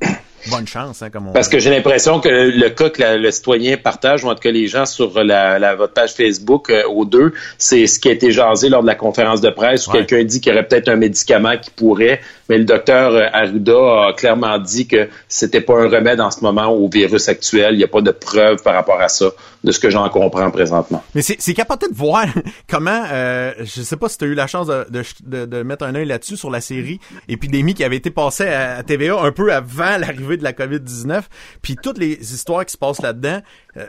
Bonne 0.49 0.67
chance, 0.67 1.01
hein, 1.01 1.09
comme 1.09 1.27
on 1.27 1.31
Parce 1.31 1.47
que 1.47 1.59
j'ai 1.59 1.69
l'impression 1.69 2.19
que 2.19 2.29
le 2.29 2.69
cas 2.69 2.89
que 2.89 3.17
le 3.17 3.31
citoyen 3.31 3.77
partage, 3.77 4.23
ou 4.23 4.29
en 4.29 4.35
tout 4.35 4.41
cas 4.41 4.51
les 4.51 4.67
gens 4.67 4.85
sur 4.85 5.23
la, 5.23 5.75
votre 5.75 5.93
page 5.93 6.13
Facebook 6.13 6.69
euh, 6.69 6.83
aux 6.87 7.05
deux, 7.05 7.33
c'est 7.57 7.87
ce 7.87 7.99
qui 7.99 8.09
a 8.09 8.11
été 8.11 8.31
jasé 8.31 8.69
lors 8.69 8.81
de 8.81 8.87
la 8.87 8.95
conférence 8.95 9.41
de 9.41 9.49
presse 9.49 9.87
où 9.87 9.91
quelqu'un 9.91 10.23
dit 10.23 10.41
qu'il 10.41 10.51
y 10.51 10.55
aurait 10.55 10.67
peut-être 10.67 10.89
un 10.89 10.95
médicament 10.95 11.57
qui 11.57 11.71
pourrait, 11.71 12.21
mais 12.49 12.57
le 12.57 12.65
docteur 12.65 13.13
euh, 13.13 13.27
Arruda 13.31 14.07
a 14.07 14.13
clairement 14.13 14.59
dit 14.59 14.87
que 14.87 15.09
c'était 15.27 15.61
pas 15.61 15.75
un 15.75 15.89
remède 15.89 16.19
en 16.19 16.31
ce 16.31 16.41
moment 16.41 16.67
au 16.67 16.89
virus 16.89 17.29
actuel. 17.29 17.75
Il 17.75 17.77
n'y 17.77 17.83
a 17.83 17.87
pas 17.87 18.01
de 18.01 18.12
preuve 18.19 18.61
par 18.63 18.73
rapport 18.73 18.99
à 19.01 19.09
ça, 19.09 19.27
de 19.63 19.71
ce 19.71 19.79
que 19.79 19.89
j'en 19.89 20.07
comprends 20.09 20.49
présentement. 20.51 21.03
Mais 21.15 21.21
c'est 21.21 21.53
capoté 21.53 21.87
de 21.87 21.95
voir 21.95 22.25
comment, 22.69 23.03
euh, 23.11 23.53
je 23.59 23.81
sais 23.81 23.97
pas 23.97 24.09
si 24.09 24.17
tu 24.17 24.25
as 24.25 24.27
eu 24.27 24.33
la 24.33 24.47
chance 24.47 24.67
de, 24.67 25.45
de, 25.45 25.63
mettre 25.63 25.85
un 25.85 25.95
œil 25.95 26.05
là-dessus 26.05 26.37
sur 26.37 26.49
la 26.49 26.61
série 26.61 26.99
Épidémie 27.27 27.73
qui 27.73 27.83
avait 27.83 27.95
été 27.95 28.11
passée 28.11 28.47
à, 28.47 28.83
TVA 28.83 29.19
un 29.19 29.31
peu 29.31 29.53
avant 29.53 29.97
l'arrivée 29.97 30.37
de 30.37 30.43
la 30.43 30.53
COVID-19, 30.53 31.23
puis 31.61 31.75
toutes 31.81 31.97
les 31.97 32.33
histoires 32.33 32.65
qui 32.65 32.73
se 32.73 32.77
passent 32.77 33.01
là-dedans 33.01 33.41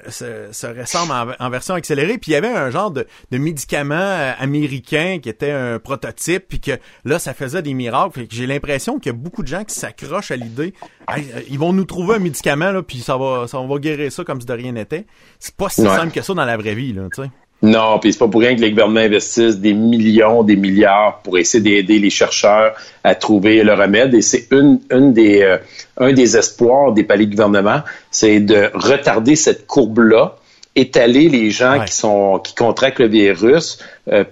se, 0.08 0.48
se, 0.52 0.66
ressemblent 0.66 1.36
en, 1.38 1.50
version 1.50 1.74
accélérée, 1.74 2.18
puis 2.18 2.32
il 2.32 2.34
y 2.34 2.36
avait 2.36 2.48
un 2.48 2.70
genre 2.70 2.90
de, 2.90 3.06
de 3.30 3.38
médicament 3.38 3.94
euh, 3.94 4.32
américain 4.38 5.18
qui 5.22 5.28
était 5.28 5.50
un 5.50 5.78
prototype, 5.78 6.48
puis 6.48 6.60
que 6.60 6.72
là, 7.04 7.18
ça 7.18 7.34
faisait 7.34 7.62
des 7.62 7.74
miracles. 7.74 8.20
Fait 8.20 8.26
que 8.26 8.34
j'ai 8.34 8.46
l'impression 8.46 8.98
qu'il 8.98 9.12
y 9.12 9.14
a 9.14 9.18
beaucoup 9.18 9.42
de 9.42 9.48
gens 9.48 9.64
qui 9.64 9.74
s'accrochent 9.74 10.30
à 10.30 10.36
l'idée, 10.36 10.74
euh, 11.10 11.20
ils 11.48 11.58
vont 11.58 11.72
nous 11.72 11.84
trouver 11.84 12.16
un 12.16 12.20
médicament, 12.20 12.72
là, 12.72 12.82
puis 12.82 13.00
ça 13.00 13.16
va, 13.16 13.46
ça, 13.46 13.58
on 13.58 13.68
va 13.68 13.78
guérir 13.78 14.10
ça 14.10 14.24
comme 14.24 14.40
si 14.40 14.46
de 14.46 14.52
rien 14.52 14.72
n'était. 14.72 15.06
C'est 15.38 15.54
pas 15.54 15.68
si 15.68 15.82
simple 15.82 16.12
que 16.12 16.22
ça 16.22 16.34
dans 16.34 16.44
la 16.44 16.56
vraie 16.56 16.74
vie, 16.74 16.92
là, 16.92 17.08
tu 17.14 17.22
sais. 17.22 17.30
Non, 17.64 17.98
puis 17.98 18.12
c'est 18.12 18.18
pas 18.18 18.28
pour 18.28 18.42
rien 18.42 18.54
que 18.54 18.60
les 18.60 18.72
gouvernements 18.72 19.00
investissent 19.00 19.58
des 19.58 19.72
millions, 19.72 20.42
des 20.42 20.54
milliards 20.54 21.20
pour 21.22 21.38
essayer 21.38 21.62
d'aider 21.62 21.98
les 21.98 22.10
chercheurs 22.10 22.74
à 23.02 23.14
trouver 23.14 23.64
le 23.64 23.72
remède. 23.72 24.12
Et 24.12 24.20
c'est 24.20 24.48
une, 24.50 24.80
une 24.90 25.14
des, 25.14 25.40
euh, 25.40 25.56
un 25.96 26.12
des 26.12 26.36
espoirs 26.36 26.92
des 26.92 27.04
palais 27.04 27.24
de 27.24 27.30
gouvernement, 27.30 27.80
c'est 28.10 28.40
de 28.40 28.70
retarder 28.74 29.34
cette 29.34 29.66
courbe-là 29.66 30.36
étaler 30.76 31.28
les 31.28 31.50
gens 31.50 31.84
qui 31.84 31.94
sont 31.94 32.40
qui 32.42 32.54
contractent 32.54 32.98
le 32.98 33.06
virus 33.06 33.78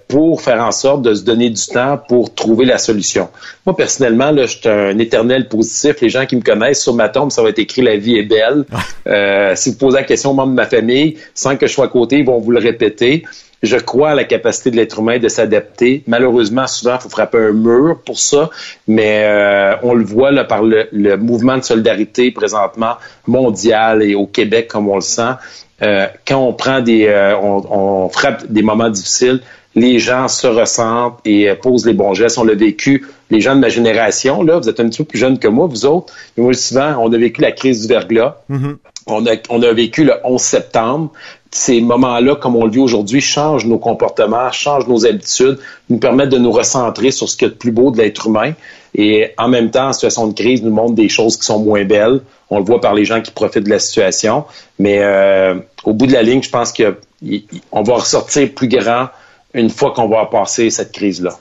pour 0.08 0.42
faire 0.42 0.62
en 0.62 0.70
sorte 0.70 1.00
de 1.00 1.14
se 1.14 1.22
donner 1.24 1.48
du 1.48 1.66
temps 1.66 1.98
pour 2.08 2.34
trouver 2.34 2.66
la 2.66 2.76
solution. 2.76 3.28
Moi 3.64 3.74
personnellement, 3.74 4.30
là, 4.30 4.44
je 4.44 4.58
suis 4.58 4.68
un 4.68 4.98
éternel 4.98 5.48
positif. 5.48 6.00
Les 6.02 6.10
gens 6.10 6.26
qui 6.26 6.36
me 6.36 6.42
connaissent 6.42 6.82
sur 6.82 6.94
ma 6.94 7.08
tombe, 7.08 7.30
ça 7.30 7.42
va 7.42 7.48
être 7.48 7.58
écrit 7.58 7.80
"La 7.80 7.96
vie 7.96 8.18
est 8.18 8.24
belle". 8.24 8.64
Euh, 9.08 9.54
si 9.56 9.70
vous 9.70 9.78
posez 9.78 9.96
la 9.96 10.04
question 10.04 10.30
aux 10.30 10.34
membres 10.34 10.52
de 10.52 10.56
ma 10.56 10.66
famille, 10.66 11.16
sans 11.34 11.56
que 11.56 11.66
je 11.66 11.72
sois 11.72 11.86
à 11.86 11.88
côté, 11.88 12.18
ils 12.18 12.24
vont 12.24 12.38
vous 12.38 12.52
le 12.52 12.60
répéter. 12.60 13.24
Je 13.62 13.76
crois 13.76 14.10
à 14.10 14.14
la 14.14 14.24
capacité 14.24 14.72
de 14.72 14.76
l'être 14.76 14.98
humain 14.98 15.18
de 15.18 15.28
s'adapter. 15.28 16.02
Malheureusement, 16.08 16.66
souvent, 16.66 16.96
il 16.96 17.00
faut 17.00 17.08
frapper 17.08 17.38
un 17.38 17.52
mur 17.52 18.00
pour 18.04 18.18
ça, 18.18 18.50
mais 18.88 19.22
euh, 19.24 19.76
on 19.84 19.94
le 19.94 20.04
voit 20.04 20.32
là, 20.32 20.44
par 20.44 20.62
le, 20.64 20.88
le, 20.90 21.16
mouvement 21.16 21.56
de 21.56 21.62
solidarité 21.62 22.32
présentement 22.32 22.94
mondial 23.26 24.02
et 24.02 24.16
au 24.16 24.26
Québec, 24.26 24.68
comme 24.68 24.88
on 24.88 24.96
le 24.96 25.00
sent. 25.00 25.32
Euh, 25.82 26.06
quand 26.26 26.38
on 26.38 26.52
prend 26.52 26.80
des, 26.80 27.06
euh, 27.06 27.36
on, 27.36 28.08
frappe 28.08 28.46
des 28.46 28.62
moments 28.62 28.90
difficiles, 28.90 29.40
les 29.74 29.98
gens 29.98 30.28
se 30.28 30.46
ressentent 30.46 31.18
et 31.24 31.48
euh, 31.48 31.54
posent 31.54 31.86
les 31.86 31.94
bons 31.94 32.14
gestes. 32.14 32.38
On 32.38 32.44
l'a 32.44 32.54
vécu, 32.54 33.06
les 33.30 33.40
gens 33.40 33.54
de 33.54 33.60
ma 33.60 33.68
génération, 33.68 34.42
là, 34.42 34.58
vous 34.58 34.68
êtes 34.68 34.80
un 34.80 34.88
petit 34.88 34.98
peu 34.98 35.04
plus 35.04 35.18
jeunes 35.18 35.38
que 35.38 35.48
moi, 35.48 35.66
vous 35.66 35.86
autres. 35.86 36.12
Mais 36.36 36.44
moi, 36.44 36.54
souvent, 36.54 36.96
on 37.00 37.12
a 37.12 37.16
vécu 37.16 37.40
la 37.40 37.52
crise 37.52 37.82
du 37.82 37.88
verglas. 37.88 38.36
Mm-hmm. 38.50 38.76
on, 39.06 39.26
a, 39.26 39.30
on 39.48 39.62
a 39.62 39.72
vécu 39.72 40.04
le 40.04 40.14
11 40.24 40.40
septembre. 40.40 41.12
Ces 41.50 41.80
moments-là, 41.82 42.36
comme 42.36 42.56
on 42.56 42.64
le 42.64 42.70
vit 42.70 42.78
aujourd'hui, 42.78 43.20
changent 43.20 43.66
nos 43.66 43.78
comportements, 43.78 44.50
changent 44.52 44.86
nos 44.86 45.04
habitudes, 45.04 45.58
nous 45.90 45.98
permettent 45.98 46.30
de 46.30 46.38
nous 46.38 46.52
recentrer 46.52 47.10
sur 47.10 47.28
ce 47.28 47.36
qui 47.36 47.44
est 47.44 47.48
le 47.48 47.54
plus 47.54 47.72
beau 47.72 47.90
de 47.90 47.98
l'être 47.98 48.26
humain. 48.26 48.52
Et 48.94 49.32
en 49.38 49.48
même 49.48 49.70
temps, 49.70 49.88
en 49.88 49.92
situation 49.92 50.26
de 50.28 50.34
crise, 50.34 50.62
nous 50.62 50.72
montre 50.72 50.94
des 50.94 51.08
choses 51.08 51.36
qui 51.36 51.44
sont 51.44 51.58
moins 51.58 51.84
belles. 51.84 52.20
On 52.50 52.58
le 52.58 52.64
voit 52.64 52.80
par 52.80 52.94
les 52.94 53.04
gens 53.04 53.20
qui 53.20 53.30
profitent 53.30 53.64
de 53.64 53.70
la 53.70 53.78
situation. 53.78 54.44
Mais 54.78 54.98
euh, 55.02 55.54
au 55.84 55.94
bout 55.94 56.06
de 56.06 56.12
la 56.12 56.22
ligne, 56.22 56.42
je 56.42 56.50
pense 56.50 56.72
qu'on 56.72 57.82
va 57.82 57.94
ressortir 57.94 58.50
plus 58.54 58.68
grand 58.68 59.08
une 59.54 59.70
fois 59.70 59.92
qu'on 59.92 60.08
va 60.08 60.26
passer 60.26 60.70
cette 60.70 60.92
crise-là. 60.92 61.38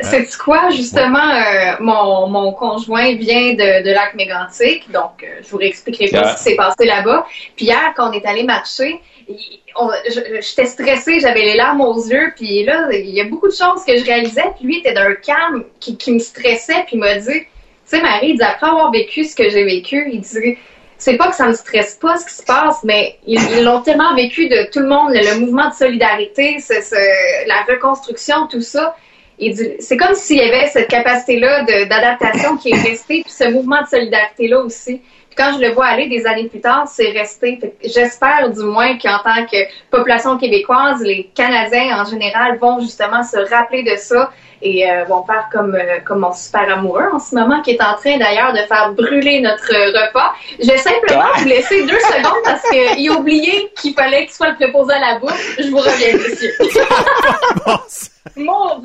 C'est 0.00 0.28
quoi, 0.38 0.70
justement, 0.70 1.18
euh, 1.18 1.72
mon, 1.80 2.28
mon 2.28 2.52
conjoint 2.52 3.14
vient 3.16 3.54
de, 3.54 3.82
de 3.82 3.90
lac 3.90 4.14
mégantic, 4.14 4.88
donc 4.92 5.24
euh, 5.24 5.40
je 5.42 5.48
vous 5.50 5.56
réexpliquerai 5.56 6.08
pas 6.08 6.36
ce 6.36 6.36
qui 6.36 6.50
s'est 6.50 6.56
passé 6.56 6.86
là-bas. 6.86 7.26
Puis 7.56 7.66
hier, 7.66 7.92
quand 7.96 8.10
on 8.10 8.12
est 8.12 8.24
allé 8.24 8.44
marcher, 8.44 9.00
j'étais 10.06 10.66
stressée, 10.66 11.18
j'avais 11.18 11.42
les 11.42 11.56
larmes 11.56 11.80
aux 11.80 12.00
yeux, 12.00 12.32
puis 12.36 12.64
là, 12.64 12.88
il 12.92 13.10
y 13.10 13.20
a 13.20 13.24
beaucoup 13.24 13.48
de 13.48 13.54
choses 13.54 13.84
que 13.84 13.96
je 13.96 14.04
réalisais, 14.04 14.44
puis 14.56 14.66
lui 14.66 14.78
était 14.78 14.94
d'un 14.94 15.14
calme 15.14 15.64
qui, 15.80 15.96
qui 15.96 16.12
me 16.12 16.20
stressait, 16.20 16.84
puis 16.86 16.94
il 16.94 17.00
m'a 17.00 17.16
dit, 17.16 17.40
tu 17.40 17.46
sais, 17.84 18.00
Marie, 18.00 18.28
il 18.30 18.36
dit, 18.36 18.42
après 18.44 18.68
avoir 18.68 18.92
vécu 18.92 19.24
ce 19.24 19.34
que 19.34 19.48
j'ai 19.48 19.64
vécu, 19.64 20.10
il 20.12 20.20
dit, 20.20 20.58
c'est 20.98 21.16
pas 21.16 21.28
que 21.28 21.36
ça 21.36 21.46
me 21.46 21.54
stresse 21.54 21.94
pas 21.94 22.16
ce 22.16 22.26
qui 22.26 22.34
se 22.34 22.42
passe, 22.42 22.82
mais 22.82 23.18
ils 23.26 23.62
l'ont 23.62 23.82
tellement 23.82 24.14
vécu 24.14 24.48
de 24.48 24.68
tout 24.70 24.80
le 24.80 24.88
monde, 24.88 25.12
le, 25.12 25.38
mouvement 25.38 25.68
de 25.68 25.74
solidarité, 25.74 26.58
la 27.46 27.62
reconstruction, 27.72 28.48
tout 28.48 28.60
ça. 28.60 28.96
C'est 29.78 29.96
comme 29.96 30.14
s'il 30.14 30.38
y 30.38 30.42
avait 30.42 30.66
cette 30.66 30.88
capacité-là 30.88 31.62
d'adaptation 31.62 32.56
qui 32.56 32.70
est 32.70 32.82
restée, 32.82 33.22
puis 33.22 33.32
ce 33.32 33.48
mouvement 33.48 33.80
de 33.82 33.86
solidarité-là 33.86 34.58
aussi. 34.58 35.00
Puis 35.28 35.36
quand 35.36 35.52
je 35.56 35.64
le 35.64 35.72
vois 35.72 35.86
aller 35.86 36.08
des 36.08 36.26
années 36.26 36.48
plus 36.48 36.60
tard, 36.60 36.88
c'est 36.88 37.10
resté. 37.10 37.60
J'espère 37.84 38.50
du 38.50 38.64
moins 38.64 38.98
qu'en 38.98 39.18
tant 39.22 39.46
que 39.46 39.56
population 39.92 40.36
québécoise, 40.36 41.00
les 41.00 41.30
Canadiens 41.32 42.02
en 42.02 42.04
général 42.06 42.58
vont 42.58 42.80
justement 42.80 43.22
se 43.22 43.36
rappeler 43.48 43.84
de 43.84 43.94
ça 43.94 44.32
et 44.62 44.90
euh, 44.90 45.04
vont 45.04 45.24
faire 45.24 45.48
comme, 45.52 45.74
euh, 45.74 45.98
comme 46.04 46.20
mon 46.20 46.32
super 46.32 46.70
amoureux 46.72 47.08
en 47.12 47.18
ce 47.18 47.34
moment, 47.34 47.62
qui 47.62 47.72
est 47.72 47.82
en 47.82 47.94
train 47.94 48.18
d'ailleurs 48.18 48.52
de 48.52 48.60
faire 48.66 48.92
brûler 48.96 49.40
notre 49.40 49.68
repas. 49.68 50.32
Je 50.60 50.66
vais 50.66 50.78
simplement 50.78 51.24
ah! 51.34 51.38
vous 51.38 51.48
laisser 51.48 51.82
deux 51.82 52.00
secondes 52.00 52.42
parce 52.44 52.62
qu'il 52.68 53.10
a 53.10 53.12
oublié 53.14 53.70
qu'il 53.80 53.94
fallait 53.94 54.26
qu'il 54.26 54.34
soit 54.34 54.50
le 54.50 54.56
préposé 54.56 54.94
à 54.94 55.00
la 55.00 55.18
bouche. 55.18 55.56
Je 55.58 55.68
vous 55.70 55.78
reviens, 55.78 56.14
monsieur. 56.16 56.52
Mon 58.36 58.80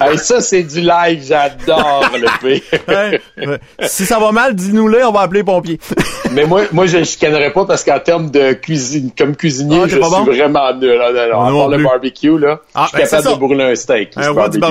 hey, 0.00 0.18
ça, 0.18 0.40
c'est 0.40 0.62
du 0.62 0.80
live. 0.80 1.24
J'adore 1.26 2.10
le 2.12 2.28
P. 2.40 3.58
si 3.86 4.04
ça 4.04 4.18
va 4.18 4.32
mal, 4.32 4.54
dis-nous-le, 4.54 5.04
on 5.06 5.12
va 5.12 5.20
appeler 5.20 5.44
pompier. 5.44 5.78
Mais 6.32 6.44
moi, 6.44 6.62
moi, 6.72 6.86
je 6.86 6.98
ne 6.98 7.04
chicanerais 7.04 7.52
pas 7.52 7.64
parce 7.64 7.82
qu'en 7.82 7.98
termes 7.98 8.30
de 8.30 8.52
cuisine, 8.52 9.10
comme 9.16 9.34
cuisinier, 9.34 9.80
ah, 9.82 9.88
je 9.88 10.00
suis 10.00 10.00
vraiment 10.00 10.72
nul. 10.74 10.90
Là, 10.90 11.10
là, 11.10 11.26
le 11.26 11.82
barbecue, 11.82 12.38
là, 12.38 12.60
ah, 12.74 12.84
je 12.84 12.88
suis 12.88 12.98
ben, 12.98 13.08
capable 13.08 13.34
de 13.34 13.40
brûler 13.40 13.64
un 13.64 13.74
steak. 13.74 14.12
Un 14.16 14.30
roi 14.30 14.48
du 14.48 14.58
barbecue. 14.58 14.69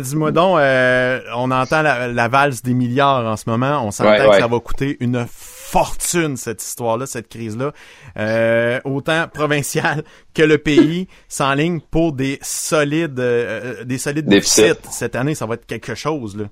Dis-moi 0.00 0.32
donc, 0.32 0.58
euh, 0.58 1.20
on 1.36 1.50
entend 1.50 1.82
la, 1.82 2.28
valse 2.28 2.62
des 2.62 2.74
milliards 2.74 3.26
en 3.26 3.36
ce 3.36 3.48
moment. 3.48 3.84
On 3.84 3.90
s'entend 3.90 4.30
que 4.30 4.38
ça 4.38 4.46
va 4.46 4.60
coûter 4.60 4.96
une 5.00 5.26
fortune 5.72 6.36
cette 6.36 6.62
histoire-là, 6.62 7.06
cette 7.06 7.28
crise-là, 7.28 7.72
euh, 8.18 8.78
autant 8.84 9.26
provinciale 9.32 10.04
que 10.34 10.42
le 10.42 10.58
pays 10.58 11.08
s'enligne 11.28 11.80
pour 11.90 12.12
des 12.12 12.38
solides, 12.42 13.18
euh, 13.18 13.82
des 13.84 13.96
solides 13.96 14.26
déficits. 14.26 14.74
Cette 14.90 15.16
année, 15.16 15.34
ça 15.34 15.46
va 15.46 15.54
être 15.54 15.66
quelque 15.66 15.94
chose 15.94 16.36
là. 16.36 16.44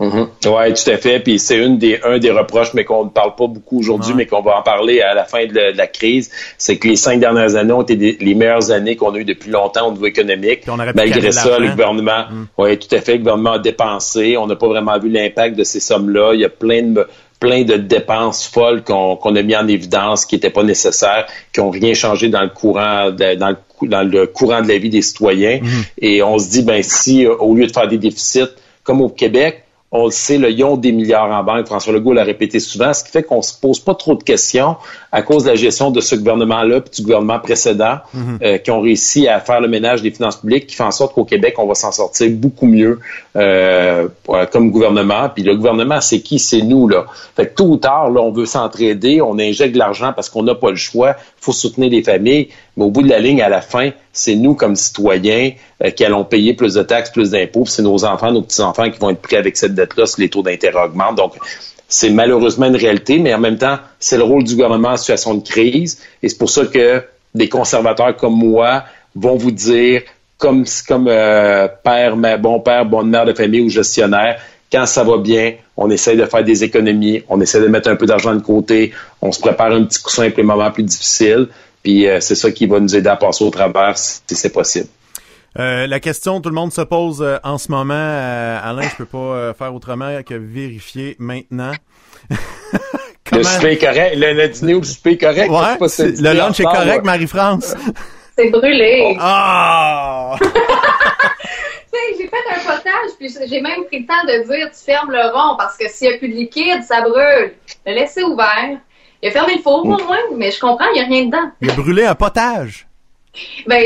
Mm-hmm. 0.00 0.26
Oui, 0.46 0.74
tout 0.74 0.90
à 0.90 0.96
fait. 0.96 1.20
Puis 1.20 1.38
c'est 1.38 1.58
une 1.58 1.78
des 1.78 2.00
un 2.04 2.18
des 2.18 2.30
reproches, 2.30 2.74
mais 2.74 2.84
qu'on 2.84 3.04
ne 3.04 3.10
parle 3.10 3.34
pas 3.34 3.46
beaucoup 3.46 3.78
aujourd'hui, 3.78 4.14
mais 4.14 4.26
qu'on 4.26 4.42
va 4.42 4.58
en 4.58 4.62
parler 4.62 5.00
à 5.00 5.14
la 5.14 5.24
fin 5.24 5.46
de 5.46 5.76
la, 5.76 5.86
crise, 5.86 6.30
c'est 6.58 6.76
que 6.76 6.88
les 6.88 6.96
cinq 6.96 7.20
dernières 7.20 7.56
années 7.56 7.72
ont 7.72 7.82
été 7.82 8.18
les 8.20 8.34
meilleures 8.34 8.70
années 8.70 8.96
qu'on 8.96 9.14
a 9.14 9.18
eues 9.18 9.24
depuis 9.24 9.50
longtemps 9.50 9.88
au 9.88 9.92
niveau 9.92 10.06
économique. 10.06 10.66
Malgré 10.94 11.32
ça, 11.32 11.58
le 11.58 11.68
gouvernement, 11.68 12.24
mm. 12.30 12.46
oui, 12.58 12.78
tout 12.78 12.94
à 12.94 13.00
fait, 13.00 13.12
le 13.12 13.18
gouvernement 13.18 13.52
a 13.52 13.58
dépensé. 13.58 14.36
On 14.36 14.46
n'a 14.46 14.56
pas 14.56 14.68
vraiment 14.68 14.98
vu 14.98 15.08
l'impact 15.08 15.56
de 15.56 15.64
ces 15.64 15.80
sommes-là. 15.80 16.32
Il 16.34 16.40
y 16.40 16.44
a 16.44 16.50
plein 16.50 16.82
de 16.82 17.06
plein 17.38 17.64
de 17.64 17.76
dépenses 17.76 18.46
folles 18.46 18.82
qu'on 18.82 19.36
a 19.36 19.42
mis 19.42 19.54
en 19.54 19.68
évidence, 19.68 20.24
qui 20.24 20.36
n'étaient 20.36 20.50
pas 20.50 20.62
nécessaires, 20.62 21.26
qui 21.52 21.60
ont 21.60 21.68
rien 21.68 21.92
changé 21.92 22.30
dans 22.30 22.42
le 22.42 22.48
courant 22.48 23.10
de, 23.10 23.34
dans, 23.34 23.50
le, 23.50 23.88
dans 23.88 24.02
le 24.02 24.26
courant 24.26 24.62
de 24.62 24.68
la 24.68 24.78
vie 24.78 24.88
des 24.88 25.02
citoyens. 25.02 25.60
Mm. 25.62 25.68
Et 25.98 26.22
on 26.22 26.38
se 26.38 26.48
dit, 26.48 26.62
ben 26.62 26.82
si 26.82 27.26
au 27.26 27.54
lieu 27.54 27.66
de 27.66 27.72
faire 27.72 27.88
des 27.88 27.98
déficits, 27.98 28.48
comme 28.82 29.02
au 29.02 29.08
Québec, 29.08 29.65
on 29.92 30.06
le 30.06 30.10
sait, 30.10 30.36
le, 30.38 30.64
ont 30.64 30.76
des 30.76 30.92
milliards 30.92 31.30
en 31.30 31.44
banque. 31.44 31.66
François 31.66 31.92
Legault 31.92 32.12
l'a 32.12 32.24
répété 32.24 32.58
souvent, 32.58 32.92
ce 32.92 33.04
qui 33.04 33.10
fait 33.10 33.22
qu'on 33.22 33.40
se 33.40 33.58
pose 33.58 33.78
pas 33.78 33.94
trop 33.94 34.14
de 34.14 34.22
questions 34.22 34.76
à 35.12 35.22
cause 35.22 35.44
de 35.44 35.50
la 35.50 35.54
gestion 35.54 35.90
de 35.90 36.00
ce 36.00 36.16
gouvernement-là 36.16 36.80
puis 36.80 36.90
du 36.96 37.02
gouvernement 37.02 37.38
précédent 37.38 37.98
mhm. 38.12 38.38
euh, 38.42 38.58
qui 38.58 38.70
ont 38.70 38.80
réussi 38.80 39.28
à 39.28 39.40
faire 39.40 39.60
le 39.60 39.68
ménage 39.68 40.02
des 40.02 40.10
finances 40.10 40.36
publiques, 40.36 40.66
qui 40.66 40.74
fait 40.74 40.82
en 40.82 40.90
sorte 40.90 41.14
qu'au 41.14 41.24
Québec, 41.24 41.54
on 41.58 41.66
va 41.66 41.74
s'en 41.74 41.92
sortir 41.92 42.28
beaucoup 42.32 42.66
mieux 42.66 42.98
euh, 43.36 44.08
comme 44.50 44.70
gouvernement. 44.70 45.30
Puis 45.32 45.44
le 45.44 45.56
gouvernement, 45.56 46.00
c'est 46.00 46.20
qui? 46.20 46.38
C'est 46.38 46.62
nous, 46.62 46.88
là. 46.88 47.06
Fait 47.36 47.46
que 47.46 47.54
tôt 47.54 47.66
ou 47.66 47.76
tard, 47.76 48.10
là, 48.10 48.20
on 48.20 48.32
veut 48.32 48.46
s'entraider, 48.46 49.22
on 49.22 49.38
injecte 49.38 49.72
de 49.72 49.78
l'argent 49.78 50.12
parce 50.14 50.28
qu'on 50.28 50.42
n'a 50.42 50.54
pas 50.54 50.70
le 50.70 50.76
choix, 50.76 51.14
faut 51.46 51.52
soutenir 51.52 51.90
les 51.90 52.02
familles, 52.02 52.48
mais 52.76 52.84
au 52.84 52.90
bout 52.90 53.02
de 53.02 53.08
la 53.08 53.20
ligne, 53.20 53.40
à 53.40 53.48
la 53.48 53.60
fin, 53.60 53.90
c'est 54.12 54.34
nous, 54.34 54.54
comme 54.54 54.74
citoyens, 54.74 55.52
euh, 55.84 55.90
qui 55.90 56.04
allons 56.04 56.24
payer 56.24 56.54
plus 56.54 56.74
de 56.74 56.82
taxes, 56.82 57.10
plus 57.10 57.30
d'impôts, 57.30 57.66
c'est 57.66 57.82
nos 57.82 58.04
enfants, 58.04 58.32
nos 58.32 58.42
petits-enfants 58.42 58.90
qui 58.90 58.98
vont 58.98 59.10
être 59.10 59.22
pris 59.22 59.36
avec 59.36 59.56
cette 59.56 59.74
dette-là 59.74 60.06
si 60.06 60.20
les 60.20 60.28
taux 60.28 60.42
d'intérêt 60.42 60.84
augmentent. 60.84 61.16
Donc, 61.16 61.34
c'est 61.88 62.10
malheureusement 62.10 62.66
une 62.66 62.76
réalité, 62.76 63.18
mais 63.18 63.32
en 63.32 63.38
même 63.38 63.58
temps, 63.58 63.78
c'est 64.00 64.16
le 64.16 64.24
rôle 64.24 64.42
du 64.42 64.54
gouvernement 64.54 64.90
en 64.90 64.96
situation 64.96 65.34
de 65.34 65.46
crise. 65.46 66.02
Et 66.22 66.28
c'est 66.28 66.38
pour 66.38 66.50
ça 66.50 66.66
que 66.66 67.02
des 67.34 67.48
conservateurs 67.48 68.16
comme 68.16 68.36
moi 68.36 68.84
vont 69.14 69.36
vous 69.36 69.52
dire, 69.52 70.02
comme, 70.36 70.64
comme 70.88 71.06
euh, 71.08 71.68
père, 71.84 72.16
bon 72.38 72.60
père, 72.60 72.84
bonne 72.84 73.08
mère 73.08 73.24
de 73.24 73.32
famille 73.32 73.60
ou 73.60 73.68
gestionnaire, 73.68 74.40
quand 74.70 74.86
ça 74.86 75.04
va 75.04 75.18
bien, 75.18 75.54
on 75.76 75.90
essaye 75.90 76.16
de 76.16 76.24
faire 76.24 76.44
des 76.44 76.64
économies, 76.64 77.22
on 77.28 77.40
essaie 77.40 77.60
de 77.60 77.68
mettre 77.68 77.88
un 77.88 77.96
peu 77.96 78.06
d'argent 78.06 78.34
de 78.34 78.40
côté, 78.40 78.92
on 79.22 79.32
se 79.32 79.40
prépare 79.40 79.72
un 79.72 79.84
petit 79.84 80.02
coussin 80.02 80.28
pour 80.30 80.38
les 80.38 80.44
moments 80.44 80.70
plus 80.70 80.82
difficiles, 80.82 81.48
puis 81.82 82.08
euh, 82.08 82.20
c'est 82.20 82.34
ça 82.34 82.50
qui 82.50 82.66
va 82.66 82.80
nous 82.80 82.94
aider 82.94 83.08
à 83.08 83.16
passer 83.16 83.44
au 83.44 83.50
travers 83.50 83.96
si 83.96 84.22
c'est 84.28 84.52
possible. 84.52 84.88
Euh, 85.58 85.86
la 85.86 86.00
question 86.00 86.40
tout 86.40 86.50
le 86.50 86.54
monde 86.54 86.72
se 86.72 86.82
pose 86.82 87.22
euh, 87.22 87.38
en 87.42 87.56
ce 87.56 87.70
moment, 87.70 87.94
Alain, 87.94 88.82
je 88.82 88.96
peux 88.96 89.06
pas 89.06 89.54
faire 89.54 89.74
autrement 89.74 90.22
que 90.22 90.34
vérifier 90.34 91.16
maintenant. 91.18 91.72
Le 93.32 93.42
souper 93.42 93.72
est 93.72 93.78
correct, 93.78 94.14
le, 94.16 94.48
dîner 94.48 94.74
ou 94.74 94.80
le 94.80 94.86
souper 94.86 95.10
est 95.10 95.18
correct. 95.18 95.50
Ouais, 95.50 95.76
le 95.80 96.32
lunch 96.32 96.60
est 96.60 96.64
correct, 96.64 97.04
Marie-France. 97.04 97.74
C'est 98.38 98.50
brûlé. 98.50 99.16
Ah! 99.18 100.36
j'ai 102.18 102.28
fait 102.28 102.36
un 102.50 102.58
potage, 102.60 103.10
puis 103.18 103.34
j'ai 103.48 103.60
même 103.60 103.84
pris 103.86 104.00
le 104.00 104.06
temps 104.06 104.24
de 104.24 104.46
dire 104.46 104.70
tu 104.70 104.84
fermes 104.84 105.10
le 105.10 105.32
rond 105.32 105.56
parce 105.56 105.76
que 105.76 105.88
s'il 105.88 106.08
n'y 106.08 106.14
a 106.14 106.18
plus 106.18 106.28
de 106.28 106.34
liquide, 106.34 106.82
ça 106.84 107.00
brûle. 107.00 107.54
Le 107.86 107.92
laisser 107.92 108.22
ouvert. 108.22 108.78
Il 109.22 109.28
a 109.28 109.32
fermé 109.32 109.56
le 109.56 109.62
four 109.62 109.84
au 109.84 109.84
moins, 109.84 110.18
mais 110.34 110.50
je 110.50 110.60
comprends, 110.60 110.86
il 110.94 110.94
n'y 110.94 111.00
a 111.00 111.04
rien 111.04 111.24
dedans. 111.24 111.50
Il 111.60 111.70
a 111.70 111.74
brûlé 111.74 112.04
un 112.04 112.14
potage. 112.14 112.86
Ben, 113.66 113.82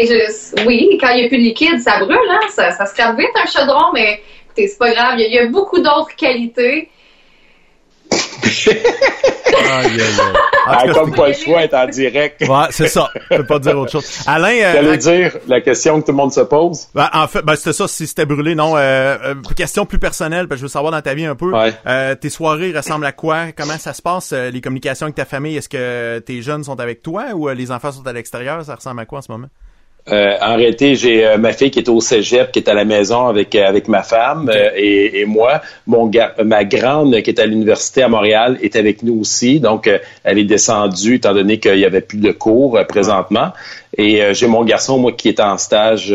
oui, 0.66 0.98
quand 1.00 1.08
il 1.10 1.20
n'y 1.20 1.24
a 1.26 1.28
plus 1.28 1.38
de 1.38 1.42
liquide, 1.42 1.80
ça 1.80 1.98
brûle, 1.98 2.18
hein? 2.30 2.40
Ça, 2.50 2.72
ça 2.72 2.86
se 2.86 2.94
crame 2.94 3.16
vite 3.16 3.30
un 3.34 3.46
chaudron, 3.46 3.92
mais 3.92 4.22
c'est 4.56 4.78
pas 4.78 4.92
grave. 4.92 5.18
Il 5.18 5.32
y 5.32 5.38
a 5.38 5.46
beaucoup 5.46 5.78
d'autres 5.78 6.14
qualités 6.16 6.88
ah, 10.66 10.84
comme 10.92 11.14
pas 11.14 11.28
le 11.28 11.34
choix 11.34 11.62
être 11.62 11.74
en 11.74 11.86
direct. 11.86 12.42
ouais, 12.42 12.66
c'est 12.70 12.88
ça. 12.88 13.08
Je 13.30 13.36
peux 13.38 13.46
pas 13.46 13.58
dire 13.58 13.78
autre 13.78 13.92
chose. 13.92 14.22
Alain, 14.26 14.56
euh, 14.62 14.96
dire 14.96 15.36
la 15.46 15.60
question 15.60 16.00
que 16.00 16.06
tout 16.06 16.12
le 16.12 16.16
monde 16.16 16.32
se 16.32 16.40
pose. 16.40 16.88
Ben, 16.94 17.08
en 17.12 17.26
fait, 17.26 17.42
ben, 17.42 17.56
c'était 17.56 17.72
ça. 17.72 17.88
Si 17.88 18.06
c'était 18.06 18.26
brûlé, 18.26 18.54
non. 18.54 18.76
Euh, 18.76 19.16
euh, 19.24 19.34
question 19.56 19.86
plus 19.86 19.98
personnelle, 19.98 20.48
parce 20.48 20.58
que 20.58 20.60
je 20.60 20.64
veux 20.66 20.72
savoir 20.72 20.92
dans 20.92 21.02
ta 21.02 21.14
vie 21.14 21.24
un 21.24 21.34
peu. 21.34 21.52
Euh, 21.86 22.14
tes 22.14 22.30
soirées 22.30 22.72
ressemblent 22.72 23.06
à 23.06 23.12
quoi? 23.12 23.52
Comment 23.56 23.78
ça 23.78 23.92
se 23.92 24.02
passe 24.02 24.32
Les 24.32 24.60
communications 24.60 25.06
avec 25.06 25.16
ta 25.16 25.24
famille? 25.24 25.56
Est-ce 25.56 25.68
que 25.68 26.18
tes 26.20 26.42
jeunes 26.42 26.64
sont 26.64 26.78
avec 26.80 27.02
toi 27.02 27.26
ou 27.34 27.48
les 27.48 27.70
enfants 27.70 27.92
sont 27.92 28.06
à 28.06 28.12
l'extérieur? 28.12 28.64
Ça 28.64 28.74
ressemble 28.74 29.00
à 29.00 29.06
quoi 29.06 29.18
en 29.18 29.22
ce 29.22 29.32
moment? 29.32 29.48
Euh, 30.08 30.36
en 30.40 30.56
réalité, 30.56 30.94
j'ai 30.94 31.26
euh, 31.26 31.36
ma 31.36 31.52
fille 31.52 31.70
qui 31.70 31.78
est 31.78 31.88
au 31.88 32.00
cégep, 32.00 32.52
qui 32.52 32.58
est 32.58 32.68
à 32.68 32.74
la 32.74 32.84
maison 32.84 33.26
avec 33.26 33.54
euh, 33.54 33.66
avec 33.66 33.86
ma 33.86 34.02
femme 34.02 34.50
et, 34.74 35.20
et, 35.20 35.24
moi. 35.24 35.60
Mon 35.86 36.10
ma 36.44 36.64
grande 36.64 37.20
qui 37.22 37.30
est 37.30 37.38
à 37.38 37.46
l'université 37.46 38.02
à 38.02 38.08
Montréal 38.08 38.58
est 38.62 38.76
avec 38.76 39.02
nous 39.02 39.20
aussi. 39.20 39.60
Donc, 39.60 39.90
elle 40.24 40.38
est 40.38 40.44
descendue 40.44 41.16
étant 41.16 41.34
donné 41.34 41.58
qu'il 41.58 41.78
y 41.78 41.84
avait 41.84 42.00
plus 42.00 42.18
de 42.18 42.32
cours 42.32 42.78
présentement. 42.88 43.52
Et 43.98 44.22
j'ai 44.34 44.46
mon 44.46 44.64
garçon, 44.64 44.98
moi, 44.98 45.12
qui 45.12 45.28
est 45.28 45.40
en 45.40 45.58
stage, 45.58 46.14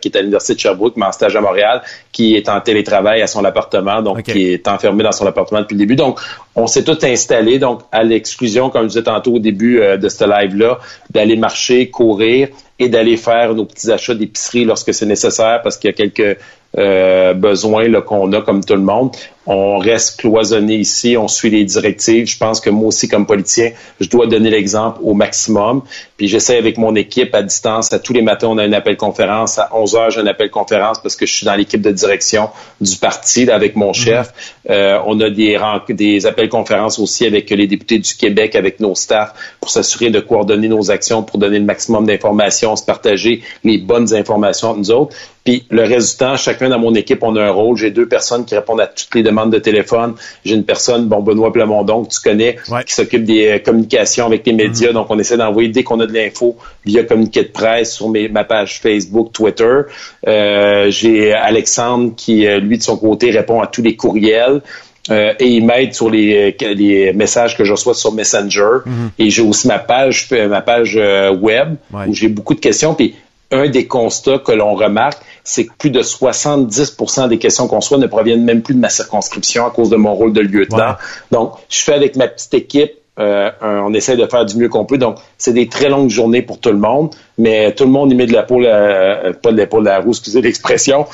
qui 0.00 0.08
est 0.08 0.16
à 0.16 0.20
l'université 0.20 0.54
de 0.54 0.58
Sherbrooke, 0.58 0.94
mais 0.96 1.06
en 1.06 1.12
stage 1.12 1.36
à 1.36 1.40
Montréal, 1.40 1.80
qui 2.10 2.34
est 2.34 2.48
en 2.48 2.60
télétravail 2.60 3.22
à 3.22 3.28
son 3.28 3.44
appartement, 3.44 4.02
donc 4.02 4.22
qui 4.24 4.52
est 4.52 4.66
enfermé 4.66 5.04
dans 5.04 5.12
son 5.12 5.24
appartement 5.24 5.60
depuis 5.60 5.74
le 5.74 5.78
début. 5.78 5.94
Donc, 5.94 6.18
on 6.56 6.66
s'est 6.66 6.82
tout 6.82 6.98
installé, 7.04 7.60
donc 7.60 7.82
à 7.92 8.02
l'exclusion, 8.02 8.68
comme 8.68 8.82
je 8.82 8.88
disais 8.88 9.04
tantôt 9.04 9.34
au 9.34 9.38
début 9.38 9.80
de 9.96 10.08
ce 10.08 10.24
live-là, 10.24 10.78
d'aller 11.10 11.36
marcher, 11.36 11.88
courir 11.88 12.48
et 12.78 12.88
d'aller 12.88 13.16
faire 13.16 13.54
nos 13.54 13.64
petits 13.64 13.90
achats 13.90 14.14
d'épicerie 14.14 14.64
lorsque 14.64 14.92
c'est 14.92 15.06
nécessaire 15.06 15.60
parce 15.62 15.76
qu'il 15.76 15.90
y 15.90 15.92
a 15.92 15.96
quelques 15.96 16.38
euh, 16.76 17.34
besoins 17.34 17.88
qu'on 18.00 18.32
a 18.32 18.40
comme 18.42 18.64
tout 18.64 18.74
le 18.74 18.82
monde. 18.82 19.10
On 19.46 19.78
reste 19.78 20.20
cloisonné 20.20 20.76
ici, 20.76 21.16
on 21.18 21.28
suit 21.28 21.50
les 21.50 21.64
directives. 21.64 22.26
Je 22.26 22.38
pense 22.38 22.60
que 22.60 22.70
moi 22.70 22.88
aussi, 22.88 23.08
comme 23.08 23.26
politicien, 23.26 23.72
je 24.00 24.08
dois 24.08 24.26
donner 24.26 24.50
l'exemple 24.50 25.00
au 25.02 25.12
maximum. 25.12 25.82
Puis 26.16 26.28
j'essaie 26.28 26.56
avec 26.56 26.78
mon 26.78 26.94
équipe 26.94 27.34
à 27.34 27.42
distance. 27.42 27.92
À 27.92 27.98
tous 27.98 28.14
les 28.14 28.22
matins, 28.22 28.48
on 28.48 28.56
a 28.58 28.62
un 28.62 28.72
appel 28.72 28.96
conférence. 28.96 29.58
À 29.58 29.68
11 29.72 29.96
heures, 29.96 30.10
j'ai 30.10 30.20
un 30.20 30.26
appel 30.26 30.50
conférence 30.50 30.98
parce 31.00 31.14
que 31.16 31.26
je 31.26 31.34
suis 31.34 31.44
dans 31.44 31.54
l'équipe 31.54 31.82
de 31.82 31.90
direction 31.90 32.48
du 32.80 32.96
parti 32.96 33.50
avec 33.50 33.76
mon 33.76 33.92
chef. 33.92 34.32
Euh, 34.70 34.98
on 35.06 35.20
a 35.20 35.28
des, 35.28 35.58
des 35.90 36.26
appels 36.26 36.48
conférences 36.48 36.98
aussi 36.98 37.26
avec 37.26 37.50
les 37.50 37.66
députés 37.66 37.98
du 37.98 38.14
Québec, 38.14 38.56
avec 38.56 38.80
nos 38.80 38.94
staffs, 38.94 39.34
pour 39.60 39.70
s'assurer 39.70 40.10
de 40.10 40.20
coordonner 40.20 40.68
nos 40.68 40.90
actions, 40.90 41.22
pour 41.22 41.38
donner 41.38 41.58
le 41.58 41.64
maximum 41.66 42.06
d'informations, 42.06 42.76
se 42.76 42.84
partager 42.84 43.42
les 43.62 43.76
bonnes 43.76 44.14
informations 44.14 44.68
entre 44.68 44.78
nous 44.78 44.90
autres. 44.90 45.16
Puis 45.44 45.66
le 45.70 46.16
temps, 46.16 46.36
chacun 46.36 46.70
dans 46.70 46.78
mon 46.78 46.94
équipe, 46.94 47.22
on 47.22 47.36
a 47.36 47.44
un 47.44 47.50
rôle. 47.50 47.76
J'ai 47.76 47.90
deux 47.90 48.08
personnes 48.08 48.46
qui 48.46 48.54
répondent 48.54 48.80
à 48.80 48.86
toutes 48.86 49.14
les 49.14 49.22
demandes 49.22 49.33
de 49.46 49.58
téléphone. 49.58 50.14
J'ai 50.44 50.54
une 50.54 50.64
personne, 50.64 51.06
bon, 51.06 51.20
Benoît 51.20 51.52
Plamondon, 51.52 52.04
que 52.04 52.14
tu 52.14 52.20
connais, 52.20 52.56
qui 52.86 52.94
s'occupe 52.94 53.24
des 53.24 53.48
euh, 53.48 53.58
communications 53.58 54.26
avec 54.26 54.46
les 54.46 54.52
médias. 54.52 54.90
Mm-hmm. 54.90 54.94
Donc, 54.94 55.06
on 55.10 55.18
essaie 55.18 55.36
d'envoyer 55.36 55.68
dès 55.68 55.82
qu'on 55.82 56.00
a 56.00 56.06
de 56.06 56.12
l'info 56.12 56.56
via 56.84 57.04
communiqué 57.04 57.42
de 57.42 57.48
presse 57.48 57.94
sur 57.94 58.08
mes, 58.08 58.28
ma 58.28 58.44
page 58.44 58.80
Facebook, 58.80 59.32
Twitter. 59.32 59.80
Euh, 60.26 60.90
J'ai 60.90 61.32
Alexandre 61.32 62.12
qui, 62.16 62.46
euh, 62.46 62.60
lui, 62.60 62.78
de 62.78 62.82
son 62.82 62.96
côté, 62.96 63.30
répond 63.30 63.60
à 63.60 63.66
tous 63.66 63.82
les 63.82 63.96
courriels. 63.96 64.62
Euh, 65.10 65.34
et 65.38 65.48
il 65.48 65.66
m'aide 65.66 65.92
sur 65.92 66.08
les, 66.08 66.56
les, 66.58 67.12
messages 67.12 67.58
que 67.58 67.64
je 67.64 67.72
reçois 67.72 67.92
sur 67.92 68.12
Messenger. 68.12 68.78
Mm-hmm. 68.86 69.10
Et 69.18 69.28
j'ai 69.28 69.42
aussi 69.42 69.68
ma 69.68 69.78
page, 69.78 70.28
ma 70.30 70.62
page 70.62 70.98
web 71.40 71.76
où 72.06 72.14
j'ai 72.14 72.28
beaucoup 72.28 72.54
de 72.54 72.60
questions. 72.60 72.94
Puis 72.94 73.14
un 73.50 73.68
des 73.68 73.86
constats 73.86 74.38
que 74.38 74.52
l'on 74.52 74.74
remarque, 74.74 75.18
c'est 75.44 75.66
que 75.66 75.72
plus 75.78 75.90
de 75.90 76.02
70% 76.02 77.28
des 77.28 77.38
questions 77.38 77.68
qu'on 77.68 77.76
reçoit 77.76 77.98
ne 77.98 78.06
proviennent 78.06 78.44
même 78.44 78.62
plus 78.62 78.74
de 78.74 78.80
ma 78.80 78.88
circonscription 78.88 79.66
à 79.66 79.70
cause 79.70 79.90
de 79.90 79.96
mon 79.96 80.14
rôle 80.14 80.32
de 80.32 80.40
lieutenant. 80.40 80.96
Donc, 81.30 81.52
je 81.68 81.82
fais 81.82 81.94
avec 81.94 82.16
ma 82.16 82.26
petite 82.26 82.54
équipe 82.54 82.92
euh, 83.18 83.50
on 83.62 83.94
essaie 83.94 84.16
de 84.16 84.26
faire 84.26 84.44
du 84.44 84.56
mieux 84.56 84.68
qu'on 84.68 84.84
peut. 84.84 84.98
Donc, 84.98 85.18
c'est 85.38 85.52
des 85.52 85.68
très 85.68 85.88
longues 85.88 86.10
journées 86.10 86.42
pour 86.42 86.58
tout 86.58 86.70
le 86.70 86.78
monde, 86.78 87.14
mais 87.38 87.72
tout 87.72 87.84
le 87.84 87.90
monde 87.90 88.10
y 88.10 88.14
met 88.14 88.26
de 88.26 88.32
la 88.32 88.42
peau, 88.42 88.60
euh, 88.62 89.32
pas 89.34 89.52
de 89.52 89.56
la 89.56 89.66
peau 89.66 89.80
de 89.80 89.84
la 89.84 90.00
roue, 90.00 90.10
excusez 90.10 90.40
l'expression. 90.40 91.06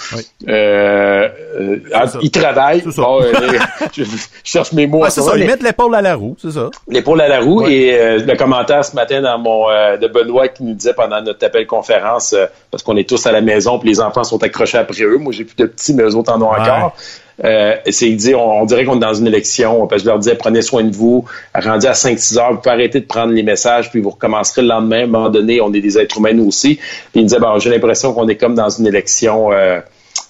Euh, 0.48 1.28
euh 1.60 2.06
il 2.22 2.30
travaille. 2.30 2.82
je, 3.92 4.04
cherche 4.44 4.72
mes 4.72 4.86
mots. 4.86 5.04
c'est 5.08 5.20
ça, 5.20 5.36
ils 5.36 5.46
mettent 5.46 5.62
l'épaule 5.62 5.94
à 5.94 6.02
la 6.02 6.14
roue, 6.14 6.36
c'est 6.40 6.52
ça. 6.52 6.70
L'épaule 6.88 7.20
à 7.20 7.28
la 7.28 7.40
roue. 7.40 7.66
Et 7.66 8.18
le 8.18 8.36
commentaire 8.36 8.84
ce 8.84 8.94
matin 8.94 9.20
dans 9.20 9.38
mon 9.38 9.66
de 9.68 10.06
Benoît 10.08 10.48
qui 10.48 10.64
nous 10.64 10.74
disait 10.74 10.94
pendant 10.94 11.20
notre 11.22 11.44
appel 11.44 11.66
conférence, 11.66 12.34
parce 12.70 12.82
qu'on 12.82 12.96
est 12.96 13.08
tous 13.08 13.26
à 13.26 13.32
la 13.32 13.40
maison, 13.40 13.78
puis 13.78 13.88
les 13.88 14.00
enfants 14.00 14.24
sont 14.24 14.42
accrochés 14.42 14.78
après 14.78 15.02
eux. 15.02 15.18
Moi, 15.18 15.32
j'ai 15.32 15.44
plus 15.44 15.56
de 15.56 15.66
petits, 15.66 15.94
mais 15.94 16.02
eux 16.02 16.16
autres 16.16 16.32
en 16.32 16.40
ont 16.42 16.50
encore. 16.50 16.94
Euh, 17.42 17.76
c'est 17.88 18.10
dit, 18.10 18.34
on, 18.34 18.64
dirait 18.66 18.84
qu'on 18.84 18.96
est 18.96 19.00
dans 19.00 19.14
une 19.14 19.26
élection, 19.26 19.86
parce 19.86 20.02
que 20.02 20.06
je 20.06 20.10
leur 20.10 20.18
disais, 20.18 20.34
prenez 20.34 20.62
soin 20.62 20.84
de 20.84 20.94
vous, 20.94 21.24
rendu 21.54 21.86
à 21.86 21.92
5-6 21.92 22.38
heures, 22.38 22.52
vous 22.52 22.58
pouvez 22.58 22.74
arrêter 22.74 23.00
de 23.00 23.06
prendre 23.06 23.32
les 23.32 23.42
messages, 23.42 23.90
puis 23.90 24.00
vous 24.00 24.10
recommencerez 24.10 24.62
le 24.62 24.68
lendemain, 24.68 25.00
à 25.00 25.04
un 25.04 25.06
moment 25.06 25.30
donné, 25.30 25.60
on 25.60 25.72
est 25.72 25.80
des 25.80 25.98
êtres 25.98 26.18
humains 26.18 26.34
nous 26.34 26.48
aussi. 26.48 26.76
Puis 26.76 26.86
ils 27.14 27.22
me 27.22 27.28
disaient, 27.28 27.40
bon, 27.40 27.58
j'ai 27.58 27.70
l'impression 27.70 28.12
qu'on 28.12 28.28
est 28.28 28.36
comme 28.36 28.54
dans 28.54 28.68
une 28.68 28.86
élection, 28.86 29.52
euh, 29.52 29.80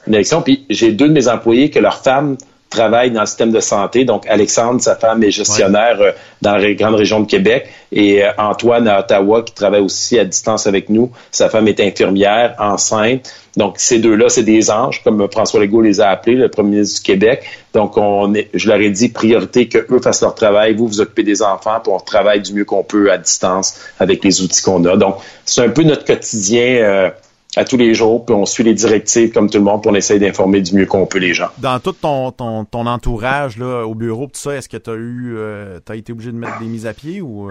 une 0.07 0.15
élection. 0.15 0.43
Puis 0.43 0.65
j'ai 0.71 0.93
deux 0.93 1.09
de 1.09 1.13
mes 1.13 1.29
employés 1.29 1.71
que 1.71 1.79
leurs 1.79 1.99
femmes 1.99 2.37
travaillent 2.71 3.11
dans 3.11 3.21
le 3.21 3.27
système 3.27 3.51
de 3.51 3.61
santé. 3.61 4.05
Donc, 4.05 4.27
Alexandre, 4.29 4.81
sa 4.81 4.95
femme, 4.95 5.23
est 5.25 5.33
gestionnaire 5.33 6.01
euh, 6.01 6.13
dans 6.41 6.57
la 6.57 6.73
grande 6.75 6.95
région 6.95 7.21
de 7.21 7.27
Québec. 7.27 7.69
Et 7.91 8.25
euh, 8.25 8.31
Antoine 8.39 8.87
à 8.87 9.01
Ottawa, 9.01 9.43
qui 9.43 9.53
travaille 9.53 9.81
aussi 9.81 10.19
à 10.19 10.25
distance 10.25 10.69
avec 10.69 10.89
nous. 10.89 11.11
Sa 11.33 11.51
femme 11.51 11.67
est 11.67 11.81
infirmière, 11.81 12.55
enceinte. 12.59 13.35
Donc, 13.57 13.75
ces 13.79 13.99
deux-là, 13.99 14.29
c'est 14.29 14.45
des 14.45 14.71
anges, 14.71 15.03
comme 15.03 15.29
François 15.33 15.59
Legault 15.59 15.83
les 15.83 16.01
a 16.01 16.11
appelés, 16.11 16.37
le 16.37 16.49
premier 16.49 16.77
ministre 16.77 17.01
du 17.01 17.03
Québec. 17.03 17.43
Donc, 17.75 17.97
on 17.97 18.33
est, 18.35 18.49
je 18.55 18.69
leur 18.69 18.81
ai 18.81 18.91
dit, 18.91 19.09
priorité 19.09 19.69
que 19.69 19.79
eux 19.91 20.01
fassent 20.01 20.23
leur 20.23 20.37
travail, 20.37 20.75
vous 20.75 20.87
vous 20.87 21.01
occupez 21.01 21.25
des 21.25 21.43
enfants, 21.43 21.81
puis 21.83 21.93
on 21.93 21.99
travaille 21.99 22.41
du 22.41 22.55
mieux 22.55 22.65
qu'on 22.65 22.85
peut 22.85 23.11
à 23.11 23.19
distance 23.19 23.81
avec 23.99 24.23
les 24.23 24.41
outils 24.43 24.63
qu'on 24.63 24.85
a. 24.85 24.97
Donc, 24.97 25.17
c'est 25.45 25.63
un 25.63 25.71
peu 25.71 25.83
notre 25.83 26.05
quotidien 26.05 26.77
euh, 26.77 27.11
à 27.57 27.65
tous 27.65 27.77
les 27.77 27.95
jours, 27.95 28.25
puis 28.25 28.35
on 28.35 28.47
suit 28.47 28.65
les 28.65 28.75
directives 28.75 29.33
comme 29.33 29.51
tout 29.51 29.59
le 29.59 29.65
monde, 29.65 29.83
pour 29.83 29.93
on 29.93 29.95
essaye 29.95 30.19
d'informer 30.19 30.61
du 30.61 30.75
mieux 30.75 30.87
qu'on 30.87 31.07
peut 31.07 31.19
les 31.19 31.35
gens. 31.35 31.49
Dans 31.59 31.81
tout 31.81 31.93
ton, 31.93 32.31
ton, 32.31 32.65
ton 32.65 32.87
entourage 32.87 33.59
là, 33.59 33.85
au 33.85 33.95
bureau, 33.95 34.27
tout 34.27 34.33
ça, 34.35 34.55
est-ce 34.55 34.69
que 34.69 34.77
tu 34.77 34.91
as 34.91 34.95
eu, 34.95 35.35
euh, 35.37 35.81
as 35.89 35.97
été 35.97 36.13
obligé 36.13 36.31
de 36.33 36.37
mettre 36.37 36.59
des 36.61 36.67
mises 36.67 36.87
à 36.87 36.95
pied 36.95 37.21
ou? 37.21 37.51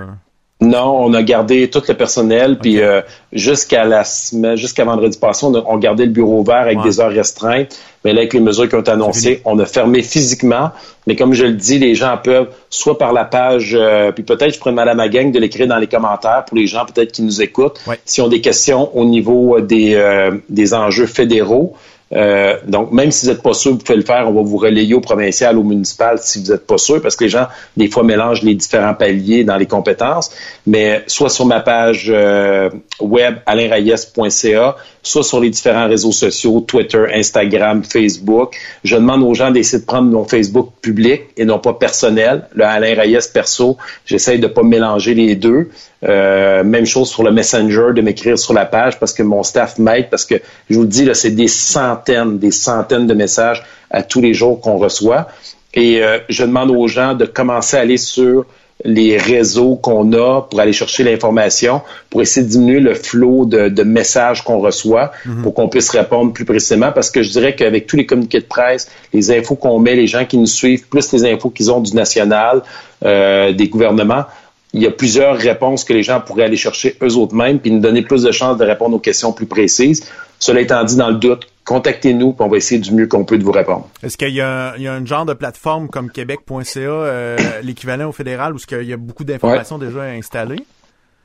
Euh? 0.62 0.66
Non, 0.66 1.06
on 1.06 1.14
a 1.14 1.24
gardé 1.24 1.70
tout 1.70 1.82
le 1.88 1.94
personnel, 1.94 2.58
puis 2.60 2.82
euh, 2.82 3.02
jusqu'à 3.32 3.86
la 3.86 4.04
semaine, 4.04 4.56
jusqu'à 4.56 4.84
vendredi 4.84 5.18
passé, 5.18 5.46
on 5.46 5.56
a, 5.56 5.78
gardé 5.80 6.06
le 6.06 6.12
bureau 6.12 6.40
ouvert 6.40 6.58
avec 6.58 6.82
des 6.82 7.00
heures 7.00 7.12
restreintes. 7.12 7.78
Mais 8.06 8.14
là, 8.14 8.20
avec 8.20 8.34
les 8.34 8.40
mesures 8.40 8.70
qui 8.70 8.76
ont 8.76 8.80
été 8.80 8.92
annoncées, 8.92 9.42
on 9.46 9.60
a 9.60 9.66
fermé 9.66 10.02
physiquement. 10.02 10.72
Mais 11.06 11.16
comme 11.16 11.34
je 11.34 11.46
le 11.46 11.54
dis, 11.54 11.80
les 11.80 11.96
gens 11.96 12.18
peuvent, 12.24 12.50
soit 12.70 12.98
par 12.98 13.12
la 13.14 13.26
page, 13.26 13.76
euh, 13.78 14.12
puis 14.12 14.24
peut-être 14.24 14.54
je 14.54 14.70
à 14.70 14.94
ma 14.96 15.10
gang 15.10 15.32
de 15.32 15.40
l'écrire 15.40 15.68
dans 15.68 15.78
les 15.78 15.88
commentaires 15.88 16.46
pour 16.46 16.56
les 16.58 16.68
gens 16.68 16.86
peut-être 16.86 17.12
qui 17.12 17.24
nous 17.24 17.42
écoutent, 17.42 17.82
s'ils 18.06 18.24
ont 18.24 18.30
des 18.30 18.42
questions 18.42 18.96
au 18.96 19.06
niveau 19.06 19.60
des, 19.60 20.32
des 20.50 20.74
enjeux 20.74 21.08
fédéraux. 21.08 21.76
Euh, 22.12 22.58
donc, 22.66 22.92
même 22.92 23.12
si 23.12 23.26
vous 23.26 23.32
n'êtes 23.32 23.44
pas 23.44 23.54
sûr, 23.54 23.72
vous 23.72 23.78
pouvez 23.78 23.98
le 23.98 24.04
faire. 24.04 24.28
On 24.28 24.34
va 24.34 24.42
vous 24.42 24.58
relayer 24.58 24.94
au 24.94 25.02
provincial, 25.02 25.58
au 25.58 25.64
municipal 25.64 26.18
si 26.20 26.40
vous 26.40 26.52
n'êtes 26.52 26.66
pas 26.66 26.78
sûr, 26.78 27.02
parce 27.02 27.16
que 27.16 27.26
les 27.26 27.30
gens, 27.30 27.48
des 27.78 27.90
fois, 27.90 28.04
mélangent 28.04 28.44
les 28.44 28.56
différents 28.56 28.94
paliers 28.94 29.44
dans 29.44 29.58
les 29.58 29.68
compétences. 29.68 30.32
Mais 30.66 31.04
soit 31.08 31.30
sur 31.30 31.46
ma 31.46 31.60
page 31.60 32.08
euh, 32.10 32.70
web 33.00 33.36
alainrayes.ca, 33.46 34.76
soit 35.04 35.24
sur 35.24 35.40
les 35.40 35.50
différents 35.50 35.88
réseaux 35.88 36.12
sociaux, 36.12 36.62
Twitter, 36.62 37.06
Instagram, 37.14 37.84
Facebook. 37.84 38.56
Je 38.84 38.96
demande 38.96 39.24
aux 39.24 39.34
gens 39.34 39.52
d'essayer 39.52 39.80
de 39.80 39.86
prendre 39.86 40.10
mon 40.10 40.26
Facebook 40.26 40.72
public 40.82 41.22
et 41.38 41.46
non 41.46 41.60
pas 41.60 41.74
personnel. 41.74 42.48
Le 42.54 42.64
Alain 42.64 42.96
perso, 43.34 43.78
j'essaye 44.06 44.40
de 44.40 44.48
pas 44.48 44.64
mélanger 44.64 45.14
les 45.14 45.36
deux. 45.36 45.70
Euh, 46.08 46.64
même 46.64 46.86
chose 46.86 47.10
sur 47.10 47.24
le 47.24 47.32
Messenger, 47.32 47.88
de 47.94 48.02
m'écrire 48.02 48.40
sur 48.40 48.54
la 48.54 48.66
page 48.66 49.00
parce 49.00 49.12
que 49.12 49.24
mon 49.24 49.44
staff 49.44 49.78
m'aide, 49.78 50.10
parce 50.10 50.26
que 50.26 50.36
je 50.70 50.76
vous 50.76 50.84
le 50.84 50.88
dis, 50.88 51.04
là, 51.04 51.14
c'est 51.14 51.32
des 51.32 51.50
centaines, 51.50 52.40
des 52.40 52.52
centaines 52.52 53.06
de 53.06 53.14
messages 53.14 53.66
à 53.92 54.02
tous 54.02 54.22
les 54.22 54.34
jours 54.34 54.62
qu'on 54.62 54.78
reçoit. 54.78 55.28
Et 55.74 56.02
euh, 56.02 56.20
je 56.30 56.44
demande 56.44 56.72
aux 56.72 56.88
gens 56.88 57.16
de 57.16 57.26
commencer 57.26 57.78
à 57.78 57.82
aller 57.82 57.98
sur 57.98 58.46
les 58.86 59.18
réseaux 59.18 59.76
qu'on 59.76 60.14
a 60.14 60.42
pour 60.44 60.60
aller 60.60 60.72
chercher 60.72 61.04
l'information, 61.04 61.82
pour 62.10 62.22
essayer 62.22 62.46
de 62.46 62.52
diminuer 62.52 62.80
le 62.80 62.94
flot 62.94 63.46
de, 63.46 63.84
messages 63.84 64.42
qu'on 64.44 64.60
reçoit, 64.60 65.12
mhm. 65.26 65.42
pour 65.42 65.54
qu'on 65.54 65.68
puisse 65.68 65.90
répondre 65.90 66.32
plus 66.32 66.46
précisément. 66.46 66.92
Parce 66.94 67.12
que 67.12 67.22
je 67.22 67.30
dirais 67.30 67.56
qu'avec 67.56 67.88
tous 67.88 67.98
les 67.98 68.06
communiqués 68.06 68.40
de 68.40 68.46
presse, 68.46 68.90
les 69.14 69.32
infos 69.32 69.56
qu'on 69.56 69.80
met, 69.80 69.96
les 69.96 70.08
gens 70.08 70.26
qui 70.26 70.38
nous 70.38 70.46
suivent, 70.46 70.88
plus 70.88 71.12
les 71.12 71.26
infos 71.26 71.50
qu'ils 71.50 71.72
ont 71.72 71.82
du 71.82 71.94
national, 71.94 72.62
euh, 73.04 73.52
des 73.52 73.68
gouvernements, 73.68 74.26
il 74.74 74.82
y 74.82 74.88
a 74.88 74.92
plusieurs 74.92 75.38
réponses 75.38 75.84
que 75.84 75.94
les 75.94 76.04
gens 76.04 76.22
pourraient 76.22 76.44
aller 76.44 76.58
chercher 76.58 76.96
eux 77.02 77.16
autres 77.16 77.36
mêmes, 77.36 77.60
puis 77.60 77.72
nous 77.72 77.80
donner 77.80 78.02
plus 78.02 78.24
de 78.24 78.32
chances 78.32 78.58
de 78.58 78.66
répondre 78.66 78.96
aux 78.96 79.00
questions 79.00 79.34
plus 79.34 79.48
précises. 79.48 80.08
Cela 80.38 80.62
étant 80.62 80.84
dit, 80.84 80.96
dans 80.96 81.10
le 81.10 81.16
doute, 81.16 81.48
contactez-nous, 81.66 82.34
puis 82.34 82.46
on 82.46 82.50
va 82.50 82.58
essayer 82.58 82.80
du 82.80 82.94
mieux 82.94 83.08
qu'on 83.08 83.26
peut 83.26 83.38
de 83.38 83.44
vous 83.44 83.52
répondre. 83.52 83.88
Est-ce 84.04 84.18
qu'il 84.18 84.30
y, 84.30 84.42
a 84.42 84.74
un 84.74 85.06
genre 85.06 85.26
de 85.26 85.34
plateforme 85.34 85.90
comme 85.90 86.12
québec.ca, 86.12 86.80
euh, 86.80 87.38
l'équivalent 87.64 88.10
au 88.10 88.12
fédéral, 88.12 88.54
où 88.54 88.58
il 88.72 88.88
y 88.88 88.94
a 88.94 88.98
beaucoup 88.98 89.24
d'informations 89.24 89.78
déjà 89.78 90.04
installées? 90.04 90.64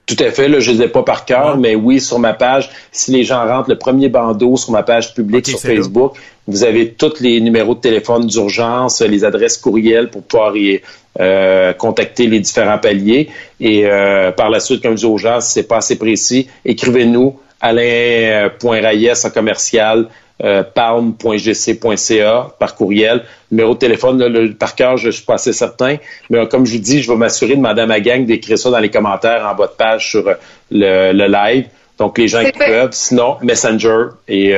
Tout 0.06 0.16
à 0.18 0.30
fait, 0.30 0.48
là, 0.48 0.60
je 0.60 0.70
ne 0.70 0.76
les 0.76 0.82
ai 0.84 0.88
pas 0.88 1.02
par 1.02 1.24
cœur, 1.24 1.56
mais 1.56 1.74
oui, 1.74 1.98
sur 1.98 2.18
ma 2.18 2.34
page, 2.34 2.68
si 2.92 3.10
les 3.10 3.24
gens 3.24 3.46
rentrent 3.46 3.70
le 3.70 3.78
premier 3.78 4.10
bandeau 4.10 4.58
sur 4.58 4.70
ma 4.72 4.82
page 4.82 5.14
publique 5.14 5.46
sur 5.46 5.58
Facebook, 5.58 6.16
vous 6.46 6.62
avez 6.62 6.92
tous 6.92 7.20
les 7.20 7.40
numéros 7.40 7.74
de 7.74 7.80
téléphone 7.80 8.26
d'urgence, 8.26 9.00
les 9.00 9.24
adresses 9.24 9.56
courriels 9.56 10.10
pour 10.10 10.22
pouvoir 10.22 10.54
y, 10.58 10.82
euh, 11.20 11.72
contacter 11.72 12.26
les 12.26 12.40
différents 12.40 12.78
paliers. 12.78 13.28
Et 13.60 13.86
euh, 13.86 14.32
par 14.32 14.50
la 14.50 14.60
suite, 14.60 14.82
comme 14.82 14.92
je 14.92 14.98
dis 14.98 15.06
aux 15.06 15.18
gens, 15.18 15.40
si 15.40 15.52
c'est 15.52 15.68
pas 15.68 15.78
assez 15.78 15.98
précis, 15.98 16.48
écrivez-nous 16.64 17.38
alain.rayes 17.60 19.12
en 19.24 19.30
commercial 19.30 20.08
euh, 20.42 20.64
palm.gc.ca 20.64 22.48
par 22.58 22.74
courriel. 22.74 23.22
Numéro 23.52 23.74
de 23.74 23.78
téléphone, 23.78 24.54
par 24.54 24.74
cœur, 24.74 24.96
je, 24.96 25.10
suis 25.10 25.24
pas 25.24 25.34
assez 25.34 25.52
certain. 25.52 25.96
Mais 26.28 26.38
euh, 26.38 26.46
comme 26.46 26.66
je 26.66 26.72
vous 26.72 26.82
dis, 26.82 27.02
je 27.02 27.10
vais 27.10 27.16
m'assurer 27.16 27.52
de 27.52 27.56
demander 27.56 27.82
à 28.10 28.18
d'écrire 28.18 28.58
ça 28.58 28.68
dans 28.70 28.80
les 28.80 28.90
commentaires 28.90 29.46
en 29.48 29.54
bas 29.54 29.68
de 29.68 29.72
page 29.72 30.10
sur 30.10 30.26
euh, 30.26 30.34
le, 30.72 31.28
live. 31.28 31.66
Donc, 31.98 32.18
les 32.18 32.28
gens 32.28 32.44
qui 32.44 32.52
peuvent, 32.52 32.92
sinon, 32.92 33.38
Messenger, 33.42 34.04
et 34.28 34.54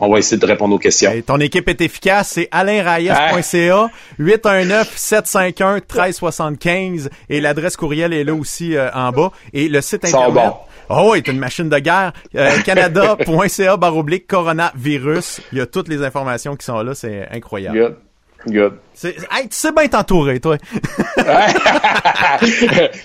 on 0.00 0.10
va 0.10 0.18
essayer 0.18 0.38
de 0.38 0.46
répondre 0.46 0.74
aux 0.74 0.78
questions. 0.78 1.12
ton 1.26 1.40
équipe 1.40 1.68
est 1.68 1.80
efficace, 1.80 2.32
c'est 2.34 2.48
alainrayes.ca, 2.50 3.88
819-751-1375, 4.18 7.08
et 7.28 7.40
l'adresse 7.40 7.76
courriel 7.76 8.12
est 8.12 8.24
là 8.24 8.34
aussi 8.34 8.74
en 8.94 9.12
bas, 9.12 9.30
et 9.52 9.68
le 9.68 9.80
site 9.80 10.04
Internet. 10.04 10.54
Oh, 10.90 11.12
c'est 11.14 11.28
une 11.28 11.38
machine 11.38 11.68
de 11.68 11.78
guerre. 11.78 12.12
Euh, 12.34 12.50
Canada.ca 12.64 13.76
baroblique 13.76 14.26
coronavirus. 14.26 15.40
Il 15.52 15.58
y 15.58 15.60
a 15.60 15.66
toutes 15.66 15.88
les 15.88 16.02
informations 16.02 16.56
qui 16.56 16.64
sont 16.64 16.80
là. 16.82 16.94
C'est 16.94 17.28
incroyable. 17.30 17.78
Good. 17.78 17.96
Good. 18.46 18.74
Hey, 19.02 19.48
tu 19.48 19.56
sais 19.56 19.72
bien 19.72 19.88
t'entourer, 19.88 20.38
toi. 20.38 20.56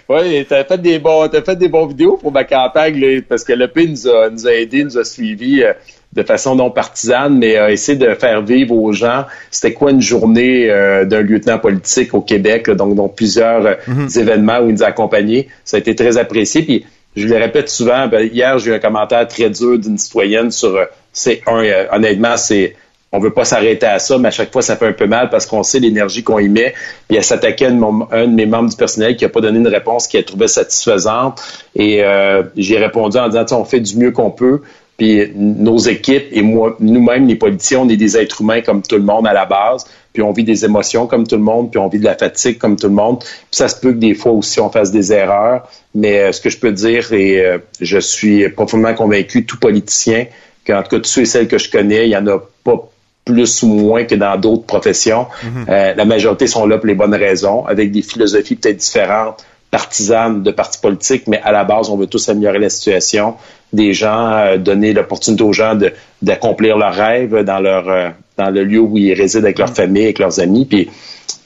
oui, 0.09 0.45
t'as 0.47 0.63
fait 0.63 0.77
des 0.77 0.99
bons, 0.99 1.27
t'as 1.27 1.41
fait 1.41 1.55
des 1.55 1.69
bons 1.69 1.87
vidéos 1.87 2.17
pour 2.17 2.31
ma 2.31 2.43
campagne, 2.43 3.21
parce 3.21 3.43
que 3.43 3.53
le 3.53 3.67
P 3.67 3.87
nous 3.87 4.07
a, 4.07 4.29
nous 4.29 4.47
a 4.47 4.53
aidé, 4.53 4.83
nous 4.83 4.97
a 4.97 5.03
suivis 5.03 5.63
euh, 5.63 5.73
de 6.13 6.21
façon 6.21 6.55
non 6.55 6.69
partisane, 6.69 7.39
mais 7.39 7.57
a 7.57 7.71
essayé 7.71 7.97
de 7.97 8.13
faire 8.13 8.43
vivre 8.43 8.75
aux 8.75 8.91
gens 8.91 9.25
c'était 9.49 9.73
quoi 9.73 9.89
une 9.89 10.01
journée 10.01 10.69
euh, 10.69 11.03
d'un 11.05 11.21
lieutenant 11.21 11.57
politique 11.57 12.13
au 12.13 12.21
Québec, 12.21 12.69
donc, 12.69 12.95
donc 12.95 13.15
plusieurs 13.15 13.65
euh, 13.65 13.73
mm-hmm. 13.87 14.19
événements 14.19 14.59
où 14.59 14.69
il 14.69 14.73
nous 14.73 14.83
a 14.83 14.87
accompagnés. 14.87 15.49
Ça 15.65 15.77
a 15.77 15.79
été 15.79 15.95
très 15.95 16.17
apprécié. 16.17 16.61
Puis 16.61 16.85
je 17.15 17.27
le 17.27 17.37
répète 17.37 17.69
souvent, 17.69 18.07
ben, 18.07 18.29
hier, 18.31 18.59
j'ai 18.59 18.69
eu 18.71 18.73
un 18.75 18.79
commentaire 18.79 19.27
très 19.27 19.49
dur 19.49 19.79
d'une 19.79 19.97
citoyenne 19.97 20.51
sur 20.51 20.77
c'est 21.11 21.41
un 21.47 21.63
honnêtement, 21.91 22.37
c'est 22.37 22.75
on 23.13 23.19
veut 23.19 23.31
pas 23.31 23.45
s'arrêter 23.45 23.85
à 23.85 23.99
ça, 23.99 24.17
mais 24.17 24.27
à 24.27 24.31
chaque 24.31 24.51
fois, 24.51 24.61
ça 24.61 24.75
fait 24.75 24.87
un 24.87 24.93
peu 24.93 25.05
mal 25.05 25.29
parce 25.29 25.45
qu'on 25.45 25.63
sait 25.63 25.79
l'énergie 25.79 26.23
qu'on 26.23 26.39
y 26.39 26.49
met. 26.49 26.73
Puis 27.07 27.17
elle 27.17 27.23
s'attaquait 27.23 27.67
à 27.67 27.69
un 27.69 28.27
de 28.27 28.33
mes 28.33 28.45
membres 28.45 28.69
du 28.69 28.75
personnel 28.75 29.15
qui 29.15 29.23
a 29.23 29.29
pas 29.29 29.39
donné 29.39 29.59
une 29.59 29.67
réponse 29.67 30.07
qui 30.07 30.17
a 30.17 30.23
trouvé 30.23 30.47
satisfaisante. 30.47 31.41
Et 31.75 32.03
euh, 32.03 32.43
j'ai 32.57 32.77
répondu 32.77 33.17
en 33.17 33.29
disant, 33.29 33.45
on 33.51 33.65
fait 33.65 33.79
du 33.79 33.97
mieux 33.97 34.11
qu'on 34.11 34.31
peut. 34.31 34.61
Puis 34.97 35.31
nos 35.35 35.77
équipes 35.77 36.25
et 36.31 36.41
moi, 36.41 36.75
nous-mêmes, 36.79 37.27
les 37.27 37.35
politiciens, 37.35 37.79
on 37.79 37.89
est 37.89 37.97
des 37.97 38.17
êtres 38.17 38.41
humains 38.41 38.61
comme 38.61 38.81
tout 38.81 38.97
le 38.97 39.03
monde 39.03 39.25
à 39.27 39.33
la 39.33 39.45
base 39.45 39.85
puis 40.13 40.21
on 40.21 40.31
vit 40.31 40.43
des 40.43 40.63
émotions 40.63 41.07
comme 41.07 41.27
tout 41.27 41.35
le 41.35 41.41
monde, 41.41 41.71
puis 41.71 41.79
on 41.79 41.89
vit 41.89 41.99
de 41.99 42.05
la 42.05 42.15
fatigue 42.15 42.59
comme 42.59 42.75
tout 42.75 42.87
le 42.87 42.93
monde. 42.93 43.19
Puis 43.19 43.47
ça 43.51 43.67
se 43.67 43.75
peut 43.75 43.91
que 43.91 43.97
des 43.97 44.13
fois 44.13 44.31
aussi 44.31 44.59
on 44.59 44.69
fasse 44.69 44.91
des 44.91 45.11
erreurs, 45.11 45.67
mais 45.95 46.19
euh, 46.19 46.31
ce 46.31 46.39
que 46.39 46.49
je 46.49 46.59
peux 46.59 46.71
dire, 46.71 47.11
et 47.11 47.43
euh, 47.43 47.57
je 47.81 47.97
suis 47.97 48.47
profondément 48.49 48.93
convaincu, 48.93 49.45
tout 49.45 49.57
politicien, 49.57 50.27
qu'en 50.65 50.83
tout 50.83 50.89
cas 50.89 50.99
tous 50.99 51.09
ceux 51.09 51.21
et 51.21 51.25
celles 51.25 51.47
que 51.47 51.57
je 51.57 51.69
connais, 51.69 52.05
il 52.05 52.11
y 52.11 52.17
en 52.17 52.27
a 52.27 52.37
pas 52.63 52.89
plus 53.25 53.63
ou 53.63 53.67
moins 53.67 54.03
que 54.03 54.15
dans 54.15 54.37
d'autres 54.37 54.65
professions. 54.65 55.27
Mm-hmm. 55.43 55.69
Euh, 55.69 55.93
la 55.95 56.05
majorité 56.05 56.47
sont 56.47 56.65
là 56.65 56.77
pour 56.77 56.87
les 56.87 56.95
bonnes 56.95 57.15
raisons, 57.15 57.65
avec 57.65 57.91
des 57.91 58.01
philosophies 58.01 58.55
peut-être 58.55 58.77
différentes, 58.77 59.45
partisanes 59.71 60.43
de 60.43 60.51
partis 60.51 60.79
politiques, 60.79 61.27
mais 61.27 61.41
à 61.41 61.51
la 61.51 61.63
base, 61.63 61.89
on 61.89 61.97
veut 61.97 62.07
tous 62.07 62.29
améliorer 62.29 62.59
la 62.59 62.69
situation 62.69 63.35
des 63.71 63.93
gens, 63.93 64.55
donner 64.57 64.93
l'opportunité 64.93 65.43
aux 65.43 65.53
gens 65.53 65.75
d'accomplir 66.21 66.77
leurs 66.77 66.93
rêves 66.93 67.43
dans 67.43 67.59
leur 67.59 68.13
dans 68.37 68.49
le 68.49 68.63
lieu 68.63 68.79
où 68.79 68.97
ils 68.97 69.13
résident 69.13 69.45
avec 69.45 69.59
leur 69.59 69.71
mm. 69.71 69.75
famille, 69.75 70.03
avec 70.03 70.19
leurs 70.19 70.39
amis, 70.39 70.65
puis 70.65 70.89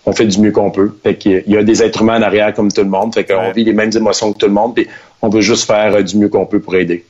on 0.05 0.13
fait 0.13 0.25
du 0.25 0.39
mieux 0.39 0.51
qu'on 0.51 0.71
peut. 0.71 0.91
Fait 1.03 1.15
qu'il 1.15 1.43
y 1.47 1.57
a 1.57 1.63
des 1.63 1.83
êtres 1.83 2.01
humains 2.01 2.19
en 2.19 2.21
arrière 2.21 2.53
comme 2.53 2.71
tout 2.71 2.81
le 2.81 2.89
monde, 2.89 3.13
fait 3.13 3.25
qu'on 3.25 3.51
vit 3.51 3.63
les 3.63 3.73
mêmes 3.73 3.91
émotions 3.95 4.33
que 4.33 4.37
tout 4.37 4.45
le 4.45 4.53
monde, 4.53 4.75
puis 4.75 4.87
on 5.21 5.29
veut 5.29 5.41
juste 5.41 5.65
faire 5.65 5.95
euh, 5.95 6.01
du 6.01 6.17
mieux 6.17 6.29
qu'on 6.29 6.45
peut 6.45 6.59
pour 6.59 6.75
aider. 6.75 7.05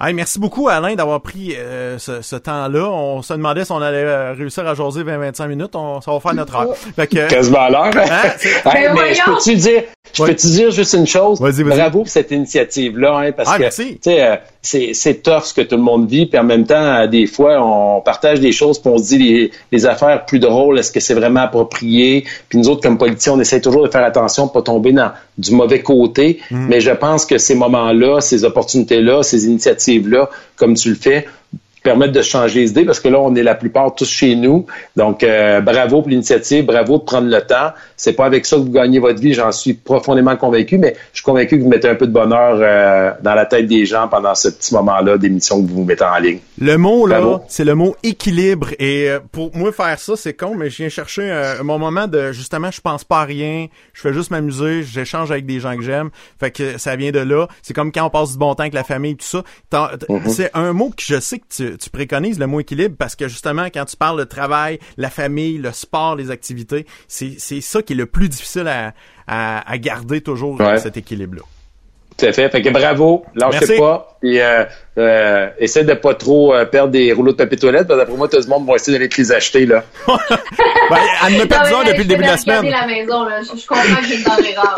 Hey, 0.00 0.12
merci 0.12 0.40
beaucoup 0.40 0.68
Alain 0.68 0.96
d'avoir 0.96 1.20
pris 1.20 1.54
euh, 1.56 1.98
ce, 1.98 2.36
temps-là. 2.36 2.90
On 2.90 3.22
se 3.22 3.32
demandait 3.32 3.64
si 3.64 3.70
on 3.70 3.80
allait 3.80 3.98
euh, 3.98 4.32
réussir 4.32 4.66
à 4.66 4.74
jaser 4.74 5.02
20-25 5.04 5.46
minutes. 5.48 5.76
On, 5.76 6.00
ça 6.00 6.10
va 6.10 6.20
faire 6.20 6.34
notre 6.34 6.56
heure. 6.56 6.76
Fait 6.76 7.06
que, 7.06 7.28
Quasiment 7.28 7.60
à 7.60 7.70
l'heure. 7.70 7.96
Hein? 7.96 8.30
mais 8.94 9.14
je 9.14 9.24
peux-tu 9.24 9.54
dire, 9.54 9.84
je 10.12 10.24
peux-tu 10.24 10.46
dire 10.48 10.70
juste 10.72 10.94
une 10.94 11.06
chose? 11.06 11.38
Bravo 11.38 11.98
pour 11.98 12.08
cette 12.08 12.32
initiative-là, 12.32 13.18
hein, 13.18 13.32
parce 13.32 13.50
ah, 13.52 13.58
que 13.58 13.74
tu 13.74 13.98
sais, 14.00 14.22
euh, 14.22 14.36
c'est, 14.62 14.94
c'est 14.94 15.22
tough 15.22 15.44
ce 15.44 15.54
que 15.54 15.60
tout 15.60 15.76
le 15.76 15.82
monde 15.82 16.08
vit, 16.08 16.26
puis 16.26 16.38
en 16.38 16.44
même 16.44 16.66
temps, 16.66 17.06
des 17.06 17.26
fois, 17.26 17.60
on 17.60 18.00
partage 18.00 18.40
des 18.40 18.52
choses, 18.52 18.80
puis 18.80 18.90
on 18.92 18.98
se 18.98 19.04
dit 19.04 19.18
les, 19.18 19.50
les 19.70 19.86
affaires 19.86 20.24
plus 20.24 20.40
drôles, 20.40 20.78
est-ce 20.78 20.90
que 20.90 21.00
c'est 21.00 21.14
vraiment 21.14 21.40
approprié? 21.40 22.24
Puis 22.48 22.58
nous 22.58 22.68
autres, 22.68 22.82
comme 22.82 22.98
politiciens, 22.98 23.34
on 23.34 23.40
essaie 23.40 23.60
toujours 23.60 23.84
de 23.84 23.90
faire 23.90 24.04
attention, 24.04 24.46
de 24.46 24.50
pas 24.50 24.62
tomber 24.62 24.92
dans 24.92 25.12
du 25.38 25.52
mauvais 25.52 25.82
côté. 25.82 26.40
Mm. 26.50 26.66
Mais 26.68 26.80
je 26.80 26.90
pense 26.90 27.26
que 27.26 27.38
ces 27.38 27.54
moments-là, 27.54 28.20
ces 28.20 28.44
opportunités-là, 28.44 29.22
ces 29.22 29.48
comme 30.56 30.74
tu 30.74 30.88
le 30.90 30.94
fais, 30.94 31.26
permettre 31.84 32.12
de 32.12 32.22
changer 32.22 32.60
les 32.60 32.70
idées 32.70 32.84
parce 32.84 32.98
que 32.98 33.08
là, 33.08 33.20
on 33.20 33.34
est 33.36 33.42
la 33.42 33.54
plupart 33.54 33.94
tous 33.94 34.08
chez 34.08 34.34
nous. 34.34 34.66
Donc, 34.96 35.22
euh, 35.22 35.60
bravo 35.60 36.00
pour 36.00 36.08
l'initiative, 36.08 36.64
bravo 36.64 36.98
de 36.98 37.04
prendre 37.04 37.28
le 37.28 37.40
temps. 37.42 37.72
C'est 37.94 38.14
pas 38.14 38.24
avec 38.24 38.46
ça 38.46 38.56
que 38.56 38.62
vous 38.62 38.70
gagnez 38.70 38.98
votre 38.98 39.20
vie, 39.20 39.34
j'en 39.34 39.52
suis 39.52 39.74
profondément 39.74 40.34
convaincu, 40.36 40.78
mais 40.78 40.96
je 41.12 41.18
suis 41.18 41.24
convaincu 41.24 41.58
que 41.58 41.62
vous 41.62 41.68
mettez 41.68 41.88
un 41.88 41.94
peu 41.94 42.06
de 42.06 42.12
bonheur 42.12 42.56
euh, 42.58 43.12
dans 43.22 43.34
la 43.34 43.44
tête 43.44 43.66
des 43.66 43.84
gens 43.84 44.08
pendant 44.08 44.34
ce 44.34 44.48
petit 44.48 44.74
moment-là 44.74 45.18
d'émission 45.18 45.62
que 45.62 45.68
vous 45.68 45.76
vous 45.76 45.84
mettez 45.84 46.04
en 46.04 46.16
ligne. 46.16 46.38
Le 46.58 46.76
mot, 46.78 47.06
là, 47.06 47.42
c'est 47.48 47.64
le 47.64 47.74
mot 47.74 47.94
équilibre. 48.02 48.68
Et 48.78 49.10
euh, 49.10 49.20
pour 49.30 49.54
moi, 49.54 49.70
faire 49.70 49.98
ça, 49.98 50.14
c'est 50.16 50.32
con, 50.32 50.54
mais 50.56 50.70
je 50.70 50.78
viens 50.78 50.88
chercher 50.88 51.54
mon 51.62 51.78
moment 51.78 52.06
de, 52.06 52.32
justement, 52.32 52.70
je 52.70 52.80
pense 52.80 53.04
pas 53.04 53.20
à 53.20 53.24
rien, 53.24 53.66
je 53.92 54.00
fais 54.00 54.14
juste 54.14 54.30
m'amuser, 54.30 54.82
j'échange 54.82 55.30
avec 55.30 55.44
des 55.44 55.60
gens 55.60 55.76
que 55.76 55.82
j'aime. 55.82 56.08
Fait 56.40 56.50
que 56.50 56.78
ça 56.78 56.96
vient 56.96 57.10
de 57.10 57.20
là. 57.20 57.46
C'est 57.62 57.74
comme 57.74 57.92
quand 57.92 58.06
on 58.06 58.10
passe 58.10 58.32
du 58.32 58.38
bon 58.38 58.54
temps 58.54 58.62
avec 58.62 58.72
la 58.72 58.84
famille, 58.84 59.16
tout 59.16 59.26
ça. 59.26 59.42
Mm-hmm. 59.70 60.28
C'est 60.28 60.50
un 60.54 60.72
mot 60.72 60.88
que 60.88 61.02
je 61.02 61.20
sais 61.20 61.38
que 61.38 61.44
tu 61.50 61.73
tu 61.76 61.90
préconises 61.90 62.38
le 62.38 62.46
mot 62.46 62.60
équilibre 62.60 62.96
parce 62.98 63.16
que 63.16 63.28
justement, 63.28 63.66
quand 63.66 63.84
tu 63.84 63.96
parles 63.96 64.18
de 64.18 64.24
travail, 64.24 64.78
la 64.96 65.10
famille, 65.10 65.58
le 65.58 65.72
sport, 65.72 66.16
les 66.16 66.30
activités, 66.30 66.86
c'est, 67.08 67.34
c'est 67.38 67.60
ça 67.60 67.82
qui 67.82 67.92
est 67.92 67.96
le 67.96 68.06
plus 68.06 68.28
difficile 68.28 68.68
à, 68.68 68.94
à, 69.26 69.78
garder 69.78 70.20
toujours 70.20 70.58
cet 70.78 70.96
équilibre-là. 70.96 71.42
Tout 72.16 72.26
à 72.26 72.32
fait. 72.32 72.48
Fait 72.48 72.62
que 72.62 72.68
bravo, 72.70 73.24
lâchez 73.34 73.76
pas. 73.76 74.16
Puis 74.20 74.40
euh, 74.40 74.64
euh, 74.98 75.48
essaie 75.58 75.82
de 75.82 75.94
pas 75.94 76.14
trop 76.14 76.54
euh, 76.54 76.64
perdre 76.64 76.92
des 76.92 77.12
rouleaux 77.12 77.32
de 77.32 77.36
papier 77.36 77.58
toilette, 77.58 77.88
parce 77.88 77.98
que 77.98 78.04
d'après 78.04 78.16
moi, 78.16 78.28
tout 78.28 78.36
le 78.36 78.46
monde 78.46 78.66
va 78.68 78.74
essayer 78.76 78.96
d'aller 78.96 79.08
te 79.08 79.20
les 79.20 79.32
acheter, 79.32 79.66
là. 79.66 79.82
ben, 80.06 80.16
elle 81.26 81.38
me 81.38 81.46
perdu 81.46 81.72
depuis 81.86 82.02
le 82.02 82.08
début 82.08 82.22
de 82.22 82.28
la 82.28 82.36
semaine. 82.36 82.70
la 82.70 82.86
maison, 82.86 83.24
là. 83.24 83.40
Je, 83.42 83.58
je 83.60 83.66
comprends 83.66 84.00
que 84.00 84.06
j'ai 84.06 84.18
une 84.18 84.22
là. 84.54 84.76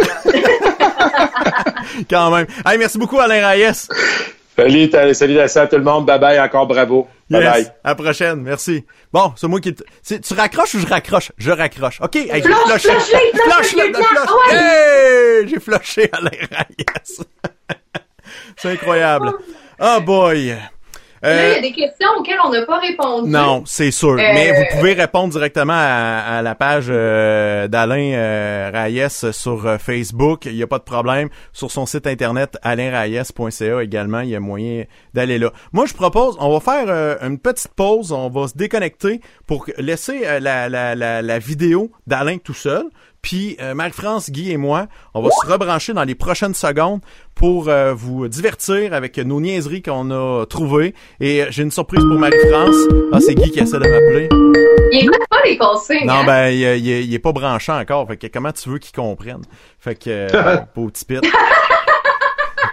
Quand 2.10 2.30
même. 2.34 2.46
Hey, 2.64 2.78
merci 2.78 2.96
beaucoup, 2.96 3.20
Alain 3.20 3.46
Reyes. 3.46 3.88
Salut, 4.56 4.90
salutations 5.14 5.60
à 5.62 5.66
tout 5.66 5.76
le 5.76 5.82
monde. 5.82 6.06
Bye 6.06 6.18
bye, 6.18 6.40
encore 6.40 6.66
bravo. 6.66 7.06
Bye 7.28 7.42
Yes. 7.42 7.52
bye. 7.52 7.66
À 7.84 7.88
la 7.90 7.94
prochaine. 7.94 8.40
Merci. 8.42 8.84
Bon, 9.12 9.32
c'est 9.36 9.46
moi 9.48 9.60
qui... 9.60 9.74
Tu 9.74 10.34
raccroches 10.34 10.74
ou 10.74 10.78
je 10.80 10.86
raccroche? 10.86 11.32
Je 11.36 11.50
raccroche. 11.50 12.00
OK. 12.00 12.16
Hey, 12.16 12.30
j'ai 12.36 12.42
Flush, 12.42 12.82
flushé. 12.82 12.88
flush-les, 12.88 13.30
flush, 13.32 13.42
Flush, 13.42 13.66
flush-les, 13.68 13.88
le 13.88 13.94
flush. 13.94 14.28
ouais. 14.50 14.56
Hey! 14.56 15.48
J'ai 15.48 15.60
flushé 15.60 16.10
à 16.12 16.20
l'air. 16.22 16.64
Yes. 16.78 17.20
c'est 18.56 18.70
incroyable. 18.70 19.32
Oh 19.78 20.00
boy. 20.00 20.56
Là, 21.26 21.34
il 21.34 21.50
y 21.50 21.54
Euh, 21.54 21.58
a 21.58 21.60
des 21.60 21.72
questions 21.72 22.08
auxquelles 22.18 22.38
on 22.44 22.50
n'a 22.50 22.62
pas 22.64 22.78
répondu. 22.78 23.30
non, 23.30 23.62
c'est 23.66 23.90
sûr. 23.90 24.14
Mais 24.14 24.52
vous 24.52 24.76
pouvez 24.76 24.92
répondre 24.94 25.32
directement 25.32 25.72
à, 25.74 26.38
à 26.38 26.42
la 26.42 26.54
page 26.54 26.86
euh, 26.88 27.68
d'Alain 27.68 28.12
euh, 28.14 29.08
sur 29.32 29.66
euh, 29.66 29.78
Facebook. 29.78 30.46
Il 30.46 30.54
n'y 30.54 30.62
a 30.62 30.66
pas 30.66 30.78
de 30.78 30.84
problème. 30.84 31.28
Sur 31.52 31.70
son 31.70 31.86
site 31.86 32.06
internet 32.06 32.56
alainrayes.ca 32.62 33.82
également, 33.82 34.20
il 34.20 34.28
y 34.30 34.36
a 34.36 34.40
moyen 34.40 34.84
d'aller 35.14 35.38
là. 35.38 35.52
Moi, 35.72 35.86
je 35.86 35.94
propose, 35.94 36.36
on 36.40 36.52
va 36.52 36.60
faire 36.60 36.86
euh, 36.88 37.16
une 37.22 37.38
petite 37.38 37.72
pause. 37.74 38.12
On 38.12 38.28
va 38.30 38.48
se 38.48 38.56
déconnecter 38.56 39.20
pour 39.46 39.66
laisser 39.78 40.22
euh, 40.24 40.40
la, 40.40 40.68
la, 40.68 40.94
la, 40.94 41.22
la 41.22 41.38
vidéo 41.38 41.90
d'Alain 42.06 42.38
tout 42.38 42.54
seul. 42.54 42.84
Puis 43.22 43.56
euh, 43.60 43.74
Marie-France, 43.74 44.30
Guy 44.30 44.52
et 44.52 44.56
moi, 44.56 44.86
on 45.14 45.22
va 45.22 45.30
se 45.30 45.46
rebrancher 45.46 45.92
dans 45.92 46.04
les 46.04 46.14
prochaines 46.14 46.54
secondes 46.54 47.00
pour 47.34 47.68
euh, 47.68 47.92
vous 47.92 48.28
divertir 48.28 48.92
avec 48.94 49.18
nos 49.18 49.40
niaiseries 49.40 49.82
qu'on 49.82 50.10
a 50.10 50.46
trouvées. 50.46 50.94
Et 51.20 51.42
euh, 51.42 51.46
j'ai 51.50 51.62
une 51.62 51.70
surprise 51.70 52.04
pour 52.04 52.18
Marie-France. 52.18 52.76
Ah, 53.12 53.20
c'est 53.20 53.34
Guy 53.34 53.50
qui 53.50 53.58
essaie 53.60 53.78
de 53.78 53.88
m'appeler. 53.88 54.28
Il 54.92 55.00
écoute 55.02 55.26
pas 55.28 55.42
les 55.44 55.58
consignes. 55.58 56.06
Non, 56.06 56.14
hein? 56.14 56.24
ben, 56.24 56.48
il, 56.50 56.60
il, 56.60 56.86
il 56.86 57.14
est 57.14 57.18
pas 57.18 57.32
branché 57.32 57.72
encore. 57.72 58.06
Fait 58.06 58.16
que 58.16 58.26
comment 58.28 58.52
tu 58.52 58.68
veux 58.68 58.78
qu'il 58.78 58.94
comprenne? 58.94 59.42
Fait 59.78 59.96
que, 59.96 60.28
euh, 60.32 60.56
pauvre 60.74 60.90
petit 60.92 61.04
pit. 61.04 61.20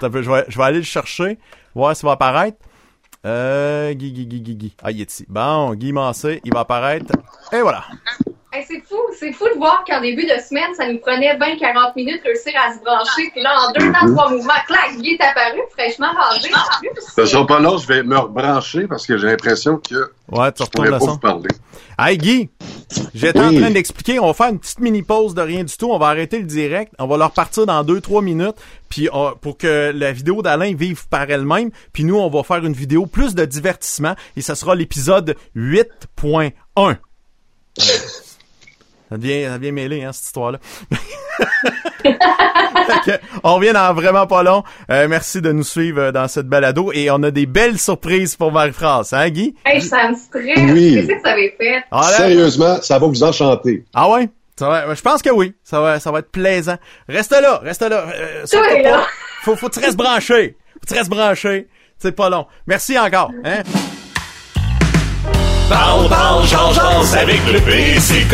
Je 0.01 0.07
vais, 0.07 0.45
je 0.49 0.57
vais 0.57 0.63
aller 0.63 0.77
le 0.79 0.83
chercher, 0.83 1.37
voir 1.73 1.95
s'il 1.95 2.05
va 2.05 2.13
apparaître. 2.13 2.57
Euh, 3.25 3.93
Guy, 3.93 4.11
Guy, 4.11 4.25
Guy, 4.25 4.41
Guy, 4.41 4.55
Guy. 4.55 4.75
Ah, 4.83 4.91
il 4.91 5.01
est 5.01 5.09
ici. 5.09 5.25
Bon, 5.29 5.73
Guy 5.75 5.93
Massé, 5.93 6.41
il 6.43 6.53
va 6.53 6.61
apparaître. 6.61 7.13
Et 7.53 7.61
voilà. 7.61 7.85
Hey, 8.55 8.63
c'est 8.67 8.81
fou, 8.87 8.97
c'est 9.19 9.31
fou 9.33 9.45
de 9.51 9.57
voir 9.57 9.83
qu'en 9.87 9.99
début 9.99 10.25
de 10.25 10.39
semaine, 10.47 10.75
ça 10.77 10.87
nous 10.87 10.99
prenait 10.99 11.35
20-40 11.37 11.93
minutes 11.95 12.21
de 12.23 12.27
réussir 12.27 12.53
à 12.55 12.71
se 12.71 12.79
brancher. 12.83 13.31
Puis 13.31 13.41
là, 13.41 13.49
en 13.67 13.71
deux 13.71 13.91
temps, 13.91 14.13
trois 14.13 14.29
mouvements, 14.31 14.53
clac, 14.67 14.95
Guy 15.01 15.17
est 15.19 15.23
apparu, 15.23 15.59
fraîchement 15.71 16.11
rangé 16.13 16.49
en 16.53 16.77
plus. 16.79 16.89
Ça 17.15 17.25
sera 17.25 17.47
pas 17.47 17.59
long, 17.59 17.79
je 17.79 17.87
vais 17.87 18.03
me 18.03 18.15
rebrancher 18.15 18.85
parce 18.87 19.07
que 19.07 19.17
j'ai 19.17 19.25
l'impression 19.25 19.77
que 19.77 20.11
Ouais, 20.31 20.51
tu 20.51 20.63
je 20.63 20.69
pourrais 20.69 20.89
le 20.91 20.93
pas 20.93 20.99
son. 20.99 21.11
vous 21.13 21.17
parler. 21.17 21.49
Hey 21.97 22.17
Guy, 22.19 22.49
j'étais 23.15 23.39
Oui. 23.39 23.57
en 23.57 23.61
train 23.61 23.71
d'expliquer, 23.71 24.19
on 24.19 24.27
va 24.27 24.33
faire 24.35 24.49
une 24.49 24.59
petite 24.59 24.79
mini 24.81 25.01
pause 25.01 25.33
de 25.33 25.41
rien 25.41 25.63
du 25.63 25.75
tout, 25.75 25.89
on 25.91 25.97
va 25.97 26.07
arrêter 26.09 26.37
le 26.37 26.45
direct, 26.45 26.93
on 26.99 27.07
va 27.07 27.17
leur 27.17 27.31
partir 27.31 27.65
dans 27.65 27.83
2-3 27.83 28.23
minutes, 28.23 28.55
puis 28.87 29.09
euh, 29.11 29.31
pour 29.41 29.57
que 29.57 29.91
la 29.95 30.11
vidéo 30.11 30.43
d'Alain 30.43 30.75
vive 30.75 31.07
par 31.07 31.27
elle-même, 31.29 31.71
puis 31.91 32.03
nous 32.03 32.17
on 32.19 32.29
va 32.29 32.43
faire 32.43 32.63
une 32.63 32.73
vidéo 32.73 33.07
plus 33.07 33.33
de 33.33 33.45
divertissement 33.45 34.13
et 34.37 34.41
ça 34.41 34.53
sera 34.53 34.75
l'épisode 34.75 35.35
8.1. 35.55 36.97
Ça 39.13 39.17
devient, 39.19 39.45
ça 39.45 39.57
devient 39.59 39.71
mêlé, 39.71 40.03
hein, 40.03 40.11
cette 40.11 40.25
histoire-là. 40.25 40.57
On 43.43 43.55
revient 43.55 43.73
dans 43.73 43.93
vraiment 43.93 44.25
pas 44.25 44.41
long. 44.41 44.63
Euh, 44.89 45.07
merci 45.07 45.39
de 45.39 45.51
nous 45.51 45.63
suivre 45.63 45.99
euh, 46.01 46.11
dans 46.11 46.27
cette 46.27 46.47
balado 46.47 46.91
et 46.93 47.11
on 47.11 47.21
a 47.23 47.29
des 47.31 47.45
belles 47.45 47.77
surprises 47.77 48.35
pour 48.35 48.51
Marie-France, 48.51 49.13
hein, 49.13 49.29
Guy? 49.29 49.53
Hey, 49.65 49.81
ça 49.81 50.09
me 50.09 50.15
stresse. 50.15 50.57
Oui. 50.73 50.95
Qu'est-ce 50.95 51.07
que 51.07 51.21
ça 51.23 51.31
avait 51.33 51.53
fait? 51.57 51.83
Ah, 51.91 52.01
là- 52.01 52.17
Sérieusement, 52.17 52.81
ça 52.81 52.97
va 52.97 53.05
vous 53.07 53.23
enchanter. 53.23 53.85
Ah 53.93 54.09
ouais? 54.09 54.29
Ça 54.57 54.67
va, 54.67 54.93
je 54.95 55.01
pense 55.01 55.21
que 55.21 55.29
oui. 55.29 55.53
Ça 55.63 55.79
va, 55.79 55.99
ça 55.99 56.11
va 56.11 56.19
être 56.19 56.31
plaisant. 56.31 56.77
Reste 57.07 57.31
là, 57.39 57.59
reste 57.63 57.81
là. 57.81 58.05
Euh, 58.15 58.43
pas. 58.51 58.81
là. 58.81 59.05
Faut, 59.43 59.55
faut 59.55 59.69
que 59.69 59.73
tu 59.73 59.79
restes 59.79 59.97
branché. 59.97 60.57
Faut 60.73 60.79
que 60.81 60.87
tu 60.87 60.93
restes 60.95 61.09
branché. 61.09 61.67
C'est 61.99 62.11
pas 62.15 62.29
long. 62.29 62.47
Merci 62.67 62.97
encore. 62.97 63.31
Hein? 63.45 63.61
Parle, 65.73 66.07
parle, 66.07 66.47
change, 66.47 66.77
avec 67.19 67.41
le 67.51 67.59
PC. 67.59 68.27